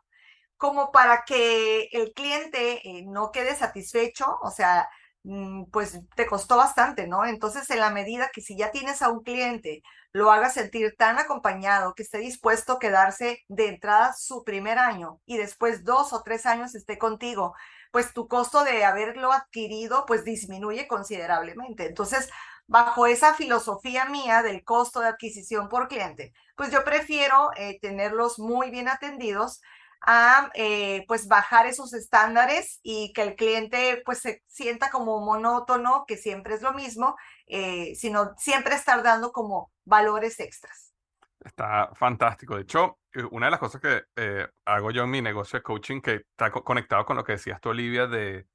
Como 0.57 0.91
para 0.91 1.23
que 1.25 1.89
el 1.93 2.13
cliente 2.13 2.81
eh, 2.87 3.05
no 3.07 3.31
quede 3.31 3.55
satisfecho, 3.55 4.37
o 4.41 4.51
sea, 4.51 4.89
mm, 5.23 5.65
pues 5.71 5.99
te 6.15 6.27
costó 6.27 6.57
bastante, 6.57 7.07
¿no? 7.07 7.25
Entonces, 7.25 7.69
en 7.69 7.79
la 7.79 7.89
medida 7.89 8.31
que 8.33 8.41
si 8.41 8.57
ya 8.57 8.71
tienes 8.71 9.01
a 9.01 9.09
un 9.09 9.23
cliente 9.23 9.81
lo 10.11 10.31
haga 10.31 10.49
sentir 10.49 10.95
tan 10.97 11.19
acompañado 11.19 11.93
que 11.93 12.03
esté 12.03 12.17
dispuesto 12.17 12.73
a 12.73 12.79
quedarse 12.79 13.43
de 13.47 13.67
entrada 13.67 14.13
su 14.13 14.43
primer 14.43 14.79
año 14.79 15.19
y 15.25 15.37
después 15.37 15.83
dos 15.83 16.13
o 16.13 16.23
tres 16.23 16.45
años 16.45 16.75
esté 16.75 16.97
contigo, 16.97 17.55
pues 17.91 18.13
tu 18.13 18.27
costo 18.27 18.63
de 18.63 18.85
haberlo 18.85 19.31
adquirido 19.31 20.05
pues 20.07 20.23
disminuye 20.23 20.87
considerablemente. 20.87 21.85
Entonces, 21.85 22.29
bajo 22.67 23.07
esa 23.07 23.33
filosofía 23.33 24.05
mía 24.05 24.41
del 24.41 24.63
costo 24.63 24.99
de 24.99 25.09
adquisición 25.09 25.69
por 25.69 25.87
cliente, 25.87 26.33
pues 26.55 26.71
yo 26.71 26.83
prefiero 26.83 27.51
eh, 27.55 27.79
tenerlos 27.81 28.39
muy 28.39 28.71
bien 28.71 28.87
atendidos 28.87 29.61
a 30.01 30.49
eh, 30.53 31.05
pues 31.07 31.27
bajar 31.27 31.65
esos 31.65 31.93
estándares 31.93 32.79
y 32.83 33.11
que 33.13 33.21
el 33.23 33.35
cliente 33.35 34.01
pues 34.05 34.19
se 34.19 34.43
sienta 34.47 34.89
como 34.89 35.19
monótono, 35.19 36.05
que 36.07 36.17
siempre 36.17 36.55
es 36.55 36.61
lo 36.61 36.73
mismo, 36.73 37.15
eh, 37.47 37.93
sino 37.95 38.33
siempre 38.37 38.75
estar 38.75 39.03
dando 39.03 39.31
como 39.31 39.71
valores 39.85 40.39
extras. 40.39 40.93
Está 41.39 41.91
fantástico. 41.95 42.55
De 42.55 42.63
hecho, 42.63 42.99
eh, 43.13 43.23
una 43.31 43.47
de 43.47 43.51
las 43.51 43.59
cosas 43.59 43.81
que 43.81 44.47
hago 44.65 44.91
yo 44.91 45.03
en 45.03 45.09
mi 45.09 45.21
negocio 45.21 45.59
de 45.59 45.63
coaching, 45.63 46.01
que 46.01 46.15
está 46.15 46.51
conectado 46.51 47.05
con 47.05 47.17
lo 47.17 47.23
que 47.23 47.33
decías 47.33 47.59
tú, 47.59 47.69
Olivia, 47.69 48.07
de, 48.07 48.47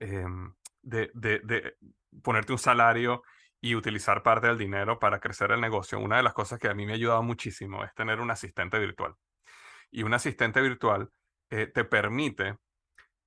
em, 0.00 0.54
de, 0.82 1.10
de, 1.14 1.40
de 1.44 1.76
ponerte 2.22 2.52
un 2.52 2.58
salario 2.58 3.22
y 3.60 3.74
utilizar 3.74 4.22
parte 4.22 4.46
del 4.46 4.58
dinero 4.58 4.98
para 4.98 5.18
crecer 5.18 5.50
el 5.50 5.60
negocio, 5.60 5.98
una 5.98 6.16
de 6.16 6.22
las 6.22 6.32
cosas 6.32 6.58
que 6.58 6.68
a 6.68 6.74
mí 6.74 6.86
me 6.86 6.92
ha 6.92 6.94
ayudado 6.94 7.22
muchísimo 7.22 7.84
es 7.84 7.92
tener 7.94 8.20
un 8.20 8.30
asistente 8.30 8.78
virtual 8.78 9.16
y 9.90 10.02
un 10.02 10.14
asistente 10.14 10.60
virtual 10.60 11.10
eh, 11.50 11.66
te 11.66 11.84
permite, 11.84 12.58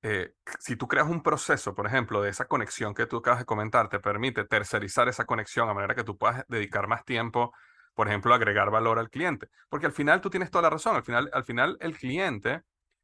eh, 0.04 0.34
si 0.60 0.76
tú 0.76 0.88
creas 0.88 1.08
un 1.08 1.22
proceso, 1.22 1.76
por 1.76 1.88
ejemplo, 1.88 2.22
de 2.22 2.30
esa 2.30 2.46
conexión 2.46 2.94
que 2.94 3.06
tú 3.06 3.18
acabas 3.18 3.40
de 3.40 3.46
comentar, 3.46 3.90
te 3.90 4.00
permite 4.00 4.46
tercerizar 4.46 5.08
esa 5.08 5.26
conexión 5.26 5.70
a 5.70 5.74
manera 5.74 5.96
que 5.96 6.04
tú 6.04 6.18
puedas 6.18 6.44
dedicar 6.48 6.88
más 6.88 7.06
tiempo, 7.06 7.54
por 7.94 8.08
ejemplo, 8.08 8.34
a 8.34 8.38
agregar 8.38 8.72
valor 8.72 9.00
al 9.00 9.10
cliente. 9.10 9.50
Porque 9.70 9.86
al 9.86 9.92
final 9.92 10.22
tú 10.22 10.30
tienes 10.30 10.50
toda 10.50 10.64
la 10.64 10.70
razón, 10.72 10.96
al 10.96 11.04
final, 11.04 11.30
al 11.34 11.44
final 11.44 11.78
el 11.82 11.98
cliente, 11.98 12.62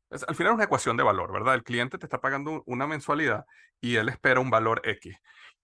al 0.10 0.36
final 0.36 0.54
es 0.54 0.56
una 0.56 0.64
ecuación 0.64 0.98
de 0.98 1.04
valor, 1.04 1.32
¿verdad? 1.32 1.56
El 1.56 1.64
cliente 1.64 1.98
te 1.98 2.06
está 2.06 2.20
pagando 2.22 2.64
una 2.66 2.88
mensualidad 2.88 3.46
y 3.82 3.98
él 3.98 4.10
espera 4.10 4.40
un 4.40 4.50
valor 4.50 4.82
X. 4.84 5.18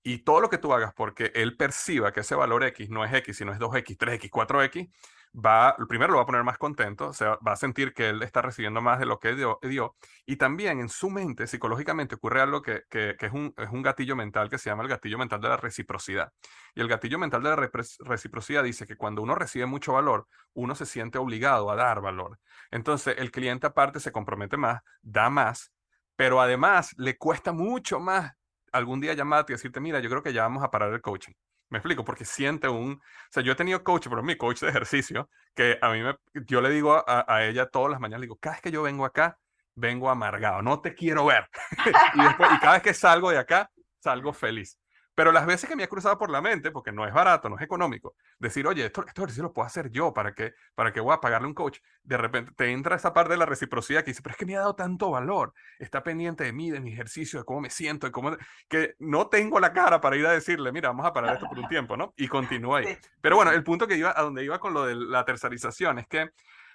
Y 0.04 0.20
todo 0.20 0.42
lo 0.42 0.50
que 0.50 0.58
tú 0.58 0.74
hagas 0.74 0.94
porque 0.94 1.32
él 1.34 1.56
perciba 1.56 2.12
que 2.12 2.20
ese 2.20 2.36
valor 2.36 2.64
X 2.66 2.90
no 2.90 3.06
es 3.06 3.14
X, 3.14 3.38
sino 3.38 3.54
es 3.54 3.60
2X, 3.60 3.98
3X, 3.98 4.30
4X, 4.30 4.92
va, 5.34 5.76
primero 5.88 6.12
lo 6.12 6.18
va 6.18 6.24
a 6.24 6.26
poner 6.26 6.44
más 6.44 6.58
contento, 6.58 7.08
o 7.08 7.14
sea, 7.14 7.38
va 7.46 7.54
a 7.54 7.56
sentir 7.56 7.94
que 7.94 8.10
él 8.10 8.22
está 8.24 8.42
recibiendo 8.42 8.82
más 8.82 9.00
de 9.00 9.06
lo 9.06 9.20
que 9.20 9.36
dio, 9.36 9.96
y 10.26 10.36
también 10.38 10.80
en 10.80 10.90
su 10.90 11.10
mente, 11.10 11.48
psicológicamente, 11.48 12.16
ocurre 12.16 12.42
algo 12.42 12.62
que, 12.62 12.84
que, 12.90 13.16
es, 13.20 13.32
un, 13.32 13.54
es, 13.58 13.70
un, 13.70 13.82
gatillo 13.82 14.16
mental 14.16 14.50
que 14.50 14.58
se 14.58 14.70
llama 14.70 14.84
el 14.84 14.90
gatillo 14.90 15.18
mental 15.18 15.42
de 15.42 15.50
la 15.50 15.58
reciprocidad. 15.58 16.32
Y 16.76 16.82
el 16.82 16.88
gatillo 16.88 17.18
mental 17.20 17.44
de 17.44 17.50
la 17.50 17.70
reciprocidad 18.06 18.64
dice 18.64 18.86
que 18.86 18.96
cuando 18.96 19.22
uno 19.22 19.36
recibe 19.36 19.66
mucho 19.66 19.94
valor, 19.94 20.28
uno 20.54 20.76
se 20.76 20.86
siente 20.86 21.18
obligado 21.18 21.72
a 21.72 21.76
dar 21.76 22.02
valor. 22.02 22.40
Entonces, 22.72 23.16
el 23.18 23.32
cliente 23.32 23.68
aparte 23.68 24.00
se 24.00 24.12
compromete 24.12 24.58
más, 24.58 24.82
da 25.02 25.30
más, 25.30 25.72
pero 26.16 26.42
además 26.42 26.94
le 26.98 27.18
cuesta 27.18 27.52
mucho 27.52 28.00
más 28.00 28.34
algún 28.72 29.02
día 29.02 29.14
llamarte 29.14 29.54
y 29.54 29.56
decirte, 29.56 29.80
mira, 29.80 30.00
yo 30.00 30.10
creo 30.10 30.24
que 30.24 30.34
ya 30.34 30.44
vamos 30.44 30.64
a 30.64 30.72
parar 30.72 30.94
el 30.94 31.02
coaching. 31.02 31.34
Me 31.74 31.80
explico, 31.80 32.06
porque 32.06 32.24
siente 32.24 32.70
un... 32.70 32.92
O 32.94 33.32
sea, 33.32 33.42
yo 33.42 33.54
he 33.54 33.56
tenido 33.56 33.84
coach, 33.84 34.06
pero 34.08 34.22
mi 34.22 34.38
coach 34.38 34.60
de 34.62 34.70
ejercicio, 34.70 35.28
que 35.56 35.80
a 35.82 35.90
mí 35.90 36.04
me... 36.04 36.16
Yo 36.46 36.62
le 36.62 36.70
digo 36.70 36.94
a, 36.94 37.26
a 37.28 37.46
ella 37.46 37.66
todas 37.66 37.90
las 37.90 38.00
mañanas, 38.00 38.20
le 38.20 38.26
digo, 38.26 38.38
cada 38.40 38.58
vez 38.58 38.62
que 38.62 38.70
yo 38.70 38.84
vengo 38.84 39.06
acá, 39.06 39.40
vengo 39.74 40.08
amargado, 40.08 40.62
no 40.62 40.82
te 40.82 40.94
quiero 40.94 41.26
ver. 41.26 41.50
y, 42.14 42.22
después, 42.22 42.52
y 42.54 42.60
cada 42.60 42.74
vez 42.74 42.84
que 42.84 42.94
salgo 42.94 43.32
de 43.32 43.40
acá, 43.40 43.72
salgo 44.00 44.34
feliz. 44.34 44.78
Pero 45.16 45.32
las 45.32 45.46
veces 45.46 45.70
que 45.70 45.76
me 45.76 45.84
ha 45.84 45.88
cruzado 45.88 46.18
por 46.18 46.30
la 46.30 46.42
mente, 46.42 46.72
porque 46.72 46.92
no 46.92 47.06
es 47.06 47.14
barato, 47.14 47.50
no 47.50 47.58
es 47.58 47.62
económico, 47.62 48.16
decir, 48.40 48.66
oye, 48.68 48.86
esto, 48.86 49.06
esto 49.06 49.22
ejercicio 49.22 49.44
lo 49.44 49.54
puedo 49.54 49.68
hacer 49.68 49.92
yo, 49.92 50.14
¿para 50.14 50.34
qué, 50.34 50.54
¿para 50.76 50.92
qué 50.92 51.00
voy 51.00 51.14
a 51.14 51.22
pagarle 51.22 51.48
un 51.48 51.54
coach? 51.54 51.80
De 52.02 52.18
repente 52.18 52.52
te 52.56 52.72
entra 52.72 52.96
esa 52.96 53.14
parte 53.14 53.34
de 53.34 53.38
la 53.38 53.46
reciprocidad 53.46 54.04
que 54.04 54.12
dice, 54.12 54.22
pero 54.24 54.32
es 54.32 54.38
que 54.38 54.46
me 54.46 54.56
ha 54.56 54.62
dado 54.62 54.76
tanto 54.76 55.12
valor, 55.12 55.54
está 55.78 56.02
pendiente 56.02 56.44
de 56.44 56.54
mí, 56.54 56.72
de 56.72 56.80
mi 56.80 56.94
ejercicio, 56.94 57.40
de 57.40 57.46
cómo 57.46 57.62
me 57.62 57.70
siento, 57.70 58.08
de 58.08 58.12
cómo, 58.12 58.36
que 58.68 58.96
no 59.00 59.28
tengo 59.28 59.60
la 59.60 59.72
cara 59.72 60.02
para 60.02 60.16
ir 60.16 60.26
a 60.26 60.32
decirle, 60.32 60.72
mira, 60.72 60.90
vamos 60.90 61.06
a 61.06 61.14
parar 61.14 61.36
esto 61.36 61.48
por 61.48 61.60
un 61.60 61.68
tiempo, 61.68 61.96
¿no? 61.96 62.14
Y 62.18 62.28
continúa 62.28 62.80
ahí. 62.80 62.98
Pero 63.22 63.36
bueno, 63.36 63.52
el 63.52 63.64
punto 63.64 63.88
que 63.88 63.96
iba, 63.96 64.14
a 64.16 64.22
donde 64.24 64.44
iba 64.44 64.60
con 64.60 64.74
lo 64.74 64.86
de 64.86 64.96
la 64.96 65.24
tercerización 65.26 66.00
es 66.00 66.08
que 66.08 66.30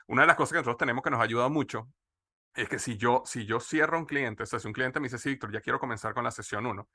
una 0.06 0.22
de 0.22 0.28
las 0.28 0.36
cosas 0.36 0.52
que 0.52 0.58
nosotros 0.58 0.78
tenemos 0.78 1.02
que 1.02 1.10
nos 1.10 1.20
ayuda 1.20 1.48
mucho 1.48 1.88
es 2.54 2.68
que 2.68 2.78
si 2.78 2.96
yo, 2.96 3.22
si 3.24 3.46
yo 3.46 3.60
cierro 3.60 3.98
un 3.98 4.06
cliente, 4.06 4.42
o 4.42 4.46
sea, 4.46 4.58
si 4.58 4.66
un 4.66 4.72
cliente 4.72 5.00
me 5.00 5.06
dice, 5.06 5.18
sí, 5.18 5.30
Víctor, 5.30 5.52
ya 5.52 5.60
quiero 5.60 5.78
comenzar 5.78 6.12
con 6.14 6.24
la 6.24 6.30
sesión 6.30 6.66
1, 6.66 6.88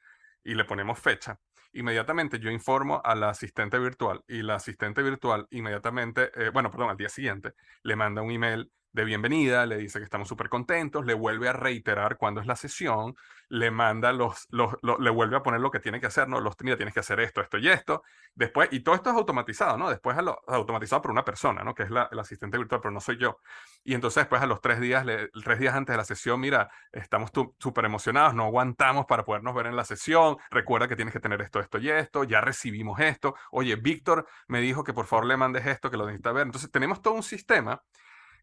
y 0.43 0.56
le 0.56 0.65
ponemos 0.65 0.99
fecha, 0.99 1.39
inmediatamente 1.73 2.39
yo 2.39 2.49
informo 2.49 3.01
a 3.03 3.15
la 3.15 3.29
asistente 3.29 3.79
virtual 3.79 4.23
y 4.27 4.41
la 4.41 4.56
asistente 4.56 5.01
virtual 5.01 5.47
inmediatamente, 5.51 6.32
eh, 6.36 6.49
bueno, 6.49 6.69
perdón, 6.69 6.89
al 6.89 6.97
día 6.97 7.10
siguiente, 7.10 7.53
le 7.84 7.95
manda 7.95 8.21
un 8.21 8.32
email 8.32 8.71
de 8.93 9.06
bienvenida, 9.06 9.65
le 9.65 9.77
dice 9.77 9.97
que 9.97 10.06
estamos 10.06 10.27
súper 10.27 10.49
contentos, 10.49 11.03
le 11.03 11.15
vuelve 11.15 11.49
a 11.49 11.53
reiterar 11.53 12.17
cuándo 12.17 12.41
es 12.41 12.47
la 12.47 12.56
sesión, 12.56 13.15
le 13.49 13.71
manda 13.71 14.13
los, 14.13 14.47
los, 14.51 14.75
le 14.82 15.10
vuelve 15.10 15.36
a 15.36 15.41
poner 15.41 15.62
lo 15.62 15.71
que 15.71 15.79
tiene 15.79 15.99
que 15.99 16.06
hacer, 16.06 16.29
¿no? 16.29 16.39
Los, 16.39 16.56
mira, 16.62 16.77
tienes 16.77 16.93
que 16.93 16.99
hacer 16.99 17.19
esto, 17.19 17.41
esto 17.41 17.58
y 17.58 17.69
esto. 17.69 18.03
Después, 18.36 18.69
y 18.71 18.82
todo 18.82 18.93
esto 18.93 19.10
es 19.10 19.15
automatizado, 19.15 19.77
¿no? 19.77 19.89
Después 19.89 20.15
lo, 20.17 20.39
automatizado 20.47 21.01
por 21.01 21.12
una 21.12 21.25
persona, 21.25 21.63
¿no? 21.63 21.73
Que 21.73 21.84
es 21.84 21.89
la, 21.89 22.08
el 22.12 22.19
asistente 22.19 22.56
virtual, 22.58 22.82
pero 22.82 22.91
no 22.91 22.99
soy 22.99 23.17
yo. 23.17 23.39
Y 23.84 23.95
entonces 23.95 24.21
después 24.21 24.43
a 24.43 24.45
los 24.45 24.62
tres 24.62 24.79
días, 24.79 25.06
tres 25.43 25.60
días 25.60 25.73
antes 25.73 25.93
de 25.93 25.97
la 25.97 26.06
sesión, 26.06 26.39
mira, 26.39 26.69
estamos 26.91 27.32
súper 27.58 27.86
emocionados, 27.86 28.36
no 28.36 28.45
aguantamos 28.45 29.08
para 29.08 29.25
podernos 29.25 29.56
ver 29.56 29.65
en 29.65 29.75
la 29.75 29.86
sesión, 29.86 30.38
recuerda 30.51 30.88
que 30.88 30.95
tienes 30.95 31.13
que 31.13 31.19
tener 31.19 31.41
esto, 31.41 31.60
esto 31.60 31.79
y 31.79 31.89
esto, 31.89 32.23
ya 32.25 32.41
recibimos 32.41 32.99
esto, 32.99 33.36
oye, 33.51 33.75
Víctor 33.75 34.27
me 34.47 34.62
dijo 34.62 34.84
que 34.84 34.93
por 34.93 35.08
favor 35.08 35.25
le 35.25 35.36
mandes 35.36 35.65
esto, 35.65 35.89
que 35.89 35.97
lo 35.97 36.06
necesita 36.06 36.32
ver. 36.32 36.45
Entonces 36.45 36.69
tenemos 36.71 37.01
todo 37.01 37.15
un 37.15 37.24
sistema 37.24 37.82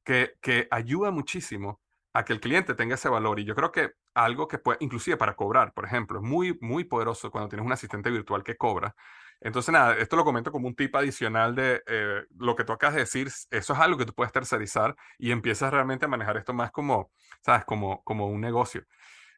que, 0.05 0.35
que 0.41 0.69
ayuda 0.71 1.11
muchísimo 1.11 1.81
a 2.13 2.25
que 2.25 2.33
el 2.33 2.41
cliente 2.41 2.75
tenga 2.75 2.95
ese 2.95 3.09
valor. 3.09 3.39
Y 3.39 3.45
yo 3.45 3.55
creo 3.55 3.71
que 3.71 3.93
algo 4.15 4.49
que 4.49 4.59
puede, 4.59 4.79
inclusive 4.81 5.17
para 5.17 5.37
cobrar, 5.37 5.73
por 5.73 5.85
ejemplo, 5.85 6.19
es 6.19 6.25
muy, 6.25 6.59
muy 6.61 6.85
poderoso 6.85 7.31
cuando 7.31 7.49
tienes 7.49 7.67
un 7.67 7.73
asistente 7.73 8.11
virtual 8.11 8.43
que 8.43 8.57
cobra. 8.57 8.95
Entonces, 9.41 9.73
nada, 9.73 9.97
esto 9.97 10.17
lo 10.17 10.25
comento 10.25 10.53
como 10.53 10.69
un 10.69 10.75
tip 10.75 10.95
adicional 10.97 11.55
de 11.55 11.83
eh, 11.87 12.23
lo 12.37 12.55
que 12.55 12.65
tú 12.65 12.73
acabas 12.73 12.95
de 12.95 13.01
decir, 13.03 13.29
eso 13.29 13.73
es 13.73 13.79
algo 13.79 13.97
que 13.97 14.05
tú 14.05 14.15
puedes 14.15 14.33
tercerizar 14.33 14.95
y 15.19 15.31
empiezas 15.31 15.73
realmente 15.73 16.05
a 16.05 16.09
manejar 16.09 16.37
esto 16.37 16.53
más 16.53 16.71
como, 16.71 17.11
¿sabes? 17.43 17.65
Como, 17.65 18.03
como 18.05 18.27
un 18.27 18.41
negocio. 18.41 18.85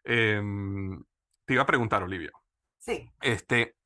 Em, 0.02 1.00
te 1.44 1.54
iba 1.54 1.62
a 1.62 1.66
preguntar, 1.66 2.02
Olivia. 2.02 2.32
Sí. 2.78 3.08
Este, 3.20 3.76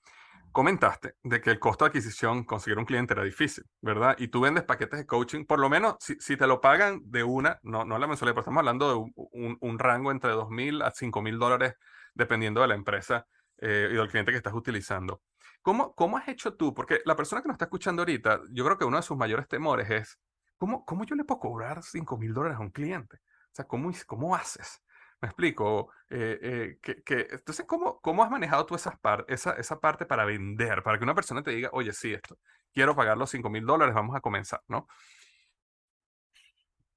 comentaste 0.57 1.17
de 1.23 1.43
que 1.43 1.51
el 1.51 1.59
costo 1.59 1.85
de 1.85 1.91
adquisición, 1.91 2.45
conseguir 2.45 2.79
un 2.79 2.87
cliente 2.87 3.13
era 3.13 3.23
difícil, 3.23 3.65
¿verdad? 3.83 4.17
Y 4.19 4.29
tú 4.29 4.41
vendes 4.41 4.65
paquetes 4.65 4.99
de 4.99 5.05
coaching, 5.05 5.45
por 5.45 5.59
lo 5.59 5.69
menos 5.69 5.97
si, 6.01 6.15
si 6.19 6.35
te 6.39 6.47
lo 6.47 6.63
pagan 6.63 7.03
de 7.05 7.23
una, 7.23 7.61
no, 7.63 7.85
no 7.85 7.99
la 7.99 8.07
mensualidad, 8.07 8.37
pero 8.37 8.41
estamos 8.41 8.61
hablando 8.61 8.89
de 8.89 9.13
un, 9.61 9.79
rango 9.79 10.11
entre 10.11 10.33
2.000 10.33 10.83
a 10.83 10.95
5.000 10.95 11.39
dólares, 11.39 11.75
dependiendo 12.15 12.63
de 12.63 12.69
la 12.69 12.75
empresa 12.75 13.27
eh, 13.59 13.91
y 13.93 13.97
del 13.97 14.09
cliente 14.09 14.33
que 14.33 14.39
estás 14.39 14.55
utilizando. 14.55 15.21
¿Cómo, 15.61 15.95
¿Cómo 15.95 16.17
has 16.17 16.27
hecho 16.29 16.55
tú? 16.55 16.73
Porque 16.73 17.03
la 17.05 17.17
persona 17.17 17.43
que 17.43 17.49
nos 17.49 17.57
está 17.57 17.67
escuchando 17.67 18.01
ahorita, 18.01 18.41
yo 18.51 18.65
creo 18.65 18.79
que 18.79 18.87
uno 18.87 18.97
de 18.97 19.03
sus 19.03 19.19
mayores 19.19 19.49
temores 19.49 19.91
es, 19.91 20.19
¿cómo, 20.57 20.87
cómo 20.87 21.05
yo 21.05 21.17
le 21.17 21.25
puedo 21.25 21.39
cobrar 21.39 21.83
5.000 21.83 22.33
dólares 22.33 22.57
a 22.57 22.63
un 22.63 22.71
cliente? 22.71 23.17
O 23.17 23.53
sea, 23.53 23.67
¿cómo, 23.67 23.93
cómo 24.07 24.35
haces? 24.35 24.83
Me 25.21 25.29
explico. 25.29 25.91
Eh, 26.11 26.39
eh, 26.43 26.79
que, 26.83 27.03
que, 27.03 27.27
entonces, 27.31 27.67
¿cómo, 27.67 28.01
¿cómo 28.01 28.23
has 28.23 28.31
manejado 28.31 28.67
tú 28.67 28.75
esas 28.75 28.99
par, 28.99 29.25
esa, 29.29 29.53
esa 29.53 29.81
parte 29.81 30.07
para 30.07 30.25
vender? 30.25 30.83
Para 30.83 30.99
que 30.99 31.05
una 31.05 31.15
persona 31.15 31.43
te 31.43 31.51
diga, 31.51 31.71
oye, 31.73 31.93
sí, 31.93 32.13
esto, 32.13 32.37
quiero 32.73 32.95
pagar 32.95 33.17
los 33.17 33.31
5 33.31 33.49
mil 33.51 33.65
dólares, 33.65 33.95
vamos 33.95 34.15
a 34.15 34.21
comenzar, 34.21 34.61
¿no? 34.69 34.87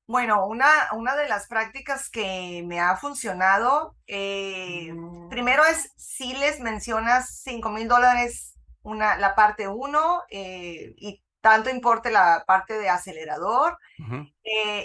Bueno, 0.06 0.48
una, 0.48 0.68
una 0.94 1.16
de 1.16 1.30
las 1.30 1.48
prácticas 1.48 2.10
que 2.10 2.64
me 2.66 2.80
ha 2.80 2.98
funcionado, 2.98 3.96
eh, 4.08 4.92
primero 5.30 5.64
es 5.66 5.94
si 5.98 6.34
les 6.34 6.60
mencionas 6.60 7.42
5 7.44 7.70
mil 7.70 7.88
dólares 7.88 8.56
una, 8.82 9.18
la 9.18 9.36
parte 9.36 9.68
1 9.68 10.24
y 10.32 11.24
tanto 11.42 11.70
importe 11.70 12.10
la 12.10 12.44
parte 12.48 12.80
de 12.80 12.90
acelerador. 12.90 13.78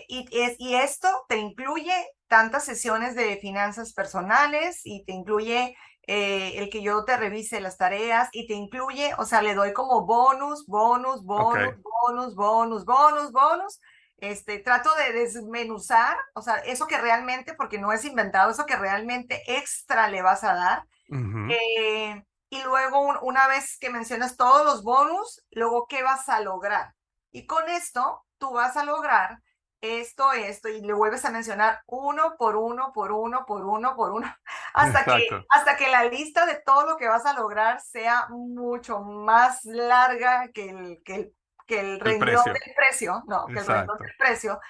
y, 0.08 0.28
es, 0.30 0.56
y 0.58 0.74
esto 0.74 1.08
te 1.26 1.38
incluye 1.38 1.94
tantas 2.34 2.64
sesiones 2.64 3.14
de 3.14 3.36
finanzas 3.36 3.92
personales 3.92 4.80
y 4.82 5.04
te 5.04 5.12
incluye 5.12 5.76
eh, 6.08 6.54
el 6.56 6.68
que 6.68 6.82
yo 6.82 7.04
te 7.04 7.16
revise 7.16 7.60
las 7.60 7.76
tareas 7.76 8.28
y 8.32 8.48
te 8.48 8.54
incluye, 8.54 9.12
o 9.18 9.24
sea, 9.24 9.40
le 9.40 9.54
doy 9.54 9.72
como 9.72 10.04
bonus, 10.04 10.66
bonus, 10.66 11.22
bonus, 11.22 11.76
bonus, 11.76 12.34
bonus, 12.34 12.84
bonus, 12.84 13.30
bonus. 13.30 13.80
Este, 14.16 14.58
trato 14.58 14.90
de 14.96 15.12
desmenuzar, 15.12 16.16
o 16.34 16.42
sea, 16.42 16.56
eso 16.56 16.88
que 16.88 16.98
realmente, 16.98 17.54
porque 17.54 17.78
no 17.78 17.92
es 17.92 18.04
inventado, 18.04 18.50
eso 18.50 18.66
que 18.66 18.74
realmente 18.74 19.40
extra 19.46 20.08
le 20.08 20.20
vas 20.20 20.42
a 20.42 20.54
dar. 20.54 20.82
Eh, 21.08 22.20
y 22.50 22.62
luego, 22.64 23.20
una 23.22 23.46
vez 23.46 23.78
que 23.78 23.90
mencionas 23.90 24.36
todos 24.36 24.64
los 24.64 24.82
bonus, 24.82 25.40
luego, 25.52 25.86
¿qué 25.86 26.02
vas 26.02 26.28
a 26.28 26.40
lograr? 26.40 26.94
Y 27.30 27.46
con 27.46 27.68
esto, 27.68 28.24
tú 28.38 28.50
vas 28.50 28.76
a 28.76 28.84
lograr 28.84 29.38
esto, 29.84 30.32
esto, 30.32 30.68
y 30.68 30.80
le 30.80 30.92
vuelves 30.92 31.24
a 31.24 31.30
mencionar 31.30 31.82
uno 31.86 32.36
por 32.38 32.56
uno, 32.56 32.92
por 32.92 33.12
uno, 33.12 33.44
por 33.46 33.64
uno, 33.64 33.94
por 33.96 34.12
uno, 34.12 34.26
hasta 34.74 35.04
que, 35.04 35.44
hasta 35.50 35.76
que 35.76 35.90
la 35.90 36.04
lista 36.04 36.46
de 36.46 36.56
todo 36.64 36.86
lo 36.86 36.96
que 36.96 37.08
vas 37.08 37.26
a 37.26 37.34
lograr 37.34 37.80
sea 37.80 38.26
mucho 38.30 39.00
más 39.00 39.64
larga 39.64 40.48
que 40.52 40.70
el, 40.70 41.02
que 41.04 41.14
el, 41.14 41.34
que 41.66 41.80
el 41.80 42.00
renglón 42.00 42.44
del 42.44 42.74
precio, 42.76 43.22
no, 43.26 43.46
que 43.46 43.60
el 43.60 43.66
renglón 43.66 43.98
del 43.98 44.16
precio. 44.18 44.60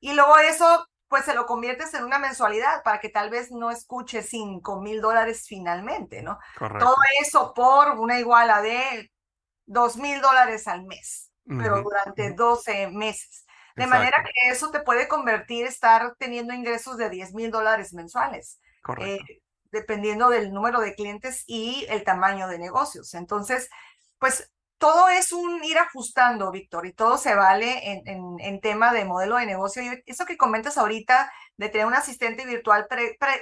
Y 0.00 0.12
luego 0.14 0.38
eso, 0.38 0.86
pues 1.08 1.24
se 1.24 1.34
lo 1.34 1.46
conviertes 1.46 1.94
en 1.94 2.04
una 2.04 2.18
mensualidad 2.18 2.82
para 2.82 3.00
que 3.00 3.08
tal 3.08 3.30
vez 3.30 3.50
no 3.50 3.70
escuche 3.70 4.22
cinco 4.22 4.80
mil 4.80 5.00
dólares 5.00 5.46
finalmente, 5.48 6.22
¿no? 6.22 6.38
Todo 6.58 6.96
eso 7.20 7.54
por 7.54 7.90
una 7.98 8.18
iguala 8.18 8.62
de 8.62 9.10
dos 9.66 9.96
mil 9.96 10.20
dólares 10.20 10.68
al 10.68 10.84
mes, 10.84 11.32
pero 11.46 11.82
durante 11.82 12.32
12 12.32 12.88
meses. 12.88 13.45
De 13.76 13.86
manera 13.86 14.24
que 14.24 14.50
eso 14.50 14.70
te 14.70 14.80
puede 14.80 15.06
convertir, 15.06 15.66
estar 15.66 16.14
teniendo 16.18 16.54
ingresos 16.54 16.96
de 16.96 17.10
10 17.10 17.34
mil 17.34 17.50
dólares 17.50 17.92
mensuales. 17.92 18.58
Eh, 18.98 19.18
dependiendo 19.70 20.30
del 20.30 20.52
número 20.52 20.80
de 20.80 20.94
clientes 20.94 21.44
y 21.46 21.84
el 21.88 22.04
tamaño 22.04 22.48
de 22.48 22.58
negocios. 22.58 23.12
Entonces, 23.14 23.68
pues 24.18 24.50
todo 24.78 25.08
es 25.08 25.32
un 25.32 25.62
ir 25.64 25.78
ajustando, 25.78 26.50
Víctor, 26.50 26.86
y 26.86 26.92
todo 26.92 27.18
se 27.18 27.34
vale 27.34 27.92
en, 28.06 28.38
en, 28.40 28.60
tema 28.60 28.92
de 28.92 29.04
modelo 29.04 29.36
de 29.36 29.46
negocio. 29.46 29.82
Y 29.82 30.02
eso 30.06 30.26
que 30.26 30.36
comentas 30.36 30.78
ahorita 30.78 31.32
de 31.56 31.68
tener 31.68 31.86
un 31.86 31.94
asistente 31.94 32.44
virtual, 32.44 32.86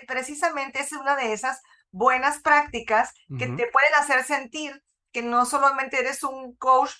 precisamente 0.07 0.80
es 0.80 0.93
una 0.93 1.16
de 1.16 1.32
esas 1.32 1.61
buenas 1.91 2.41
prácticas 2.41 3.12
que 3.39 3.47
te 3.47 3.66
pueden 3.66 3.95
hacer 3.97 4.24
sentir 4.24 4.82
que 5.12 5.22
no 5.22 5.47
solamente 5.47 6.01
eres 6.01 6.24
un 6.24 6.57
coach 6.57 6.91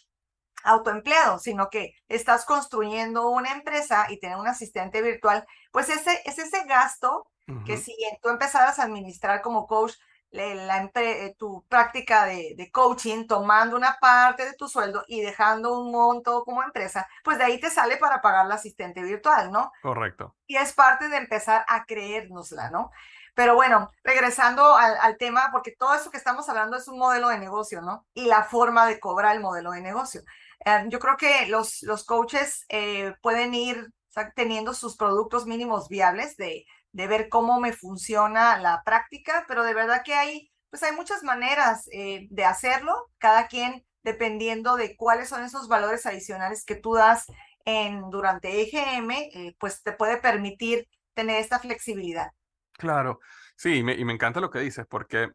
autoempleado, 0.65 1.39
sino 1.39 1.71
que 1.71 1.95
estás 2.09 2.45
construyendo 2.45 3.29
una 3.29 3.53
empresa 3.53 4.07
y 4.09 4.19
tener 4.19 4.37
un 4.37 4.49
asistente 4.49 5.03
virtual, 5.03 5.47
pues 5.71 5.89
ese 5.91 6.21
es 6.25 6.39
ese 6.39 6.65
gasto 6.65 7.29
que 7.67 7.77
si 7.77 7.95
tú 8.23 8.31
empezaras 8.31 8.79
a 8.79 8.85
administrar 8.85 9.43
como 9.43 9.67
coach 9.67 9.93
la, 10.31 10.91
eh, 10.95 11.35
tu 11.39 11.65
práctica 11.69 12.25
de, 12.25 12.55
de, 12.57 12.71
coaching, 12.71 13.27
tomando 13.27 13.77
una 13.77 13.99
parte 14.01 14.45
de 14.45 14.55
tu 14.55 14.67
sueldo 14.67 15.05
y 15.07 15.21
dejando 15.21 15.79
un 15.79 15.93
monto 15.93 16.43
como 16.45 16.63
empresa, 16.63 17.07
pues 17.23 17.39
de 17.39 17.45
ahí 17.45 17.61
te 17.61 17.71
sale 17.71 17.99
para 17.99 18.21
pagar 18.21 18.47
la 18.47 18.57
asistente 18.57 19.03
virtual, 19.03 19.53
¿no? 19.53 19.71
Correcto. 19.83 20.35
Y 20.47 20.57
es 20.57 20.73
parte 20.73 21.09
de 21.09 21.19
empezar 21.19 21.65
a 21.69 21.85
creérnosla, 21.85 22.71
¿no? 22.71 22.91
Pero 23.35 23.55
bueno, 23.55 23.91
regresando 24.03 24.77
al, 24.77 24.97
al, 25.01 25.17
tema, 25.19 25.51
porque 25.53 25.75
todo 25.77 25.95
eso 25.95 26.11
que 26.11 26.17
estamos 26.17 26.49
hablando 26.49 26.77
es 26.77 26.89
un 26.89 26.99
modelo 26.99 27.29
de 27.29 27.39
negocio, 27.39 27.81
¿no? 27.81 28.07
Y 28.15 28.27
la 28.27 28.45
forma 28.45 28.87
de 28.87 28.99
cobrar 28.99 29.37
el 29.37 29.43
modelo 29.43 29.73
de 29.73 29.83
negocio. 29.83 30.23
Em, 30.61 30.89
yo 30.91 30.99
creo 30.99 31.17
que 31.17 31.47
los, 31.49 31.83
los 31.83 32.05
coaches 32.05 32.65
eh, 32.69 33.15
pueden 33.23 33.55
ir 33.55 33.91
teniendo 34.37 34.75
sus 34.75 34.97
productos 34.97 35.47
mínimos 35.47 35.89
viables 35.89 36.37
de, 36.37 36.65
de, 36.93 37.07
ver 37.09 37.29
cómo 37.29 37.61
me 37.61 37.73
funciona 37.73 38.59
la 38.59 38.83
práctica, 38.85 39.45
pero 39.49 39.65
de 39.65 39.75
verdad 39.75 40.03
que 40.05 40.15
hay, 40.15 40.53
pues 40.71 40.83
hay 40.85 40.95
muchas 40.95 41.25
maneras 41.25 41.89
eh, 41.93 42.29
de 42.31 42.45
hacerlo, 42.45 43.11
cada 43.19 43.49
quien 43.49 43.85
dependiendo 44.03 44.77
de 44.77 44.97
cuáles 44.97 45.29
son 45.29 45.43
esos 45.43 45.67
valores 45.67 46.07
adicionales 46.07 46.65
que 46.65 46.77
tú 46.77 46.95
das 46.95 47.25
en, 47.65 48.11
durante 48.11 48.61
EGM, 48.61 49.11
eh, 49.11 49.57
pues 49.59 49.83
te 49.83 49.93
puede 49.93 50.19
permitir 50.19 50.87
tener 51.15 51.41
esta 51.41 51.59
flexibilidad. 51.59 52.31
Claro, 52.75 53.19
sí, 53.57 53.77
y 53.77 53.83
me, 53.83 53.95
y 53.95 54.05
me 54.05 54.13
encanta 54.13 54.41
lo 54.41 54.51
que 54.51 54.59
dices, 54.61 54.85
porque 54.89 55.31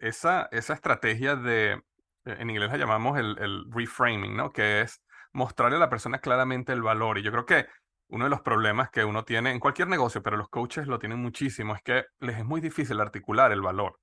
esa, 0.00 0.48
esa 0.52 0.74
estrategia 0.74 1.36
de 1.36 1.82
en 2.28 2.50
inglés 2.50 2.70
la 2.70 2.76
llamamos 2.76 3.18
el, 3.18 3.36
el, 3.38 3.64
reframing, 3.70 4.36
¿no? 4.36 4.52
Que 4.52 4.82
es 4.82 5.02
mostrarle 5.32 5.76
a 5.76 5.80
la 5.80 5.90
persona 5.90 6.18
claramente 6.18 6.72
el 6.72 6.82
valor. 6.82 7.18
Y 7.18 7.22
yo 7.22 7.30
creo 7.30 7.46
que 7.46 7.66
uno 8.08 8.24
de 8.24 8.30
los 8.30 8.40
problemas 8.40 8.90
que 8.90 9.04
uno 9.04 9.24
tiene 9.24 9.50
en 9.50 9.60
cualquier 9.60 9.88
negocio, 9.88 10.22
pero 10.22 10.36
los 10.36 10.48
coaches 10.48 10.86
lo 10.86 10.98
tienen 10.98 11.18
muchísimo, 11.18 11.74
es 11.74 11.82
que 11.82 12.06
les 12.20 12.38
es 12.38 12.44
muy 12.44 12.60
difícil 12.60 13.00
articular 13.00 13.52
el 13.52 13.60
valor. 13.60 13.98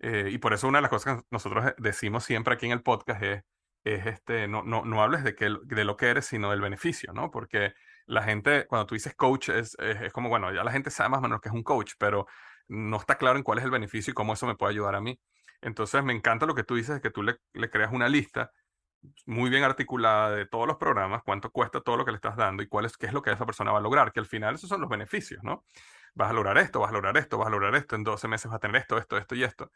Eh, 0.00 0.28
y 0.30 0.38
por 0.38 0.52
eso 0.52 0.68
una 0.68 0.78
de 0.78 0.82
las 0.82 0.90
cosas 0.90 1.16
que 1.16 1.22
nosotros 1.30 1.66
eh, 1.66 1.74
decimos 1.78 2.24
siempre 2.24 2.54
aquí 2.54 2.66
en 2.66 2.72
el 2.72 2.82
podcast 2.82 3.22
es, 3.22 3.42
es 3.84 4.06
este, 4.06 4.46
no, 4.48 4.62
no, 4.62 4.84
no 4.84 5.02
hables 5.02 5.24
de, 5.24 5.34
que, 5.34 5.56
de 5.64 5.84
lo 5.84 5.96
que 5.96 6.06
eres, 6.06 6.26
sino 6.26 6.50
del 6.50 6.60
beneficio, 6.60 7.12
¿no? 7.12 7.30
Porque 7.30 7.74
la 8.06 8.22
gente, 8.22 8.66
cuando 8.66 8.86
tú 8.86 8.94
dices 8.94 9.14
coach, 9.14 9.50
es, 9.50 9.76
es, 9.78 10.00
es 10.02 10.12
como, 10.12 10.28
bueno, 10.28 10.52
ya 10.52 10.64
la 10.64 10.72
gente 10.72 10.90
sabe 10.90 11.10
más 11.10 11.18
o 11.18 11.22
menos 11.22 11.40
que 11.40 11.48
es 11.48 11.54
un 11.54 11.62
coach, 11.62 11.94
pero 11.98 12.26
no 12.68 12.96
está 12.98 13.16
claro 13.16 13.38
en 13.38 13.44
cuál 13.44 13.58
es 13.58 13.64
el 13.64 13.70
beneficio 13.70 14.10
y 14.10 14.14
cómo 14.14 14.34
eso 14.34 14.46
me 14.46 14.56
puede 14.56 14.72
ayudar 14.72 14.94
a 14.94 15.00
mí. 15.00 15.18
Entonces 15.60 16.02
me 16.04 16.12
encanta 16.12 16.46
lo 16.46 16.54
que 16.54 16.64
tú 16.64 16.76
dices, 16.76 17.00
que 17.00 17.10
tú 17.10 17.22
le, 17.22 17.38
creas 17.70 17.92
una 17.92 18.08
lista 18.08 18.52
muy 19.26 19.50
bien 19.50 19.64
articulada 19.64 20.30
de 20.30 20.46
todos 20.46 20.66
los 20.66 20.76
programas, 20.76 21.22
cuánto 21.24 21.50
cuesta 21.50 21.80
todo 21.80 21.96
lo 21.96 22.04
que 22.04 22.10
le 22.10 22.16
estás 22.16 22.36
dando 22.36 22.62
y 22.62 22.68
cuál 22.68 22.84
es, 22.84 22.96
qué 22.96 23.06
es 23.06 23.12
lo 23.12 23.22
que 23.22 23.30
esa 23.30 23.46
persona 23.46 23.72
va 23.72 23.78
a 23.78 23.82
lograr, 23.82 24.12
que 24.12 24.20
al 24.20 24.26
final 24.26 24.54
esos 24.56 24.68
son 24.68 24.80
los 24.80 24.90
beneficios, 24.90 25.42
¿no? 25.44 25.64
Vas 26.14 26.30
a 26.30 26.32
lograr 26.32 26.58
esto, 26.58 26.80
vas 26.80 26.90
a 26.90 26.92
lograr 26.92 27.16
esto, 27.16 27.38
vas 27.38 27.46
a 27.48 27.50
lograr 27.50 27.74
esto, 27.76 27.94
en 27.96 28.04
12 28.04 28.26
meses 28.28 28.46
vas 28.46 28.56
a 28.56 28.58
tener 28.58 28.76
esto, 28.80 28.98
esto, 28.98 29.16
esto 29.16 29.34
y 29.34 29.44
esto. 29.44 29.70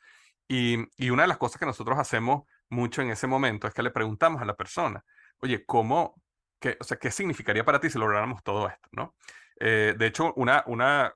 Y, 0.48 1.10
una 1.10 1.22
de 1.22 1.28
las 1.28 1.38
cosas 1.38 1.58
que 1.58 1.66
nosotros 1.66 1.98
hacemos 1.98 2.42
mucho 2.68 3.00
en 3.00 3.10
ese 3.10 3.26
momento 3.26 3.66
es 3.66 3.74
que 3.74 3.82
le 3.82 3.90
preguntamos 3.90 4.42
a 4.42 4.44
la 4.44 4.54
persona, 4.54 5.04
oye, 5.38 5.64
¿cómo, 5.64 6.20
qué, 6.58 6.76
o 6.80 6.84
sea, 6.84 6.98
qué 6.98 7.10
significaría 7.10 7.64
para 7.64 7.80
ti 7.80 7.90
si 7.90 7.98
lográramos 7.98 8.42
todo 8.42 8.68
esto, 8.68 8.88
¿no? 8.92 9.14
Eh, 9.60 9.94
de 9.96 10.06
hecho, 10.06 10.32
una, 10.34 10.64
una, 10.66 11.14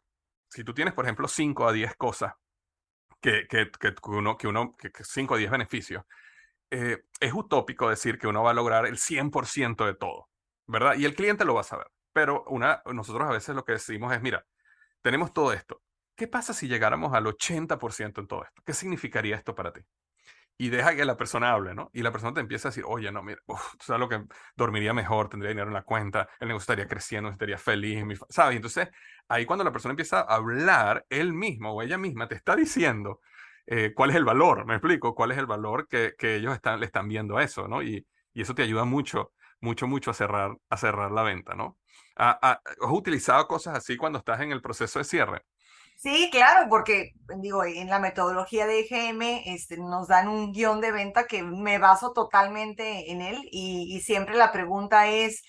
si 0.48 0.62
tú 0.62 0.74
tienes, 0.74 0.94
por 0.94 1.04
ejemplo, 1.04 1.28
5 1.28 1.66
a 1.66 1.72
10 1.72 1.96
cosas 1.96 2.34
que, 3.20 3.46
que, 3.48 3.70
que 3.70 3.94
uno, 4.04 4.36
que 4.36 4.48
uno, 4.48 4.76
que 4.76 4.90
5 5.02 5.34
o 5.34 5.36
10 5.36 5.50
beneficios, 5.50 6.04
eh, 6.70 7.04
es 7.20 7.32
utópico 7.32 7.88
decir 7.88 8.18
que 8.18 8.26
uno 8.26 8.42
va 8.42 8.50
a 8.50 8.54
lograr 8.54 8.86
el 8.86 8.98
100% 8.98 9.86
de 9.86 9.94
todo, 9.94 10.28
¿verdad? 10.66 10.96
Y 10.96 11.04
el 11.04 11.14
cliente 11.14 11.44
lo 11.44 11.54
va 11.54 11.60
a 11.60 11.64
saber. 11.64 11.86
Pero 12.12 12.44
una, 12.48 12.82
nosotros 12.86 13.28
a 13.28 13.32
veces 13.32 13.54
lo 13.54 13.64
que 13.64 13.72
decimos 13.72 14.12
es, 14.12 14.22
mira, 14.22 14.46
tenemos 15.02 15.32
todo 15.32 15.52
esto. 15.52 15.82
¿Qué 16.16 16.26
pasa 16.28 16.54
si 16.54 16.66
llegáramos 16.66 17.12
al 17.14 17.26
80% 17.26 18.20
en 18.20 18.26
todo 18.26 18.44
esto? 18.44 18.62
¿Qué 18.64 18.72
significaría 18.72 19.36
esto 19.36 19.54
para 19.54 19.72
ti? 19.72 19.80
Y 20.58 20.70
deja 20.70 20.94
que 20.96 21.04
la 21.04 21.16
persona 21.16 21.52
hable, 21.52 21.74
¿no? 21.74 21.90
Y 21.92 22.02
la 22.02 22.12
persona 22.12 22.32
te 22.34 22.40
empieza 22.40 22.68
a 22.68 22.70
decir, 22.70 22.84
oye, 22.86 23.12
no, 23.12 23.22
mira, 23.22 23.40
uf, 23.46 23.72
tú 23.78 23.84
sabes 23.84 24.00
lo 24.00 24.08
que 24.08 24.24
dormiría 24.56 24.92
mejor, 24.94 25.28
tendría 25.28 25.50
dinero 25.50 25.68
en 25.68 25.74
la 25.74 25.82
cuenta, 25.82 26.28
el 26.40 26.48
negocio 26.48 26.62
estaría 26.64 26.86
creciendo, 26.88 27.30
estaría 27.30 27.58
feliz, 27.58 28.02
¿sabes? 28.30 28.56
Entonces, 28.56 28.88
ahí 29.28 29.44
cuando 29.46 29.64
la 29.64 29.72
persona 29.72 29.92
empieza 29.92 30.20
a 30.20 30.34
hablar, 30.36 31.04
él 31.10 31.32
mismo 31.34 31.72
o 31.74 31.82
ella 31.82 31.98
misma 31.98 32.28
te 32.28 32.34
está 32.36 32.56
diciendo 32.56 33.20
eh, 33.66 33.92
cuál 33.94 34.10
es 34.10 34.16
el 34.16 34.24
valor, 34.24 34.64
me 34.66 34.74
explico, 34.74 35.14
cuál 35.14 35.32
es 35.32 35.38
el 35.38 35.46
valor 35.46 35.88
que, 35.88 36.14
que 36.18 36.36
ellos 36.36 36.54
están, 36.54 36.80
le 36.80 36.86
están 36.86 37.08
viendo 37.08 37.36
a 37.36 37.42
eso, 37.44 37.68
¿no? 37.68 37.82
Y, 37.82 38.06
y 38.32 38.42
eso 38.42 38.54
te 38.54 38.62
ayuda 38.62 38.84
mucho, 38.84 39.32
mucho, 39.60 39.86
mucho 39.86 40.10
a 40.10 40.14
cerrar, 40.14 40.56
a 40.70 40.76
cerrar 40.76 41.10
la 41.12 41.22
venta, 41.22 41.54
¿no? 41.54 41.78
¿Has 42.16 42.58
utilizado 42.90 43.46
cosas 43.46 43.76
así 43.76 43.96
cuando 43.96 44.18
estás 44.18 44.40
en 44.40 44.52
el 44.52 44.62
proceso 44.62 44.98
de 44.98 45.04
cierre? 45.04 45.42
Sí, 45.96 46.28
claro, 46.30 46.68
porque 46.68 47.12
digo, 47.38 47.64
en 47.64 47.88
la 47.88 47.98
metodología 47.98 48.66
de 48.66 48.80
EGM 48.80 49.22
este, 49.46 49.78
nos 49.78 50.08
dan 50.08 50.28
un 50.28 50.52
guion 50.52 50.80
de 50.80 50.92
venta 50.92 51.26
que 51.26 51.42
me 51.42 51.78
baso 51.78 52.12
totalmente 52.12 53.10
en 53.10 53.22
él 53.22 53.40
y, 53.50 54.00
siempre 54.02 54.36
la 54.36 54.52
pregunta 54.52 55.08
es, 55.08 55.42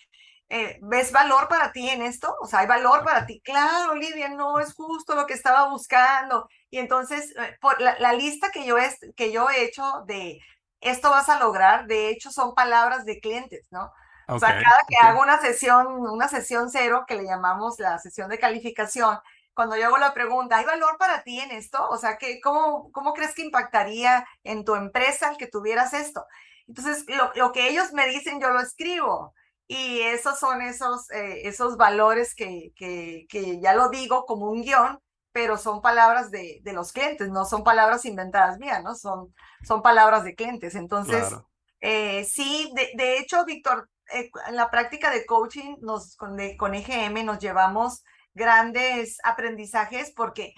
eh, 0.50 0.80
¿ves 0.82 1.12
valor 1.12 1.50
para 1.50 1.74
ti 1.74 1.89
en 1.89 2.02
esto? 2.02 2.34
O 2.41 2.48
sea, 2.48 2.60
¿hay 2.60 2.68
valor 2.68 3.04
para 3.04 3.26
ti? 3.26 3.41
Claro, 3.43 3.91
Olivia, 3.91 4.30
no 4.30 4.60
es 4.60 4.74
justo 4.74 5.16
lo 5.16 5.26
que 5.28 5.34
estaba 5.34 5.70
buscando. 5.70 6.48
Y 6.70 6.80
entonces, 6.80 7.36
eh, 7.38 7.58
por 7.60 7.82
la, 7.82 8.14
lista 8.14 8.50
que 8.52 8.66
yo, 8.66 8.78
es, 8.78 8.98
que 9.18 9.32
yo 9.34 9.50
he 9.50 9.66
hecho 9.66 9.84
de 10.08 10.39
esto 10.80 11.10
vas 11.10 11.28
a 11.30 11.39
lograr, 11.39 11.88
de 11.88 12.10
hecho, 12.10 12.32
son 12.32 12.56
palabras 12.56 13.04
de 13.06 13.20
clientes, 13.20 13.68
¿no? 13.72 13.91
o 14.30 14.39
sea, 14.39 14.50
cada 14.62 14.80
que 14.88 14.98
hago 14.98 15.22
una 15.22 15.39
sesión, 15.39 15.88
una 15.88 16.28
sesión 16.28 16.70
cero, 16.70 17.06
que 17.08 17.16
le 17.16 17.24
llamamos 17.24 17.80
la 17.80 17.98
sesión 17.98 18.30
de 18.30 18.38
calificación, 18.38 19.18
cuando 19.58 19.76
yo 19.76 19.88
hago 19.88 19.97
la 19.97 20.14
pregunta, 20.14 20.58
¿hay 20.58 20.66
valor 20.66 20.99
para 20.99 21.24
ti 21.24 21.39
en 21.39 21.49
esto? 21.49 21.84
O 21.89 21.97
sea, 21.97 22.20
que, 22.20 22.39
¿cómo, 22.39 22.91
¿cómo 22.91 23.14
crees 23.14 23.34
que 23.34 23.41
impactaría 23.41 24.24
en 24.43 24.64
tu 24.64 24.76
empresa 24.76 25.32
el 25.32 25.38
que 25.38 25.47
tuvieras 25.47 25.95
esto? 25.95 26.24
Entonces, 26.68 27.05
lo, 27.08 27.32
lo 27.34 27.51
que 27.51 27.68
ellos 27.68 27.91
me 27.91 28.08
dicen, 28.08 28.39
yo 28.39 28.51
lo 28.51 28.60
escribo. 28.60 29.34
Y 29.68 30.01
esos 30.01 30.38
son 30.38 30.62
esos, 30.62 31.10
eh, 31.10 31.47
esos 31.47 31.76
valores 31.76 32.36
que, 32.36 32.72
que, 32.76 33.26
que, 33.30 33.60
ya 33.60 33.74
lo 33.74 33.89
digo 33.89 34.26
como 34.28 34.51
un 34.51 34.62
guion, 34.62 34.99
pero 35.32 35.58
son 35.58 35.82
palabras 35.82 36.30
de, 36.30 36.60
de, 36.62 36.74
los 36.74 36.91
clientes, 36.91 37.30
no 37.30 37.43
son 37.43 37.64
palabras 37.64 38.05
inventadas 38.05 38.60
mías, 38.60 38.84
¿no? 38.84 38.93
Son, 38.93 39.34
son 39.68 39.82
palabras 39.82 40.24
de 40.24 40.36
clientes. 40.36 40.76
Entonces, 40.76 41.34
eh, 41.82 42.26
sí, 42.26 42.72
de, 42.76 42.91
de, 42.93 43.18
hecho, 43.18 43.43
Víctor, 43.43 43.89
eh, 44.14 44.30
en 44.47 44.55
la 44.55 44.70
práctica 44.70 45.10
de 45.10 45.26
coaching 45.26 45.78
nos, 45.82 46.16
con, 46.16 46.38
con 46.58 46.76
EGM 46.76 47.26
nos 47.26 47.39
llevamos 47.39 48.03
grandes 48.38 49.18
aprendizajes 49.24 50.14
porque 50.16 50.54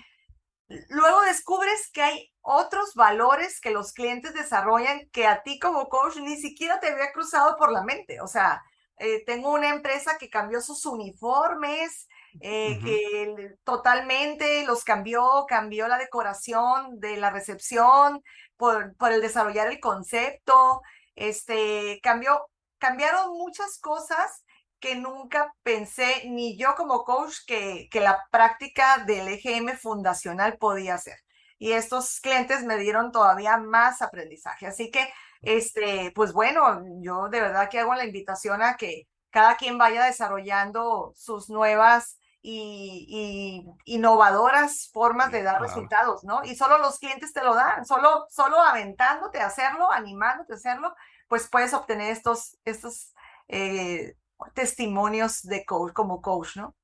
luego 0.89 1.21
descubres 1.21 1.89
que 1.91 2.01
hay 2.03 2.31
otros 2.41 2.93
valores 2.93 3.59
que 3.59 3.71
los 3.71 3.93
clientes 3.93 4.33
desarrollan 4.33 5.09
que 5.11 5.25
a 5.25 5.41
ti 5.41 5.57
como 5.57 5.89
coach 5.89 6.17
ni 6.17 6.37
siquiera 6.37 6.79
te 6.79 6.89
había 6.89 7.11
cruzado 7.11 7.55
por 7.57 7.71
la 7.71 7.83
mente. 7.83 8.21
O 8.21 8.27
sea, 8.27 8.61
eh, 8.97 9.23
tengo 9.25 9.51
una 9.51 9.69
empresa 9.69 10.17
que 10.19 10.29
cambió 10.29 10.61
sus 10.61 10.85
uniformes, 10.85 12.07
eh, 12.41 12.79
que 12.83 13.55
totalmente 13.63 14.65
los 14.65 14.83
cambió, 14.83 15.45
cambió 15.47 15.87
la 15.87 15.97
decoración 15.97 16.99
de 16.99 17.17
la 17.17 17.31
recepción 17.31 18.21
por, 18.57 18.95
por 18.97 19.11
el 19.11 19.21
desarrollar 19.21 19.67
el 19.67 19.79
concepto, 19.79 20.81
este, 21.15 21.99
cambió, 22.03 22.45
cambiaron 22.77 23.31
muchas 23.31 23.79
cosas 23.79 24.43
que 24.79 24.95
nunca 24.95 25.53
pensé, 25.63 26.23
ni 26.25 26.57
yo 26.57 26.75
como 26.75 27.03
coach, 27.03 27.37
que, 27.45 27.87
que 27.91 27.99
la 27.99 28.25
práctica 28.31 29.03
del 29.05 29.27
EGM 29.27 29.77
fundacional 29.77 30.57
podía 30.57 30.95
hacer. 30.95 31.17
Y 31.57 31.73
estos 31.73 32.21
clientes 32.21 32.63
me 32.63 32.77
dieron 32.77 33.11
todavía 33.11 33.57
más 33.57 34.01
aprendizaje. 34.01 34.65
Así 34.67 34.91
que, 34.91 35.11
este, 35.41 36.11
pues 36.15 36.31
bueno, 36.33 36.81
yo 37.01 37.27
de 37.29 37.41
verdad 37.41 37.69
que 37.69 37.79
hago 37.79 37.93
la 37.95 38.05
invitación 38.05 38.61
a 38.61 38.77
que 38.77 39.07
cada 39.29 39.57
quien 39.57 39.77
vaya 39.77 40.05
desarrollando 40.05 41.13
sus 41.15 41.49
nuevas 41.49 42.17
y, 42.41 43.65
innovadoras 43.85 44.89
formas 44.93 45.31
de 45.31 45.43
dar 45.43 45.61
resultados, 45.61 46.23
¿no? 46.23 46.43
Y 46.43 46.55
solo 46.55 46.77
los 46.77 46.99
clientes 46.99 47.33
te 47.33 47.43
lo 47.43 47.53
dan, 47.53 47.85
solo, 47.85 48.25
solo 48.29 48.61
aventándote 48.61 49.41
a 49.41 49.47
hacerlo, 49.47 49.91
animándote 49.91 50.53
a 50.53 50.55
hacerlo, 50.55 50.95
pues 51.27 51.49
puedes 51.49 51.73
obtener 51.73 52.11
estos, 52.11 52.57
estos 52.63 53.13
eh, 53.49 54.15
testimonios 54.53 55.41
de 55.43 55.65
coach, 55.65 55.93
como 55.93 56.21
coach, 56.21 56.57
¿no? 56.57 56.75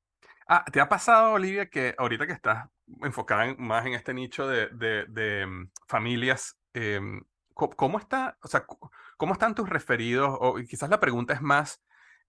Ah, 0.47 0.63
¿te 0.71 0.79
ha 0.79 0.87
pasado, 0.87 1.33
Olivia, 1.33 1.69
que 1.69 1.95
ahorita 1.97 2.27
que 2.27 2.33
estás 2.33 2.67
enfocada 3.01 3.55
más 3.57 3.85
en 3.85 3.93
este 3.93 4.13
nicho 4.13 4.47
de, 4.47 4.67
de, 4.69 5.45
mm, 5.45 5.71
familias, 5.87 6.57
em, 6.73 7.23
¿cómo, 7.53 7.97
está, 7.97 8.37
o 8.43 8.47
sea, 8.47 8.65
cómo 9.17 9.33
están 9.33 9.55
tus 9.55 9.67
referidos? 9.69 10.37
O 10.39 10.55
quizás 10.55 10.89
la 10.89 10.99
pregunta 10.99 11.33
es 11.33 11.41
más, 11.41 11.81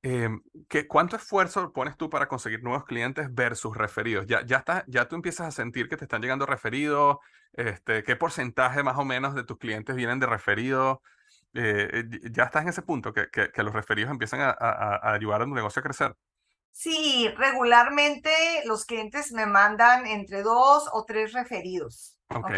em, 0.03 0.41
¿cuánto 0.89 1.17
esfuerzo 1.17 1.73
pones 1.73 1.97
tú 1.97 2.09
para 2.09 2.29
conseguir 2.29 2.63
nuevos 2.63 2.85
clientes 2.85 3.29
versus 3.35 3.77
referidos? 3.77 4.27
¿Ya, 4.27 4.45
ya, 4.47 4.59
está, 4.59 4.85
¿Ya 4.87 5.09
tú 5.09 5.17
empiezas 5.17 5.49
a 5.49 5.51
sentir 5.51 5.89
que 5.89 5.97
te 5.97 6.05
están 6.05 6.23
llegando 6.23 6.47
referidos? 6.47 7.19
Este, 7.53 8.03
¿Qué 8.03 8.17
porcentaje 8.17 8.83
más 8.83 8.97
o 8.99 9.05
menos 9.05 9.35
de 9.35 9.45
tus 9.45 9.59
clientes 9.59 9.95
vienen 9.97 10.21
de 10.21 10.27
referidos? 10.27 10.99
Eh, 11.57 12.05
ya 12.31 12.45
estás 12.45 12.63
en 12.63 12.69
ese 12.69 12.83
punto, 12.83 13.13
que, 13.13 13.29
que, 13.31 13.63
los 13.63 13.73
referidos 13.73 14.11
empiezan 14.11 14.41
a, 14.41 14.51
a, 14.51 15.15
ayudar 15.15 15.41
a 15.41 15.45
tu 15.45 15.55
negocio 15.55 15.81
a 15.81 15.83
crecer. 15.83 16.17
Sí, 16.71 17.29
regularmente 17.39 18.31
los 18.67 18.85
clientes 18.85 19.33
me 19.33 19.47
mandan 19.47 20.07
entre 20.07 20.43
dos 20.43 20.89
o 20.93 21.05
tres 21.05 21.33
referidos. 21.33 22.19
Ok. 22.29 22.51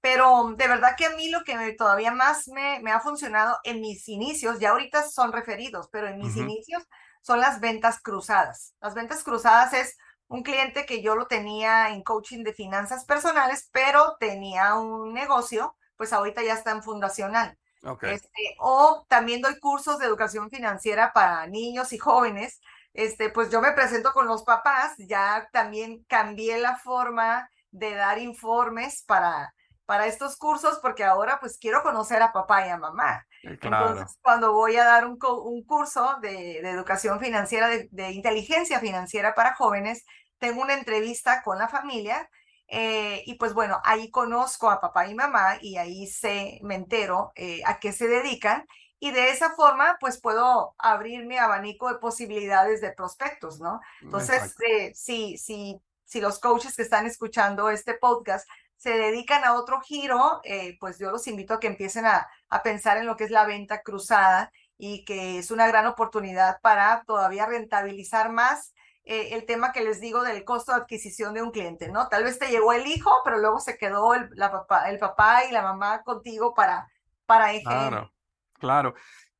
Pero 0.00 0.54
de 0.56 0.66
verdad 0.66 0.96
que 0.96 1.06
a 1.06 1.14
mí 1.14 1.30
lo 1.30 1.44
que 1.44 1.74
todavía 1.78 2.10
más 2.10 2.48
me, 2.48 2.80
me, 2.80 2.90
ha 2.90 2.98
funcionado 2.98 3.56
en 3.62 3.80
mis 3.80 4.08
inicios, 4.08 4.58
ya 4.58 4.70
ahorita 4.70 5.08
son 5.08 5.32
referidos, 5.32 5.88
pero 5.92 6.08
en 6.08 6.18
mis 6.18 6.36
inicios 6.36 6.82
son 7.22 7.38
las 7.38 7.60
ventas 7.60 8.00
cruzadas. 8.00 8.74
Las 8.80 8.94
ventas 8.94 9.22
cruzadas 9.22 9.72
es 9.74 9.96
un 10.26 10.42
cliente 10.42 10.86
que 10.86 11.02
yo 11.02 11.14
lo 11.14 11.28
tenía 11.28 11.90
en 11.90 12.02
coaching 12.02 12.42
de 12.42 12.52
finanzas 12.52 13.04
personales, 13.04 13.68
pero 13.72 14.16
tenía 14.18 14.74
un 14.74 15.12
negocio, 15.12 15.76
pues 15.96 16.12
ahorita 16.12 16.42
ya 16.42 16.54
está 16.54 16.72
en 16.72 16.82
fundacional. 16.82 17.56
Este, 18.02 18.56
o 18.60 19.04
también 19.08 19.40
doy 19.40 19.58
cursos 19.58 19.98
de 19.98 20.06
educación 20.06 20.50
financiera 20.50 21.12
para 21.12 21.46
niños 21.46 21.92
y 21.92 21.98
jóvenes. 21.98 22.60
Este, 22.94 23.30
pues 23.30 23.50
yo 23.50 23.60
me 23.60 23.72
presento 23.72 24.12
con 24.12 24.26
los 24.26 24.44
papás, 24.44 24.94
ya 24.98 25.48
también 25.52 26.04
cambié 26.04 26.58
la 26.58 26.76
forma 26.76 27.48
de 27.70 27.94
dar 27.94 28.18
informes 28.18 29.02
para, 29.06 29.54
para 29.86 30.06
estos 30.06 30.36
cursos 30.36 30.78
porque 30.80 31.02
ahora 31.02 31.38
pues 31.40 31.58
quiero 31.58 31.82
conocer 31.82 32.22
a 32.22 32.32
papá 32.32 32.66
y 32.66 32.70
a 32.70 32.76
mamá. 32.76 33.26
Entonces, 33.42 34.16
cuando 34.22 34.52
voy 34.52 34.76
a 34.76 34.84
dar 34.84 35.06
un, 35.06 35.18
un 35.20 35.64
curso 35.64 36.18
de, 36.20 36.60
de, 36.62 36.70
educación 36.70 37.18
financiera, 37.18 37.66
de, 37.66 37.88
de 37.90 38.12
inteligencia 38.12 38.78
financiera 38.78 39.34
para 39.34 39.54
jóvenes, 39.54 40.04
tengo 40.38 40.62
una 40.62 40.74
entrevista 40.74 41.42
con 41.42 41.58
la 41.58 41.68
familia 41.68 42.28
eh, 42.74 43.22
y 43.26 43.34
pues 43.34 43.52
bueno, 43.52 43.82
ahí 43.84 44.10
conozco 44.10 44.70
a 44.70 44.80
papá 44.80 45.06
y 45.06 45.14
mamá 45.14 45.58
y 45.60 45.76
ahí 45.76 46.06
sé, 46.06 46.58
me 46.62 46.74
entero 46.74 47.30
eh, 47.36 47.60
a 47.66 47.78
qué 47.78 47.92
se 47.92 48.08
dedican 48.08 48.66
y 48.98 49.10
de 49.10 49.28
esa 49.28 49.50
forma 49.50 49.98
pues 50.00 50.18
puedo 50.18 50.74
abrir 50.78 51.26
mi 51.26 51.36
abanico 51.36 51.92
de 51.92 51.98
posibilidades 51.98 52.80
de 52.80 52.92
prospectos, 52.92 53.60
¿no? 53.60 53.82
Entonces, 54.00 54.54
eh, 54.66 54.90
si, 54.94 55.36
si, 55.36 55.82
si 56.06 56.22
los 56.22 56.38
coaches 56.38 56.74
que 56.74 56.80
están 56.80 57.04
escuchando 57.04 57.68
este 57.68 57.92
podcast 57.92 58.48
se 58.78 58.96
dedican 58.96 59.44
a 59.44 59.52
otro 59.52 59.82
giro, 59.82 60.40
pues 60.80 60.98
yo 60.98 61.10
los 61.10 61.26
invito 61.26 61.52
a 61.52 61.60
que 61.60 61.66
empiecen 61.66 62.06
a, 62.06 62.26
a 62.48 62.62
pensar 62.62 62.96
en 62.96 63.04
lo 63.04 63.18
que 63.18 63.24
es 63.24 63.30
la 63.30 63.44
venta 63.44 63.82
cruzada 63.82 64.50
y 64.78 65.04
que 65.04 65.38
es 65.38 65.50
una 65.50 65.66
gran 65.66 65.86
oportunidad 65.86 66.58
para 66.62 67.04
todavía 67.06 67.44
rentabilizar 67.44 68.32
más 68.32 68.72
eh, 69.04 69.30
el 69.32 69.46
tema 69.46 69.72
que 69.72 69.82
les 69.82 70.00
digo 70.00 70.22
del 70.22 70.44
costo 70.44 70.72
de 70.72 70.78
adquisición 70.78 71.34
de 71.34 71.42
un 71.42 71.50
cliente, 71.50 71.88
¿no? 71.88 72.08
Tal 72.08 72.24
vez 72.24 72.38
te 72.38 72.50
llegó 72.50 72.72
el 72.72 72.86
hijo, 72.86 73.10
pero 73.24 73.38
luego 73.38 73.58
se 73.58 73.76
quedó 73.76 74.14
el, 74.14 74.28
la 74.32 74.52
papá, 74.52 74.88
el 74.90 74.98
papá 74.98 75.44
y 75.44 75.52
la 75.52 75.62
mamá 75.62 76.02
contigo 76.02 76.54
para, 76.54 76.88
para 77.26 77.52
EGM. 77.52 77.62
Claro, 77.64 78.12
claro. 78.58 78.94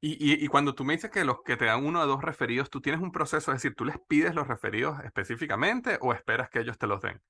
Y, 0.05 0.45
y, 0.45 0.49
cuando 0.49 0.75
tú 0.75 0.83
me 0.83 0.95
dices 0.95 1.13
que 1.13 1.25
los 1.25 1.43
que 1.45 1.57
te 1.57 1.67
dan 1.67 1.87
uno 1.87 2.01
o 2.01 2.07
dos 2.09 2.23
referidos, 2.23 2.71
¿tú 2.71 2.81
tienes 2.81 3.01
un 3.01 3.13
proceso? 3.13 3.53
Es 3.53 3.59
decir, 3.59 3.77
¿tú 3.77 3.85
les 3.85 3.97
pides 4.09 4.35
los 4.35 4.49
referidos 4.49 4.99
específicamente 5.05 5.97
o 6.01 6.13
esperas 6.13 6.51
que 6.51 6.59
ellos 6.59 6.77
te 6.77 6.89
los 6.89 7.01
den? 7.01 7.23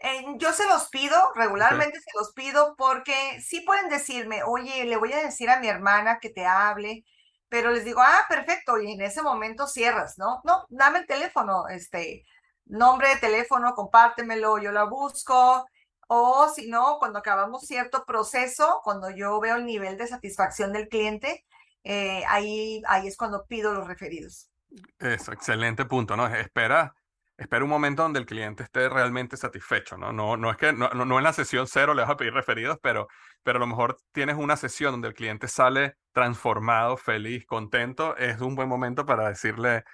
Eh, 0.00 0.24
yo 0.38 0.52
se 0.52 0.66
los 0.66 0.88
pido, 0.88 1.16
regularmente 1.36 2.00
se 2.00 2.10
los 2.18 2.32
pido 2.32 2.74
porque 2.76 3.40
sí 3.40 3.60
pueden 3.60 3.88
decirme, 3.88 4.42
oye, 4.42 4.84
le 4.84 4.96
voy 4.96 5.12
a 5.12 5.22
decir 5.22 5.48
a 5.48 5.60
mi 5.60 5.68
hermana 5.68 6.18
que 6.20 6.28
te 6.28 6.44
hable, 6.44 7.04
pero 7.48 7.70
les 7.70 7.84
digo, 7.84 8.00
ah, 8.02 8.24
perfecto, 8.28 8.78
y 8.78 8.92
en 8.92 9.00
ese 9.02 9.22
momento 9.22 9.66
cierras, 9.66 10.18
¿no? 10.18 10.40
No, 10.44 10.66
dame 10.68 11.00
el 11.00 11.06
teléfono, 11.06 11.68
este, 11.68 12.24
nombre 12.64 13.08
de 13.08 13.16
teléfono, 13.16 13.74
compártemelo, 13.74 14.58
yo 14.58 14.72
la 14.72 14.84
busco, 14.84 15.66
o 16.08 16.48
si 16.48 16.68
no, 16.68 16.98
cuando 16.98 17.18
acabamos 17.18 17.66
cierto 17.66 18.04
proceso, 18.04 18.80
cuando 18.84 19.10
yo 19.10 19.40
veo 19.40 19.56
el 19.56 19.66
nivel 19.66 19.96
de 19.96 20.06
satisfacción 20.06 20.72
del 20.72 20.88
cliente, 20.88 21.44
eh, 21.84 22.24
ahí, 22.28 22.82
ahí 22.86 23.06
es 23.06 23.16
cuando 23.16 23.46
pido 23.46 23.72
los 23.72 23.86
referidos. 23.86 24.50
Eso, 24.98 25.32
excelente 25.32 25.84
punto, 25.84 26.16
¿no? 26.16 26.26
Espera 26.26 26.94
espera 27.36 27.64
un 27.64 27.70
momento 27.70 28.02
donde 28.02 28.18
el 28.18 28.26
cliente 28.26 28.62
esté 28.62 28.88
realmente 28.88 29.36
satisfecho, 29.36 29.96
¿no? 29.96 30.12
No, 30.12 30.36
no 30.36 30.50
es 30.50 30.56
que 30.56 30.72
no, 30.72 30.88
no 30.90 31.18
en 31.18 31.24
la 31.24 31.32
sesión 31.32 31.66
cero 31.66 31.94
le 31.94 32.02
vas 32.02 32.10
a 32.10 32.16
pedir 32.16 32.32
referidos, 32.32 32.78
pero, 32.82 33.08
pero 33.42 33.58
a 33.58 33.60
lo 33.60 33.66
mejor 33.66 33.98
tienes 34.12 34.36
una 34.36 34.56
sesión 34.56 34.92
donde 34.92 35.08
el 35.08 35.14
cliente 35.14 35.48
sale 35.48 35.96
transformado, 36.12 36.96
feliz, 36.96 37.44
contento, 37.46 38.16
es 38.16 38.40
un 38.40 38.54
buen 38.54 38.68
momento 38.68 39.04
para 39.04 39.28
decirle, 39.28 39.84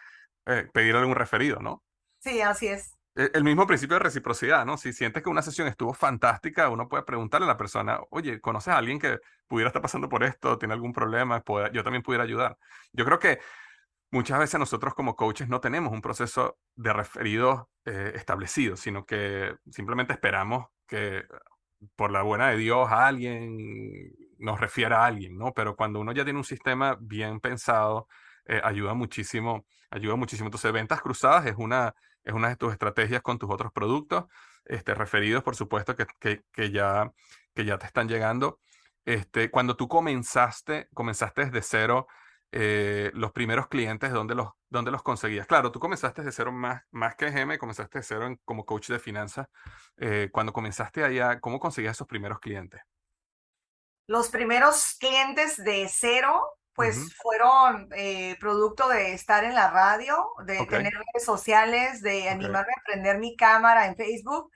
eh, 0.47 0.69
pedirle 0.73 1.05
un 1.05 1.15
referido, 1.17 1.61
¿no? 1.61 1.83
Sí, 2.21 2.41
así 2.41 2.69
es. 2.69 2.97
e, 3.15 3.31
el 3.35 3.45
mismo 3.45 3.67
principio 3.67 3.97
de 3.97 4.01
reciprocidad, 4.05 4.65
¿no? 4.65 4.77
Si 4.77 4.93
sientes 4.93 5.23
que 5.23 5.29
una 5.29 5.43
sesión 5.43 5.69
estuvo 5.69 5.93
fantástica, 5.95 6.69
uno 6.69 6.89
puede 6.89 7.03
preguntarle 7.05 7.47
a 7.47 7.49
la 7.49 7.57
persona, 7.57 8.01
oye, 8.11 8.41
¿conoces 8.41 8.73
a 8.73 8.79
alguien 8.79 8.99
que 8.99 9.19
pudiera 9.47 9.69
estar 9.69 9.83
pasando 9.83 10.09
por 10.09 10.25
esto, 10.25 10.59
tiene 10.59 10.75
algún 10.75 10.93
problema, 10.93 11.43
yo 11.73 11.83
también 11.85 12.03
pudiera 12.03 12.25
ayudar? 12.25 12.57
Yo 12.93 13.05
creo 13.05 13.19
que 13.19 13.41
muchas 14.13 14.39
veces 14.39 14.61
nosotros 14.61 14.95
como 14.95 15.17
coaches 15.17 15.49
no 15.49 15.61
tenemos 15.61 15.93
un 15.93 16.03
proceso 16.03 16.59
de 16.77 16.93
referidos 16.93 17.65
eh, 17.85 18.13
establecido, 18.15 18.77
sino 18.77 19.05
que 19.05 19.57
simplemente 19.71 20.13
esperamos 20.13 20.67
que 20.87 21.25
por 21.97 22.13
la 22.13 22.23
buena 22.23 22.51
de 22.51 22.59
Dios 22.59 22.89
alguien 22.93 24.13
nos 24.39 24.61
refiera 24.61 25.03
a 25.03 25.07
alguien, 25.07 25.37
¿no? 25.37 25.53
Pero 25.55 25.75
cuando 25.77 26.01
uno 26.01 26.13
ya 26.13 26.25
tiene 26.25 26.39
un 26.39 26.45
sistema 26.45 26.97
bien 27.01 27.41
pensado, 27.41 28.07
eh, 28.45 28.61
ayuda 28.63 28.95
muchísimo, 28.95 29.67
ayuda 29.91 30.17
muchísimo. 30.17 30.49
Entonces, 30.49 30.73
ventas 30.73 31.01
cruzadas 31.01 31.47
es 31.47 31.55
una, 31.57 31.95
es 32.23 32.35
una 32.35 32.49
de 32.49 32.57
tus 32.57 32.73
estrategias 32.73 33.23
con 33.23 33.39
tus 33.39 33.51
otros 33.51 33.73
productos, 33.73 34.27
este, 34.65 34.95
referidos, 34.95 35.43
por 35.43 35.57
supuesto, 35.57 35.97
que, 35.97 36.07
que, 36.21 36.43
que 36.53 36.71
ya, 36.71 37.11
que 37.55 37.65
ya 37.65 37.79
te 37.79 37.87
están 37.87 38.09
llegando. 38.09 38.59
Este, 39.05 39.51
cuando 39.51 39.77
tú 39.77 39.89
comenzaste, 39.89 40.89
comenzaste 40.93 41.47
desde 41.47 41.63
cero, 41.63 42.07
eh, 42.55 43.11
los 43.15 43.33
primeros 43.33 43.67
clientes, 43.69 44.13
¿dónde 44.13 44.35
los, 44.35 44.51
dónde 44.69 44.91
los 44.91 45.03
conseguías? 45.03 45.47
Claro, 45.47 45.73
tú 45.73 45.81
comenzaste 45.81 46.21
desde 46.21 46.37
cero 46.37 46.53
más, 46.53 46.83
más 46.91 47.17
que 47.17 47.31
GM, 47.31 47.57
comenzaste 47.57 48.01
de 48.01 48.05
cero 48.05 48.37
como 48.45 48.67
coach 48.67 48.91
de 48.91 48.99
finanzas. 48.99 49.49
Eh, 49.97 50.29
cuando 50.31 50.53
comenzaste 50.53 51.03
allá, 51.03 51.41
¿cómo 51.41 51.59
conseguías 51.59 51.97
esos 51.97 52.07
primeros 52.07 52.41
clientes? 52.41 52.83
Los 54.07 54.29
primeros 54.29 54.97
clientes 55.01 55.65
de 55.65 55.89
cero, 55.89 56.43
pues 56.75 57.15
fueron 57.17 57.89
eh, 57.97 58.37
producto 58.39 58.87
de 58.87 59.15
estar 59.15 59.45
en 59.45 59.55
la 59.55 59.71
radio, 59.71 60.33
de 60.45 60.67
tener 60.67 60.93
redes 60.93 61.25
sociales, 61.25 62.03
de 62.03 62.29
animarme 62.29 62.73
a 62.73 62.83
prender 62.85 63.19
mi 63.19 63.35
cámara 63.35 63.87
en 63.87 63.97
Facebook 63.97 64.51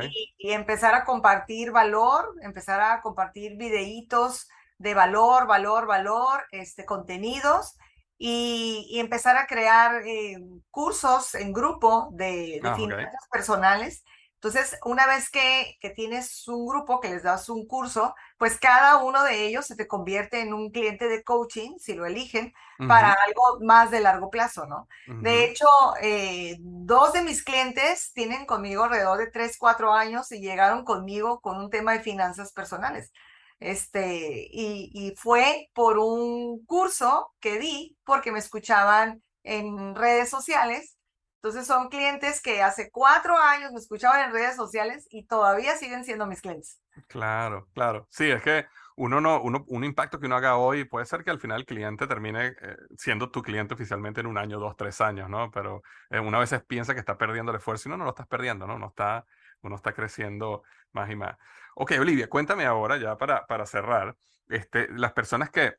y, 0.00 0.34
y, 0.38 0.52
empezar 0.52 0.94
a 0.94 1.04
compartir 1.04 1.70
valor, 1.70 2.34
empezar 2.42 2.80
a 2.80 3.00
compartir 3.02 3.56
videitos 3.56 4.48
de 4.78 4.94
valor, 4.94 5.46
valor, 5.46 5.86
valor, 5.86 6.44
este, 6.50 6.84
contenidos 6.84 7.76
y, 8.18 8.86
y 8.90 9.00
empezar 9.00 9.36
a 9.36 9.46
crear 9.46 10.02
eh, 10.06 10.38
cursos 10.70 11.34
en 11.34 11.52
grupo 11.52 12.08
de, 12.12 12.60
de 12.62 12.68
ah, 12.68 12.74
finanzas 12.74 13.28
personales. 13.30 14.04
Entonces, 14.34 14.78
una 14.84 15.06
vez 15.06 15.30
que, 15.30 15.76
que, 15.80 15.90
tienes 15.90 16.46
un 16.46 16.66
grupo 16.66 17.00
que 17.00 17.08
les 17.08 17.22
das 17.22 17.48
un 17.48 17.66
curso, 17.66 18.14
pues 18.38 18.58
cada 18.60 18.98
uno 18.98 19.24
de 19.24 19.46
ellos 19.46 19.66
se 19.66 19.76
te 19.76 19.88
convierte 19.88 20.40
en 20.40 20.52
un 20.52 20.70
cliente 20.70 21.08
de 21.08 21.24
coaching, 21.24 21.78
si 21.78 21.94
lo 21.94 22.04
eligen, 22.04 22.52
para 22.86 23.12
algo 23.12 23.58
más 23.62 23.90
de 23.90 24.00
largo 24.00 24.30
plazo, 24.30 24.66
¿no? 24.66 24.86
De 25.06 25.46
hecho, 25.46 25.66
eh, 26.02 26.58
dos 26.60 27.14
de 27.14 27.22
mis 27.22 27.42
clientes 27.42 28.12
tienen 28.12 28.44
conmigo 28.44 28.84
alrededor 28.84 29.18
de 29.18 29.30
tres, 29.30 29.56
cuatro 29.58 29.94
años 29.94 30.30
y 30.30 30.40
llegaron 30.40 30.84
conmigo 30.84 31.40
con 31.40 31.56
un 31.56 31.70
tema 31.70 31.94
de 31.94 32.00
finanzas 32.00 32.52
personales. 32.52 33.12
Este, 33.58 34.48
y, 34.50 35.14
fue 35.16 35.68
por 35.72 35.98
un 35.98 36.64
curso 36.66 37.32
que 37.40 37.58
di 37.58 37.96
porque 38.04 38.32
me 38.32 38.38
escuchaban 38.38 39.22
en 39.42 39.94
redes 39.94 40.28
sociales. 40.28 40.98
Entonces 41.36 41.66
son 41.66 41.88
clientes 41.88 42.42
que 42.42 42.62
hace 42.62 42.90
cuatro 42.90 43.38
años 43.38 43.72
me 43.72 43.78
escuchaban 43.78 44.20
en 44.20 44.32
redes 44.32 44.56
sociales 44.56 45.06
y 45.10 45.26
todavía 45.26 45.76
siguen 45.76 46.04
siendo 46.04 46.26
mis 46.26 46.40
clientes. 46.40 46.80
Claro, 47.08 47.68
claro. 47.72 48.08
Sí, 48.10 48.30
es 48.30 48.42
que 48.42 48.66
uno 48.96 49.20
no, 49.20 49.40
uno, 49.42 49.64
un 49.68 49.84
impacto 49.84 50.18
que 50.18 50.26
uno 50.26 50.36
haga 50.36 50.56
hoy 50.56 50.84
puede 50.84 51.06
ser 51.06 51.22
que 51.22 51.30
al 51.30 51.38
final 51.38 51.60
el 51.60 51.66
cliente 51.66 52.06
termine 52.06 52.48
eh, 52.48 52.76
siendo 52.96 53.30
tu 53.30 53.42
cliente 53.42 53.74
oficialmente 53.74 54.20
en 54.20 54.26
un 54.26 54.38
año, 54.38 54.58
dos, 54.58 54.74
tres 54.76 55.00
años, 55.00 55.28
¿no? 55.28 55.50
Pero 55.50 55.82
eh, 56.10 56.18
una 56.18 56.38
vez 56.38 56.52
piensa 56.66 56.94
que 56.94 57.00
está 57.00 57.16
perdiendo 57.16 57.52
el 57.52 57.58
esfuerzo 57.58 57.88
y 57.88 57.90
no, 57.90 57.98
no 57.98 58.04
lo 58.04 58.10
estás 58.10 58.26
perdiendo, 58.26 58.66
¿no? 58.66 58.78
No 58.78 58.88
está, 58.88 59.24
uno 59.60 59.76
está 59.76 59.92
creciendo 59.92 60.62
más 60.92 61.10
y 61.10 61.16
más. 61.16 61.36
Ok, 61.78 61.92
Olivia, 62.00 62.28
cuéntame 62.28 62.64
ahora 62.64 62.96
ya 62.96 63.18
para, 63.18 63.46
para 63.46 63.66
cerrar, 63.66 64.16
este, 64.48 64.88
las 64.92 65.12
personas 65.12 65.50
que, 65.50 65.74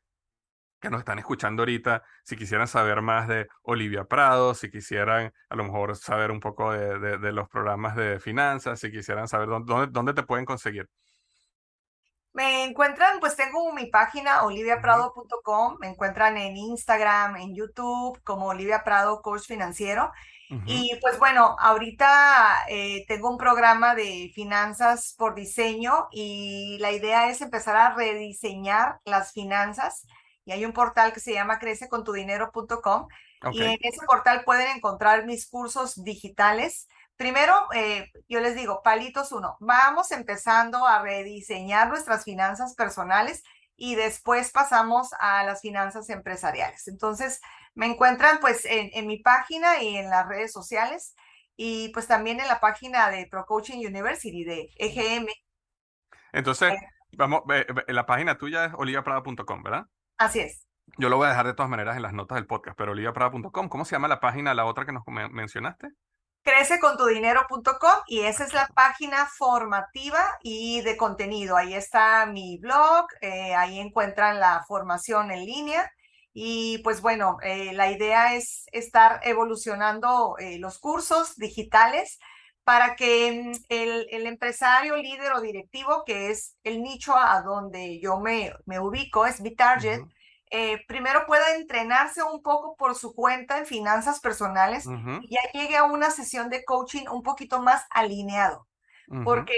que 0.80 0.90
nos 0.90 1.00
están 1.00 1.18
escuchando 1.18 1.62
ahorita, 1.62 2.04
si 2.24 2.36
quisieran 2.36 2.68
saber 2.68 3.02
más 3.02 3.26
de 3.26 3.48
Olivia 3.62 4.04
Prado, 4.04 4.54
si 4.54 4.70
quisieran 4.70 5.32
a 5.48 5.56
lo 5.56 5.64
mejor 5.64 5.96
saber 5.96 6.30
un 6.30 6.38
poco 6.40 6.72
de, 6.72 7.18
de, 7.18 7.32
los 7.32 7.48
programas 7.48 7.96
de 7.96 8.20
finanzas, 8.20 8.78
si 8.78 8.92
quisieran 8.92 9.26
saber 9.26 9.48
dónde, 9.48 9.88
dónde 9.90 10.14
te 10.14 10.22
pueden 10.22 10.44
conseguir. 10.44 10.88
Me 12.38 12.62
encuentran, 12.62 13.18
pues 13.18 13.34
tengo 13.34 13.72
mi 13.72 13.86
página 13.86 14.44
oliviaprado.com, 14.44 15.76
me 15.80 15.88
encuentran 15.88 16.36
en 16.36 16.56
Instagram, 16.56 17.34
en 17.34 17.52
YouTube 17.52 18.22
como 18.22 18.46
Olivia 18.46 18.84
Prado 18.84 19.22
Coach 19.22 19.42
Financiero 19.48 20.12
y 20.66 20.96
pues 21.02 21.18
bueno, 21.18 21.56
ahorita 21.58 22.64
eh, 22.68 23.04
tengo 23.08 23.28
un 23.28 23.38
programa 23.38 23.96
de 23.96 24.30
finanzas 24.36 25.16
por 25.18 25.34
diseño 25.34 26.06
y 26.12 26.78
la 26.78 26.92
idea 26.92 27.28
es 27.28 27.40
empezar 27.40 27.74
a 27.74 27.94
rediseñar 27.96 29.00
las 29.04 29.32
finanzas. 29.32 30.06
Y 30.44 30.52
hay 30.52 30.64
un 30.64 30.72
portal 30.72 31.12
que 31.12 31.18
se 31.18 31.34
llama 31.34 31.58
crececontudinero.com 31.58 33.08
y 33.52 33.62
en 33.62 33.78
ese 33.82 34.06
portal 34.06 34.44
pueden 34.44 34.76
encontrar 34.76 35.26
mis 35.26 35.50
cursos 35.50 36.04
digitales. 36.04 36.88
Primero, 37.18 37.52
eh, 37.74 38.12
yo 38.28 38.38
les 38.38 38.54
digo, 38.54 38.80
palitos 38.84 39.32
uno, 39.32 39.56
vamos 39.58 40.12
empezando 40.12 40.86
a 40.86 41.02
rediseñar 41.02 41.88
nuestras 41.88 42.22
finanzas 42.22 42.76
personales 42.76 43.42
y 43.76 43.96
después 43.96 44.52
pasamos 44.52 45.10
a 45.18 45.42
las 45.42 45.60
finanzas 45.60 46.08
empresariales. 46.10 46.86
Entonces, 46.86 47.40
me 47.74 47.86
encuentran 47.86 48.38
pues 48.38 48.64
en, 48.66 49.04
mi 49.08 49.18
página 49.18 49.82
y 49.82 49.96
en 49.96 50.10
las 50.10 50.28
redes 50.28 50.52
sociales 50.52 51.16
y 51.56 51.88
pues 51.88 52.06
también 52.06 52.38
en 52.38 52.46
la 52.46 52.60
página 52.60 53.10
de 53.10 53.26
Pro 53.26 53.46
Coaching 53.46 53.84
University 53.84 54.44
de 54.44 54.70
EGM. 54.76 55.26
Entonces, 56.30 56.72
eh. 56.72 56.78
vamos, 57.16 57.42
la 57.88 58.06
página 58.06 58.38
tuya 58.38 58.66
es 58.66 58.72
olivaprada.com, 58.76 59.64
¿verdad? 59.64 59.86
Así 60.18 60.38
es. 60.38 60.68
Yo 60.98 61.08
lo 61.08 61.16
voy 61.16 61.26
a 61.26 61.30
dejar 61.30 61.46
de 61.46 61.54
todas 61.54 61.68
maneras 61.68 61.96
en 61.96 62.02
las 62.02 62.12
notas 62.12 62.36
del 62.36 62.46
podcast, 62.46 62.78
pero 62.78 62.92
olivaprada.com, 62.92 63.68
¿cómo 63.68 63.84
se 63.84 63.96
llama 63.96 64.06
la 64.06 64.20
página, 64.20 64.54
la 64.54 64.66
otra 64.66 64.86
que 64.86 64.92
nos 64.92 65.02
mencionaste? 65.32 65.88
crececontudinero.com 66.42 68.02
y 68.06 68.20
esa 68.20 68.44
es 68.44 68.52
la 68.54 68.68
página 68.74 69.26
formativa 69.26 70.24
y 70.42 70.80
de 70.82 70.96
contenido. 70.96 71.56
Ahí 71.56 71.74
está 71.74 72.26
mi 72.26 72.58
blog, 72.58 73.06
eh, 73.20 73.54
ahí 73.54 73.78
encuentran 73.78 74.40
la 74.40 74.64
formación 74.66 75.30
en 75.30 75.44
línea 75.44 75.90
y 76.32 76.78
pues 76.78 77.00
bueno, 77.02 77.38
eh, 77.42 77.72
la 77.72 77.90
idea 77.90 78.34
es 78.36 78.66
estar 78.72 79.20
evolucionando 79.24 80.36
eh, 80.38 80.58
los 80.58 80.78
cursos 80.78 81.36
digitales 81.36 82.18
para 82.64 82.96
que 82.96 83.32
mm, 83.32 83.64
el, 83.70 84.06
el, 84.10 84.26
empresario, 84.26 84.96
líder 84.96 85.32
o 85.32 85.40
directivo, 85.40 86.04
que 86.06 86.30
es 86.30 86.56
el 86.62 86.82
nicho 86.82 87.16
a 87.16 87.42
donde 87.42 87.98
yo 88.00 88.20
me, 88.20 88.52
me 88.66 88.78
ubico, 88.78 89.26
es 89.26 89.40
mi 89.40 89.54
target, 89.56 90.00
eh, 90.50 90.84
primero 90.86 91.26
pueda 91.26 91.54
entrenarse 91.56 92.22
un 92.22 92.42
poco 92.42 92.76
por 92.76 92.94
su 92.94 93.14
cuenta 93.14 93.58
en 93.58 93.66
finanzas 93.66 94.20
personales 94.20 94.86
y 94.86 95.34
ya 95.34 95.40
llegue 95.52 95.76
a 95.76 95.84
una 95.84 96.10
sesión 96.10 96.50
de 96.50 96.64
coaching 96.64 97.06
un 97.10 97.22
poquito 97.22 97.60
más 97.60 97.84
alineado. 97.90 98.66
Porque 99.24 99.56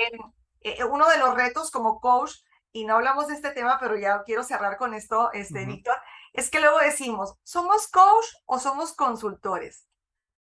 uno 0.88 1.08
de 1.08 1.18
los 1.18 1.34
retos 1.34 1.70
como 1.70 2.00
coach, 2.00 2.32
y 2.72 2.84
no 2.84 2.96
hablamos 2.96 3.28
de 3.28 3.34
este 3.34 3.50
tema, 3.50 3.78
pero 3.80 3.96
ya 3.96 4.22
quiero 4.24 4.44
cerrar 4.44 4.76
con 4.76 4.94
esto, 4.94 5.32
este, 5.32 5.64
Víctor, 5.64 5.96
es 6.32 6.50
que 6.50 6.60
luego 6.60 6.78
decimos, 6.78 7.34
¿somos 7.42 7.88
coach 7.88 8.26
o 8.46 8.58
somos 8.58 8.92
consultores? 8.92 9.86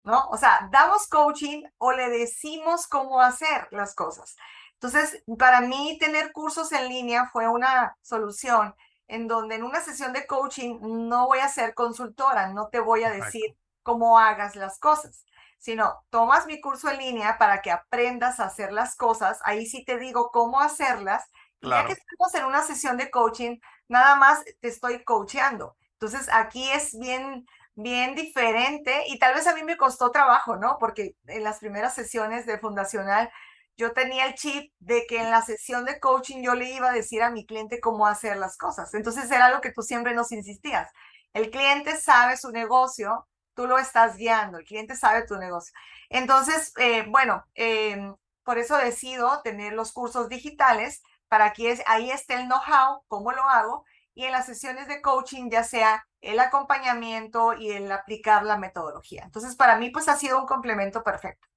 ¿No? 0.03 0.27
O 0.29 0.37
sea, 0.37 0.67
damos 0.71 1.07
coaching 1.07 1.63
o 1.77 1.91
le 1.91 2.09
decimos 2.09 2.87
cómo 2.87 3.21
hacer 3.21 3.67
las 3.71 3.95
cosas. 3.95 4.35
Entonces, 4.73 5.23
para 5.39 5.61
mí 5.61 5.97
tener 5.99 6.31
cursos 6.31 6.71
en 6.71 6.89
línea 6.89 7.27
fue 7.31 7.47
una 7.47 7.97
solución 8.01 8.75
en 9.07 9.27
donde 9.27 9.55
en 9.55 9.63
una 9.63 9.81
sesión 9.81 10.13
de 10.13 10.25
coaching 10.25 10.79
no 10.81 11.27
voy 11.27 11.39
a 11.39 11.49
ser 11.49 11.73
consultora, 11.73 12.53
no 12.53 12.69
te 12.69 12.79
voy 12.79 13.03
a 13.03 13.11
decir 13.11 13.55
cómo 13.83 14.17
hagas 14.17 14.55
las 14.55 14.79
cosas, 14.79 15.25
sino 15.57 16.03
tomas 16.09 16.47
mi 16.47 16.59
curso 16.59 16.89
en 16.89 16.97
línea 16.97 17.37
para 17.37 17.61
que 17.61 17.71
aprendas 17.71 18.39
a 18.39 18.45
hacer 18.45 18.71
las 18.71 18.95
cosas, 18.95 19.39
ahí 19.43 19.65
sí 19.65 19.85
te 19.85 19.97
digo 19.97 20.31
cómo 20.31 20.59
hacerlas, 20.59 21.23
ya 21.61 21.85
que 21.85 21.93
estamos 21.93 22.33
en 22.35 22.45
una 22.45 22.63
sesión 22.63 22.97
de 22.97 23.09
coaching, 23.09 23.59
nada 23.87 24.15
más 24.15 24.43
te 24.59 24.67
estoy 24.67 25.03
coacheando. 25.03 25.75
Entonces 25.93 26.29
aquí 26.31 26.69
es 26.71 26.97
bien, 26.99 27.45
bien 27.75 28.15
diferente 28.15 29.03
y 29.07 29.17
tal 29.19 29.33
vez 29.33 29.47
a 29.47 29.55
mí 29.55 29.63
me 29.63 29.77
costó 29.77 30.11
trabajo, 30.11 30.57
¿no? 30.57 30.77
Porque 30.79 31.15
en 31.27 31.43
las 31.43 31.59
primeras 31.59 31.95
sesiones 31.95 32.45
de 32.45 32.59
fundacional 32.59 33.31
yo 33.77 33.93
tenía 33.93 34.25
el 34.25 34.35
chip 34.35 34.73
de 34.79 35.05
que 35.07 35.19
en 35.19 35.31
la 35.31 35.41
sesión 35.41 35.85
de 35.85 35.99
coaching 35.99 36.41
yo 36.41 36.55
le 36.55 36.71
iba 36.71 36.89
a 36.89 36.93
decir 36.93 37.21
a 37.21 37.29
mi 37.29 37.45
cliente 37.45 37.79
cómo 37.79 38.07
hacer 38.07 38.37
las 38.37 38.57
cosas. 38.57 38.93
Entonces 38.93 39.29
era 39.31 39.49
lo 39.49 39.61
que 39.61 39.71
tú 39.71 39.81
siempre 39.81 40.13
nos 40.13 40.31
insistías. 40.31 40.91
El 41.33 41.51
cliente 41.51 41.97
sabe 41.97 42.37
su 42.37 42.51
negocio, 42.51 43.27
tú 43.53 43.67
lo 43.67 43.77
estás 43.77 44.15
guiando, 44.15 44.57
el 44.59 44.65
cliente 44.65 44.95
sabe 44.95 45.25
tu 45.25 45.35
negocio. 45.37 45.73
Entonces, 46.09 46.71
eh, 46.77 47.05
bueno, 47.09 47.43
em, 47.55 48.15
por 48.43 48.57
eso 48.57 48.77
decido 48.77 49.41
tener 49.43 49.73
los 49.73 49.91
cursos 49.91 50.29
digitales 50.29 51.01
para 51.27 51.51
que 51.51 51.81
ahí 51.87 52.11
esté 52.11 52.35
el 52.35 52.47
know-how, 52.47 53.03
cómo 53.07 53.31
lo 53.31 53.43
hago, 53.43 53.85
y 54.13 54.23
en 54.23 54.31
las 54.31 54.45
sesiones 54.45 54.87
de 54.87 55.01
coaching 55.01 55.49
ya 55.49 55.63
sea 55.63 56.07
el 56.21 56.39
acompañamiento 56.39 57.53
y 57.53 57.71
el 57.71 57.91
aplicar 57.91 58.43
la 58.43 58.57
metodología. 58.57 59.23
Entonces, 59.25 59.55
para 59.55 59.75
mí, 59.77 59.89
pues 59.89 60.07
ha 60.07 60.15
sido 60.15 60.39
un 60.39 60.47
complemento 60.47 61.03
perfecto. 61.03 61.47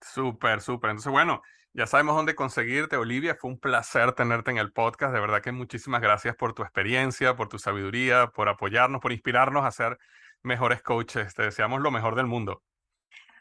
Súper, 0.00 0.60
súper. 0.60 0.90
Entonces, 0.90 1.12
bueno, 1.12 1.42
ya 1.72 1.86
sabemos 1.86 2.16
dónde 2.16 2.34
conseguirte, 2.34 2.96
Olivia. 2.96 3.36
Fue 3.38 3.50
un 3.50 3.58
placer 3.58 4.12
tenerte 4.12 4.50
en 4.50 4.58
el 4.58 4.72
podcast. 4.72 5.12
De 5.12 5.20
verdad 5.20 5.42
que 5.42 5.52
muchísimas 5.52 6.00
gracias 6.00 6.34
por 6.34 6.54
tu 6.54 6.62
experiencia, 6.62 7.36
por 7.36 7.48
tu 7.48 7.58
sabiduría, 7.58 8.28
por 8.28 8.48
apoyarnos, 8.48 9.00
por 9.00 9.12
inspirarnos 9.12 9.64
a 9.64 9.70
ser 9.70 9.98
mejores 10.42 10.82
coaches. 10.82 11.34
Te 11.34 11.42
deseamos 11.42 11.80
lo 11.80 11.90
mejor 11.90 12.14
del 12.14 12.26
mundo. 12.26 12.62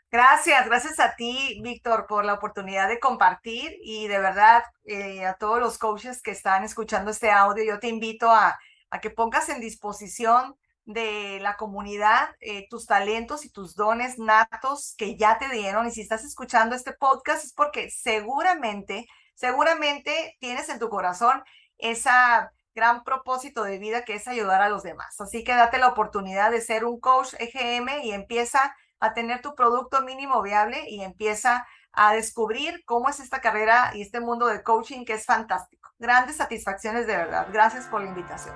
Gracias, 0.09 0.65
gracias 0.67 0.99
a 1.01 1.15
ti, 1.15 1.59
Víctor, 1.61 2.05
por 2.07 2.23
la 2.23 2.35
oportunidad 2.35 2.87
de 2.87 2.99
compartir 2.99 3.75
y 3.81 4.07
de 4.07 4.19
verdad 4.19 4.63
eh, 4.85 5.25
a 5.25 5.33
todos 5.33 5.59
los 5.59 5.77
coaches 5.77 6.21
que 6.21 6.31
están 6.31 6.63
escuchando 6.63 7.11
este 7.11 7.29
audio, 7.29 7.65
yo 7.65 7.79
te 7.79 7.89
invito 7.89 8.31
a, 8.31 8.57
a 8.89 9.01
que 9.01 9.09
pongas 9.09 9.49
en 9.49 9.59
disposición 9.59 10.55
de 10.87 11.39
la 11.41 11.57
comunidad 11.57 12.29
eh, 12.39 12.65
tus 12.69 12.87
talentos 12.87 13.45
y 13.45 13.51
tus 13.51 13.75
dones 13.75 14.17
natos 14.17 14.95
que 14.97 15.17
ya 15.17 15.37
te 15.37 15.49
dieron. 15.49 15.85
Y 15.85 15.91
si 15.91 16.01
estás 16.01 16.23
escuchando 16.23 16.75
este 16.75 16.93
podcast 16.93 17.43
es 17.43 17.53
porque 17.53 17.91
seguramente, 17.91 19.05
seguramente 19.35 20.37
tienes 20.39 20.69
en 20.69 20.79
tu 20.79 20.89
corazón 20.89 21.43
esa 21.77 22.51
gran 22.73 23.03
propósito 23.03 23.63
de 23.63 23.79
vida 23.79 24.05
que 24.05 24.15
es 24.15 24.27
ayudar 24.27 24.61
a 24.61 24.69
los 24.69 24.83
demás. 24.83 25.19
Así 25.19 25.43
que 25.43 25.53
date 25.53 25.77
la 25.77 25.89
oportunidad 25.89 26.51
de 26.51 26.61
ser 26.61 26.85
un 26.85 26.99
coach 26.99 27.33
EGM 27.37 28.03
y 28.03 28.13
empieza 28.13 28.73
a 28.99 29.13
tener 29.13 29.41
tu 29.41 29.55
producto 29.55 30.01
mínimo 30.01 30.41
viable 30.41 30.85
y 30.87 31.01
empieza 31.01 31.67
a 31.91 32.13
descubrir 32.13 32.83
cómo 32.85 33.09
es 33.09 33.19
esta 33.19 33.41
carrera 33.41 33.91
y 33.93 34.03
este 34.03 34.21
mundo 34.21 34.47
de 34.47 34.63
coaching 34.63 35.03
que 35.03 35.13
es 35.13 35.25
fantástico. 35.25 35.89
Grandes 35.99 36.37
satisfacciones 36.37 37.07
de 37.07 37.17
verdad. 37.17 37.47
Gracias 37.51 37.87
por 37.87 38.01
la 38.01 38.07
invitación. 38.07 38.55